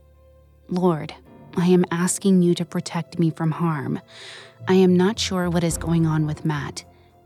Lord, 0.68 1.14
I 1.58 1.68
am 1.68 1.86
asking 1.92 2.42
you 2.42 2.54
to 2.56 2.66
protect 2.66 3.20
me 3.20 3.30
from 3.30 3.52
harm. 3.52 4.00
I 4.68 4.74
am 4.74 4.96
not 4.96 5.20
sure 5.20 5.50
what 5.50 5.64
is 5.64 5.78
going 5.78 6.06
on 6.06 6.26
with 6.26 6.46
Matt, 6.46 6.84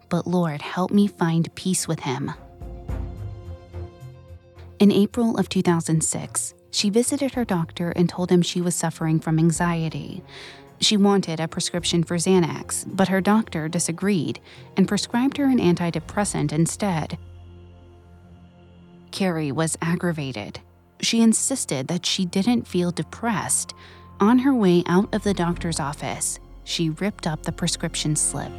but 0.10 0.28
Lord, 0.28 0.62
help 0.62 0.92
me 0.92 1.08
find 1.08 1.54
peace 1.56 1.88
with 1.88 2.02
him. 2.02 2.32
In 4.80 4.92
April 4.92 5.38
of 5.38 5.50
2006, 5.50 6.54
she 6.72 6.90
visited 6.90 7.34
her 7.34 7.44
doctor 7.44 7.92
and 7.92 8.08
told 8.08 8.32
him 8.32 8.42
she 8.42 8.62
was 8.62 8.76
suffering 8.76 9.20
from 9.20 9.40
anxiety. 9.40 10.24
She 10.80 10.96
wanted 10.96 11.40
a 11.40 11.48
prescription 11.48 12.04
for 12.04 12.18
Xanax, 12.18 12.86
but 12.88 13.10
her 13.10 13.20
doctor 13.20 13.68
disagreed 13.68 14.40
and 14.78 14.88
prescribed 14.88 15.38
her 15.38 15.46
an 15.46 15.60
antidepressant 15.60 16.54
instead. 16.54 17.18
Kari 19.12 19.52
was 19.52 19.78
aggravated. 19.82 20.60
She 21.02 21.22
insisted 21.22 21.88
that 21.88 22.06
she 22.06 22.26
didn't 22.26 22.68
feel 22.68 22.92
depressed. 22.92 23.74
On 24.22 24.40
her 24.40 24.54
way 24.54 24.84
out 24.86 25.14
of 25.16 25.24
the 25.24 25.34
doctor's 25.34 25.80
office, 25.80 26.40
she 26.66 26.90
ripped 26.90 27.26
up 27.26 27.44
the 27.44 27.54
prescription 27.54 28.18
slip. 28.18 28.52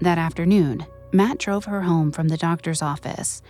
That 0.00 0.18
afternoon, 0.18 0.84
Matt 1.12 1.38
drove 1.38 1.64
her 1.64 1.82
home 1.82 2.12
from 2.12 2.28
the 2.28 2.36
doctor's 2.36 2.82
office. 2.82 3.40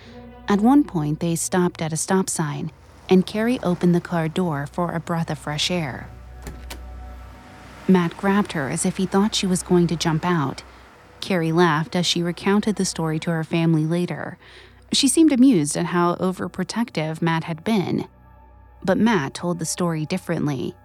At 0.46 0.60
one 0.60 0.84
point, 0.84 1.18
they 1.18 1.34
stopped 1.34 1.82
at 1.82 1.92
a 1.92 1.96
stop 1.96 2.30
sign, 2.30 2.70
and 3.08 3.26
Kari 3.26 3.58
opened 3.60 3.94
the 3.94 4.00
car 4.00 4.28
door 4.28 4.68
for 4.70 4.92
a 4.92 5.00
breath 5.00 5.30
of 5.30 5.38
fresh 5.38 5.68
air. 5.68 6.08
Matt 7.88 8.16
grabbed 8.16 8.52
her 8.52 8.70
as 8.70 8.86
if 8.86 8.98
he 8.98 9.06
thought 9.06 9.34
she 9.34 9.48
was 9.48 9.64
going 9.64 9.88
to 9.88 9.96
jump 9.96 10.24
out. 10.24 10.62
Kari 11.20 11.50
laughed 11.50 11.96
as 11.96 12.06
she 12.06 12.22
recounted 12.22 12.76
the 12.76 12.84
story 12.84 13.18
to 13.18 13.30
her 13.30 13.42
family 13.42 13.84
later. 13.84 14.38
She 14.94 15.08
seemed 15.08 15.32
amused 15.32 15.76
at 15.76 15.86
how 15.86 16.14
overprotective 16.16 17.20
Matt 17.20 17.44
had 17.44 17.64
been. 17.64 18.06
But 18.84 18.96
Matt 18.96 19.34
told 19.34 19.58
the 19.58 19.64
story 19.64 20.06
differently. 20.06 20.76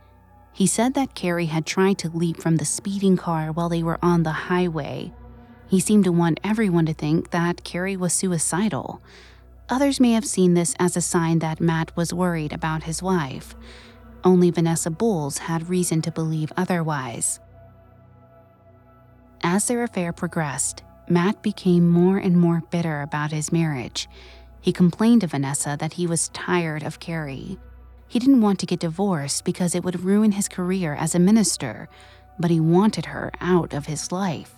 He 0.51 0.65
said 0.65 0.95
that 0.95 1.13
Kari 1.13 1.45
had 1.45 1.67
tried 1.67 1.99
to 1.99 2.09
leap 2.09 2.41
from 2.41 2.57
the 2.57 2.65
speeding 2.65 3.17
car 3.17 3.51
while 3.51 3.69
they 3.69 3.83
were 3.83 3.99
on 4.01 4.23
the 4.23 4.31
highway. 4.31 5.13
He 5.67 5.79
seemed 5.79 6.05
to 6.05 6.11
want 6.11 6.39
everyone 6.43 6.87
to 6.87 6.93
think 6.93 7.29
that 7.29 7.63
Kari 7.63 7.95
was 7.95 8.11
suicidal. 8.11 8.99
Others 9.69 9.99
may 9.99 10.13
have 10.13 10.25
seen 10.25 10.55
this 10.55 10.73
as 10.79 10.97
a 10.97 11.01
sign 11.01 11.37
that 11.39 11.61
Matt 11.61 11.95
was 11.95 12.11
worried 12.11 12.51
about 12.51 12.83
his 12.83 13.03
wife. 13.03 13.53
Only 14.23 14.49
Vanessa 14.49 14.89
Bowles 14.89 15.37
had 15.37 15.69
reason 15.69 16.01
to 16.01 16.11
believe 16.11 16.51
otherwise. 16.57 17.39
As 19.43 19.67
their 19.67 19.83
affair 19.83 20.11
progressed, 20.11 20.83
Matt 21.09 21.41
became 21.41 21.89
more 21.89 22.17
and 22.17 22.39
more 22.39 22.61
bitter 22.69 23.01
about 23.01 23.31
his 23.31 23.51
marriage. 23.51 24.07
He 24.61 24.71
complained 24.71 25.21
to 25.21 25.27
Vanessa 25.27 25.75
that 25.79 25.93
he 25.93 26.05
was 26.05 26.29
tired 26.29 26.83
of 26.83 26.99
Kari. 26.99 27.57
He 28.07 28.19
didn't 28.19 28.41
want 28.41 28.59
to 28.59 28.67
get 28.67 28.79
divorced 28.79 29.43
because 29.43 29.73
it 29.73 29.83
would 29.83 30.03
ruin 30.03 30.33
his 30.33 30.47
career 30.47 30.93
as 30.93 31.15
a 31.15 31.19
minister, 31.19 31.89
but 32.37 32.51
he 32.51 32.59
wanted 32.59 33.07
her 33.07 33.31
out 33.41 33.73
of 33.73 33.87
his 33.87 34.11
life. 34.11 34.53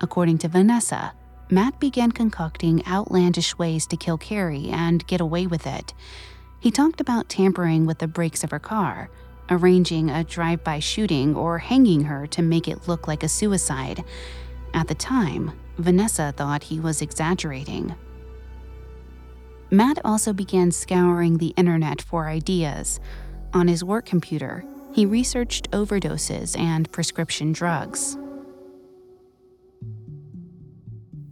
According 0.00 0.38
to 0.38 0.48
Vanessa, 0.48 1.12
Matt 1.50 1.78
began 1.78 2.10
concocting 2.12 2.84
outlandish 2.86 3.56
ways 3.58 3.86
to 3.88 3.96
kill 3.96 4.18
Kari 4.18 4.68
and 4.70 5.06
get 5.06 5.20
away 5.20 5.46
with 5.46 5.66
it. 5.66 5.94
He 6.60 6.70
talked 6.70 7.00
about 7.00 7.28
tampering 7.28 7.86
with 7.86 7.98
the 7.98 8.08
brakes 8.08 8.42
of 8.42 8.50
her 8.50 8.58
car, 8.58 9.10
arranging 9.50 10.10
a 10.10 10.24
drive 10.24 10.62
by 10.64 10.78
shooting, 10.78 11.34
or 11.34 11.58
hanging 11.58 12.04
her 12.04 12.26
to 12.28 12.42
make 12.42 12.68
it 12.68 12.86
look 12.86 13.08
like 13.08 13.22
a 13.22 13.28
suicide. 13.28 14.04
At 14.74 14.88
the 14.88 14.94
time, 14.94 15.52
Vanessa 15.78 16.32
thought 16.36 16.64
he 16.64 16.80
was 16.80 17.02
exaggerating. 17.02 17.94
Matt 19.70 19.98
also 20.04 20.32
began 20.32 20.70
scouring 20.70 21.38
the 21.38 21.54
internet 21.56 22.02
for 22.02 22.28
ideas. 22.28 23.00
On 23.54 23.68
his 23.68 23.84
work 23.84 24.04
computer, 24.04 24.64
he 24.92 25.06
researched 25.06 25.70
overdoses 25.70 26.58
and 26.58 26.90
prescription 26.90 27.52
drugs. 27.52 28.16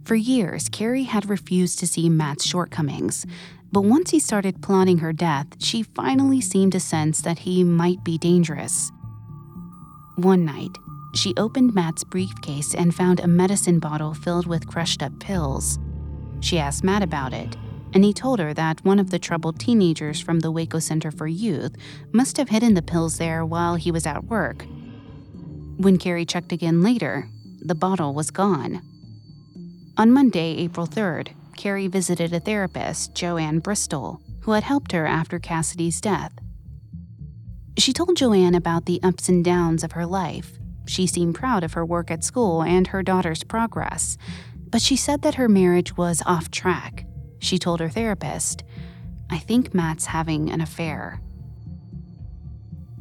For 0.05 0.15
years, 0.15 0.69
Kari 0.69 1.03
had 1.03 1.29
refused 1.29 1.79
to 1.79 1.87
see 1.87 2.09
Matt's 2.09 2.45
shortcomings, 2.45 3.25
but 3.71 3.81
once 3.81 4.09
he 4.09 4.19
started 4.19 4.61
plotting 4.61 4.99
her 4.99 5.13
death, 5.13 5.47
she 5.59 5.83
finally 5.83 6.41
seemed 6.41 6.71
to 6.71 6.79
sense 6.79 7.21
that 7.21 7.39
he 7.39 7.63
might 7.63 8.03
be 8.03 8.17
dangerous. 8.17 8.91
One 10.15 10.45
night, 10.45 10.75
she 11.13 11.33
opened 11.37 11.73
Matt's 11.73 12.03
briefcase 12.03 12.73
and 12.73 12.93
found 12.93 13.19
a 13.19 13.27
medicine 13.27 13.79
bottle 13.79 14.13
filled 14.13 14.47
with 14.47 14.67
crushed 14.67 15.01
up 15.01 15.19
pills. 15.19 15.79
She 16.39 16.59
asked 16.59 16.83
Matt 16.83 17.03
about 17.03 17.33
it, 17.33 17.57
and 17.93 18.03
he 18.03 18.13
told 18.13 18.39
her 18.39 18.53
that 18.53 18.83
one 18.85 18.99
of 18.99 19.09
the 19.09 19.19
troubled 19.19 19.59
teenagers 19.59 20.19
from 20.19 20.39
the 20.39 20.51
Waco 20.51 20.79
Center 20.79 21.11
for 21.11 21.27
Youth 21.27 21.75
must 22.11 22.37
have 22.37 22.49
hidden 22.49 22.75
the 22.75 22.81
pills 22.81 23.17
there 23.17 23.45
while 23.45 23.75
he 23.75 23.91
was 23.91 24.05
at 24.05 24.25
work. 24.25 24.65
When 25.77 25.97
Kari 25.97 26.25
checked 26.25 26.51
again 26.51 26.81
later, 26.81 27.29
the 27.61 27.75
bottle 27.75 28.13
was 28.13 28.31
gone. 28.31 28.81
On 29.97 30.11
Monday, 30.11 30.57
April 30.57 30.87
3rd, 30.87 31.29
Kari 31.57 31.87
visited 31.87 32.31
a 32.33 32.39
therapist, 32.39 33.15
Joanne 33.15 33.59
Bristol, 33.59 34.21
who 34.41 34.51
had 34.51 34.63
helped 34.63 34.91
her 34.91 35.05
after 35.05 35.39
Cassidy's 35.39 35.99
death. 35.99 36.33
She 37.77 37.93
told 37.93 38.15
Joanne 38.15 38.55
about 38.55 38.85
the 38.85 39.01
ups 39.03 39.29
and 39.29 39.43
downs 39.43 39.83
of 39.83 39.93
her 39.93 40.05
life. 40.05 40.58
She 40.89 41.05
seemed 41.05 41.35
proud 41.35 41.63
of 41.63 41.73
her 41.73 41.85
work 41.85 42.09
at 42.09 42.23
school 42.23 42.63
and 42.63 42.87
her 42.87 43.03
daughter's 43.03 43.43
progress, 43.43 44.17
but 44.71 44.81
she 44.81 44.95
said 44.95 45.21
that 45.21 45.35
her 45.35 45.47
marriage 45.47 45.95
was 45.95 46.23
off 46.25 46.49
track. 46.49 47.05
She 47.37 47.59
told 47.59 47.79
her 47.79 47.89
therapist, 47.89 48.63
I 49.29 49.37
think 49.37 49.71
Matt's 49.71 50.07
having 50.07 50.49
an 50.49 50.61
affair. 50.61 51.21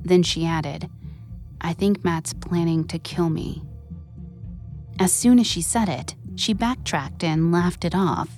Then 0.05 0.23
she 0.23 0.45
added, 0.45 0.91
I 1.63 1.73
think 1.73 2.05
Matt's 2.05 2.35
planning 2.35 2.87
to 2.89 2.99
kill 2.99 3.31
me. 3.31 3.63
As 4.99 5.11
soon 5.11 5.39
as 5.39 5.47
she 5.47 5.63
said 5.63 5.89
it, 5.89 6.15
she 6.37 6.53
backtracked 6.53 7.25
and 7.25 7.51
laughed 7.51 7.87
it 7.87 7.95
off. 7.95 8.29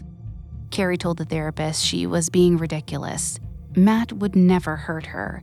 Kari 0.70 0.96
told 0.96 1.18
the 1.18 1.24
therapist 1.24 1.84
she 1.84 2.06
was 2.06 2.30
being 2.30 2.56
ridiculous. 2.56 3.40
Matt 3.74 4.12
would 4.12 4.36
never 4.36 4.76
hurt 4.76 5.06
her. 5.06 5.42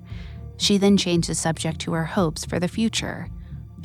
She 0.56 0.78
then 0.78 0.96
changed 0.96 1.28
the 1.28 1.36
subject 1.36 1.82
to 1.82 1.92
her 1.92 2.06
hopes 2.06 2.46
for 2.46 2.58
the 2.58 2.70
future. 2.70 3.28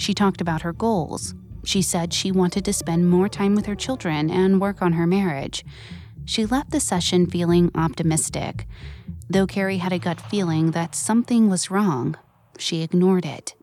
She 0.02 0.14
talked 0.14 0.40
about 0.40 0.62
her 0.62 0.72
goals. 0.72 1.32
She 1.62 1.80
said 1.80 2.12
she 2.12 2.32
wanted 2.32 2.64
to 2.64 2.72
spend 2.72 3.08
more 3.08 3.28
time 3.28 3.54
with 3.54 3.66
her 3.66 3.76
children 3.76 4.30
and 4.30 4.60
work 4.60 4.82
on 4.82 4.94
her 4.94 5.06
marriage. 5.06 5.64
She 6.24 6.44
left 6.44 6.72
the 6.72 6.80
session 6.80 7.30
feeling 7.30 7.70
optimistic. 7.76 8.66
Though 9.30 9.46
Kari 9.46 9.76
had 9.76 9.92
a 9.92 10.00
gut 10.00 10.20
feeling 10.20 10.72
that 10.72 10.96
something 10.96 11.48
was 11.48 11.70
wrong, 11.70 12.16
she 12.58 12.82
ignored 12.82 13.24
it. 13.24 13.54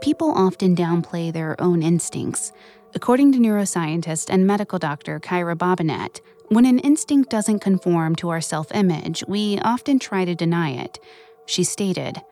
People 0.00 0.30
often 0.30 0.74
downplay 0.74 1.30
their 1.30 1.54
own 1.60 1.82
instincts. 1.82 2.52
According 2.94 3.32
to 3.32 3.38
neuroscientist 3.38 4.30
and 4.30 4.46
medical 4.46 4.78
doctor 4.78 5.20
Kyra 5.20 5.56
Bobinet, 5.56 6.22
when 6.48 6.64
an 6.64 6.78
instinct 6.78 7.28
doesn't 7.28 7.58
conform 7.58 8.16
to 8.16 8.30
our 8.30 8.40
self 8.40 8.74
image, 8.74 9.24
we 9.28 9.58
often 9.58 9.98
try 9.98 10.24
to 10.24 10.34
deny 10.34 10.70
it. 10.70 10.98
She 11.44 11.64
stated, 11.64 12.22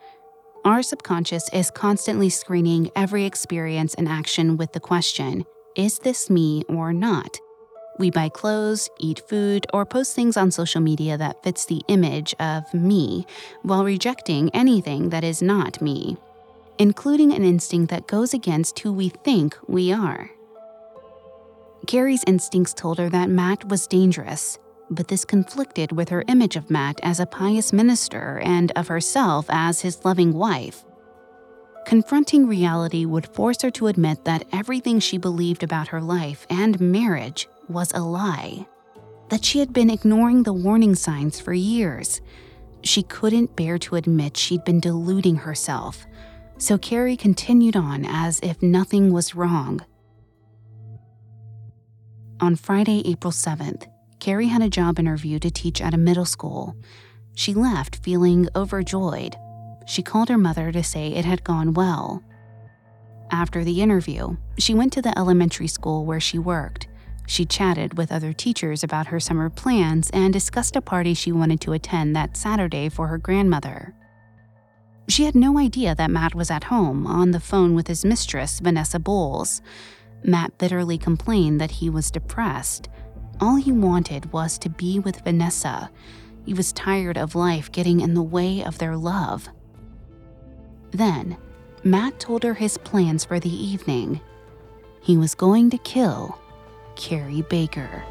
Our 0.67 0.83
subconscious 0.83 1.49
is 1.53 1.71
constantly 1.71 2.29
screening 2.29 2.91
every 2.97 3.25
experience 3.25 3.95
and 3.95 4.09
action 4.09 4.57
with 4.57 4.73
the 4.73 4.81
question 4.81 5.45
Is 5.77 6.01
this 6.01 6.29
me 6.29 6.65
or 6.69 6.93
not? 6.93 7.39
We 7.99 8.11
buy 8.11 8.29
clothes, 8.29 8.91
eat 8.99 9.23
food, 9.29 9.67
or 9.73 9.87
post 9.87 10.15
things 10.15 10.37
on 10.37 10.51
social 10.51 10.81
media 10.81 11.17
that 11.17 11.43
fits 11.43 11.65
the 11.67 11.83
image 11.87 12.35
of 12.41 12.75
me, 12.75 13.27
while 13.63 13.85
rejecting 13.85 14.51
anything 14.51 15.11
that 15.11 15.25
is 15.25 15.41
not 15.41 15.81
me 15.81 16.19
including 16.79 17.33
an 17.33 17.45
instinct 17.45 17.91
that 17.91 18.07
goes 18.07 18.35
against 18.35 18.81
who 18.81 18.93
we 18.93 19.09
think 19.09 19.57
we 19.67 19.93
are. 19.93 20.31
Kari's 21.87 22.25
instincts 22.27 22.75
told 22.75 22.99
her 22.99 23.09
that 23.09 23.31
Matt 23.31 23.69
was 23.69 23.87
dangerous. 23.87 24.59
But 24.91 25.09
this 25.09 25.25
conflicted 25.25 25.93
with 25.93 26.09
her 26.11 26.25
image 26.29 26.57
of 26.57 26.71
Matt 26.71 27.01
as 27.03 27.19
a 27.19 27.27
pious 27.27 27.73
minister 27.73 28.39
and 28.45 28.71
of 28.73 28.89
herself 28.89 29.47
as 29.49 29.81
his 29.81 30.05
loving 30.05 30.33
wife. 30.33 30.85
Confronting 31.87 32.47
reality 32.47 33.05
would 33.05 33.29
force 33.29 33.63
her 33.63 33.71
to 33.73 33.87
admit 33.87 34.25
that 34.25 34.47
everything 34.53 34.99
she 34.99 35.19
believed 35.19 35.63
about 35.63 35.89
her 35.89 36.01
life 36.01 36.47
and 36.51 36.81
marriage 36.81 37.49
was 37.69 37.93
a 37.93 38.01
lie, 38.01 38.67
that 39.29 39.45
she 39.45 39.61
had 39.61 39.73
been 39.73 39.91
ignoring 39.91 40.43
the 40.43 40.53
warning 40.53 40.95
signs 40.95 41.41
for 41.41 41.53
years. 41.53 42.21
She 42.83 43.03
couldn't 43.03 43.57
bear 43.57 43.79
to 43.79 43.97
admit 43.97 44.37
she'd 44.37 44.65
been 44.65 44.81
deluding 44.81 45.37
herself, 45.37 46.07
so 46.59 46.79
Kari 46.79 47.17
continued 47.17 47.77
on 47.77 48.05
as 48.05 48.41
if 48.41 48.63
nothing 48.63 49.13
was 49.13 49.35
wrong. 49.35 49.85
On 52.41 52.57
Friday, 52.57 53.03
April 53.07 53.33
7th, 53.33 53.87
Kari 54.19 54.47
had 54.47 54.63
a 54.63 54.71
job 54.71 54.99
interview 54.99 55.39
to 55.39 55.51
teach 55.51 55.81
at 55.81 55.95
a 55.95 55.99
middle 55.99 56.25
school. 56.25 56.77
She 57.35 57.55
left 57.55 57.97
feeling 57.97 58.49
overjoyed. 58.57 59.37
She 59.87 60.03
called 60.03 60.29
her 60.29 60.39
mother 60.39 60.73
to 60.73 60.83
say 60.83 61.09
it 61.09 61.25
had 61.25 61.45
gone 61.45 61.75
well. 61.75 62.23
After 63.31 63.65
the 63.65 63.81
interview, 63.81 64.37
she 64.59 64.75
went 64.75 64.93
to 64.95 65.03
the 65.03 65.17
elementary 65.19 65.67
school 65.69 66.05
where 66.05 66.21
she 66.21 66.39
worked. 66.39 66.89
She 67.27 67.45
chatted 67.45 67.99
with 67.99 68.13
other 68.13 68.33
teachers 68.33 68.85
about 68.85 69.09
her 69.09 69.19
summer 69.19 69.51
plans 69.51 70.11
and 70.11 70.33
discussed 70.33 70.77
a 70.77 70.81
party 70.81 71.13
she 71.13 71.33
wanted 71.33 71.61
to 71.63 71.73
attend 71.73 72.15
that 72.15 72.37
Saturday 72.37 72.89
for 72.89 73.09
her 73.09 73.19
grandmother. 73.19 73.95
She 75.09 75.25
had 75.25 75.35
no 75.35 75.59
idea 75.59 75.95
that 75.95 76.11
Matt 76.11 76.35
was 76.35 76.51
at 76.51 76.65
home 76.65 77.07
on 77.07 77.33
the 77.33 77.41
phone 77.41 77.75
with 77.75 77.89
his 77.89 78.05
mistress, 78.05 78.61
Vanessa 78.61 78.99
Bowles. 78.99 79.61
Matt 80.25 80.59
bitterly 80.59 80.99
complained 80.99 81.61
that 81.61 81.73
he 81.73 81.91
was 81.91 82.11
depressed. 82.11 82.89
All 83.41 83.57
he 83.57 83.73
wanted 83.73 84.33
was 84.33 84.59
to 84.59 84.71
be 84.71 84.99
with 84.99 85.21
Vanessa. 85.21 85.91
He 86.45 86.55
was 86.55 86.73
tired 86.73 87.19
of 87.19 87.35
life 87.35 87.71
getting 87.71 88.01
in 88.01 88.15
the 88.15 88.23
way 88.23 88.65
of 88.65 88.79
their 88.79 88.97
love. 88.97 89.49
Then, 90.91 91.37
Matt 91.85 92.19
told 92.19 92.43
her 92.45 92.55
his 92.55 92.79
plans 92.79 93.25
for 93.25 93.39
the 93.39 93.51
evening. 93.51 94.21
He 95.03 95.17
was 95.17 95.35
going 95.35 95.71
to 95.71 95.79
kill 95.79 96.39
Kari 96.97 97.43
Baker. 97.43 98.05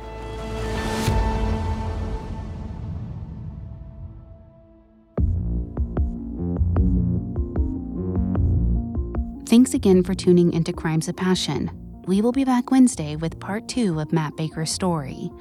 Thanks 9.47 9.73
again 9.73 10.03
for 10.03 10.13
tuning 10.13 10.53
into 10.53 10.73
Crimes 10.73 11.07
of 11.07 11.15
Passion. 11.15 11.84
We 12.07 12.21
will 12.21 12.31
be 12.31 12.45
back 12.45 12.69
Wednesday 12.69 13.15
with 13.15 13.39
part 13.39 13.67
two 13.67 13.99
of 13.99 14.13
Matt 14.13 14.37
Baker's 14.37 14.69
story. 14.69 15.31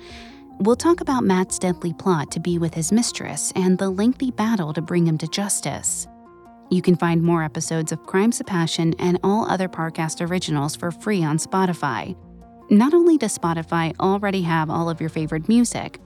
We'll 0.61 0.77
talk 0.77 1.03
about 1.03 1.23
Matt's 1.23 1.59
deadly 1.59 1.93
plot 1.93 2.31
to 2.31 2.41
be 2.41 2.57
with 2.57 2.73
his 2.73 2.91
mistress 2.91 3.53
and 3.55 3.77
the 3.77 3.91
lengthy 3.91 4.31
battle 4.31 4.73
to 4.73 4.81
bring 4.81 5.07
him 5.07 5.19
to 5.19 5.29
justice. 5.29 6.07
You 6.71 6.81
can 6.81 6.97
find 6.97 7.23
more 7.23 7.45
episodes 7.45 7.93
of 7.93 8.07
Crimes 8.07 8.41
of 8.41 8.47
Passion 8.47 8.95
and 8.99 9.21
all 9.23 9.45
other 9.45 9.69
Parcast 9.69 10.27
originals 10.27 10.75
for 10.75 10.91
free 10.91 11.23
on 11.23 11.37
Spotify. 11.37 12.17
Not 12.71 12.95
only 12.95 13.19
does 13.19 13.37
Spotify 13.37 13.95
already 14.01 14.41
have 14.41 14.71
all 14.71 14.89
of 14.89 15.03
your 15.03 15.11
favorite 15.11 15.51
music, 15.51 16.01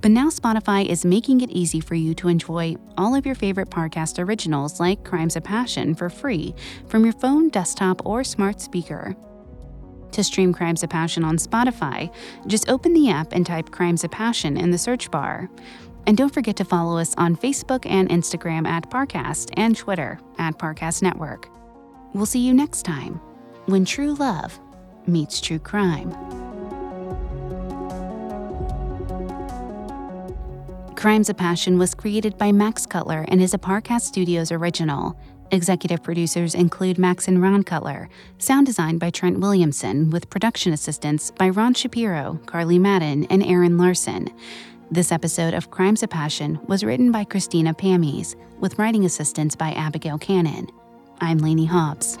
but 0.00 0.10
now 0.10 0.28
Spotify 0.28 0.84
is 0.84 1.04
making 1.04 1.40
it 1.42 1.50
easy 1.50 1.78
for 1.78 1.94
you 1.94 2.14
to 2.14 2.26
enjoy 2.26 2.74
all 2.98 3.14
of 3.14 3.24
your 3.24 3.36
favorite 3.36 3.70
Parcast 3.70 4.18
originals 4.18 4.80
like 4.80 5.04
Crimes 5.04 5.36
of 5.36 5.44
Passion 5.44 5.94
for 5.94 6.10
free 6.10 6.52
from 6.88 7.04
your 7.04 7.14
phone, 7.14 7.48
desktop, 7.48 8.04
or 8.04 8.24
smart 8.24 8.60
speaker. 8.60 9.14
To 10.14 10.22
stream 10.22 10.52
Crimes 10.52 10.84
of 10.84 10.90
Passion 10.90 11.24
on 11.24 11.38
Spotify, 11.38 12.08
just 12.46 12.68
open 12.68 12.94
the 12.94 13.10
app 13.10 13.32
and 13.32 13.44
type 13.44 13.72
Crimes 13.72 14.04
of 14.04 14.12
Passion 14.12 14.56
in 14.56 14.70
the 14.70 14.78
search 14.78 15.10
bar. 15.10 15.50
And 16.06 16.16
don't 16.16 16.32
forget 16.32 16.54
to 16.58 16.64
follow 16.64 16.98
us 16.98 17.16
on 17.18 17.34
Facebook 17.34 17.84
and 17.84 18.08
Instagram 18.10 18.64
at 18.64 18.88
Parcast 18.88 19.50
and 19.56 19.76
Twitter 19.76 20.20
at 20.38 20.56
Parcast 20.56 21.02
Network. 21.02 21.48
We'll 22.12 22.26
see 22.26 22.38
you 22.38 22.54
next 22.54 22.84
time 22.84 23.14
when 23.66 23.84
true 23.84 24.14
love 24.14 24.56
meets 25.08 25.40
true 25.40 25.58
crime. 25.58 26.12
Crimes 30.94 31.28
of 31.28 31.36
Passion 31.36 31.76
was 31.76 31.92
created 31.92 32.38
by 32.38 32.52
Max 32.52 32.86
Cutler 32.86 33.24
and 33.26 33.42
is 33.42 33.52
a 33.52 33.58
Parcast 33.58 34.02
Studios 34.02 34.52
original. 34.52 35.18
Executive 35.54 36.02
producers 36.02 36.56
include 36.56 36.98
Max 36.98 37.28
and 37.28 37.40
Ron 37.40 37.62
Cutler, 37.62 38.08
sound 38.38 38.66
design 38.66 38.98
by 38.98 39.10
Trent 39.10 39.38
Williamson, 39.38 40.10
with 40.10 40.28
production 40.28 40.72
assistance 40.72 41.30
by 41.30 41.48
Ron 41.48 41.74
Shapiro, 41.74 42.40
Carly 42.44 42.76
Madden, 42.76 43.24
and 43.26 43.40
Aaron 43.40 43.78
Larson. 43.78 44.28
This 44.90 45.12
episode 45.12 45.54
of 45.54 45.70
Crimes 45.70 46.02
of 46.02 46.10
Passion 46.10 46.58
was 46.66 46.82
written 46.82 47.12
by 47.12 47.22
Christina 47.22 47.72
Pamies, 47.72 48.34
with 48.58 48.76
writing 48.80 49.04
assistance 49.04 49.54
by 49.54 49.70
Abigail 49.70 50.18
Cannon. 50.18 50.66
I'm 51.20 51.38
Lainey 51.38 51.66
Hobbs. 51.66 52.18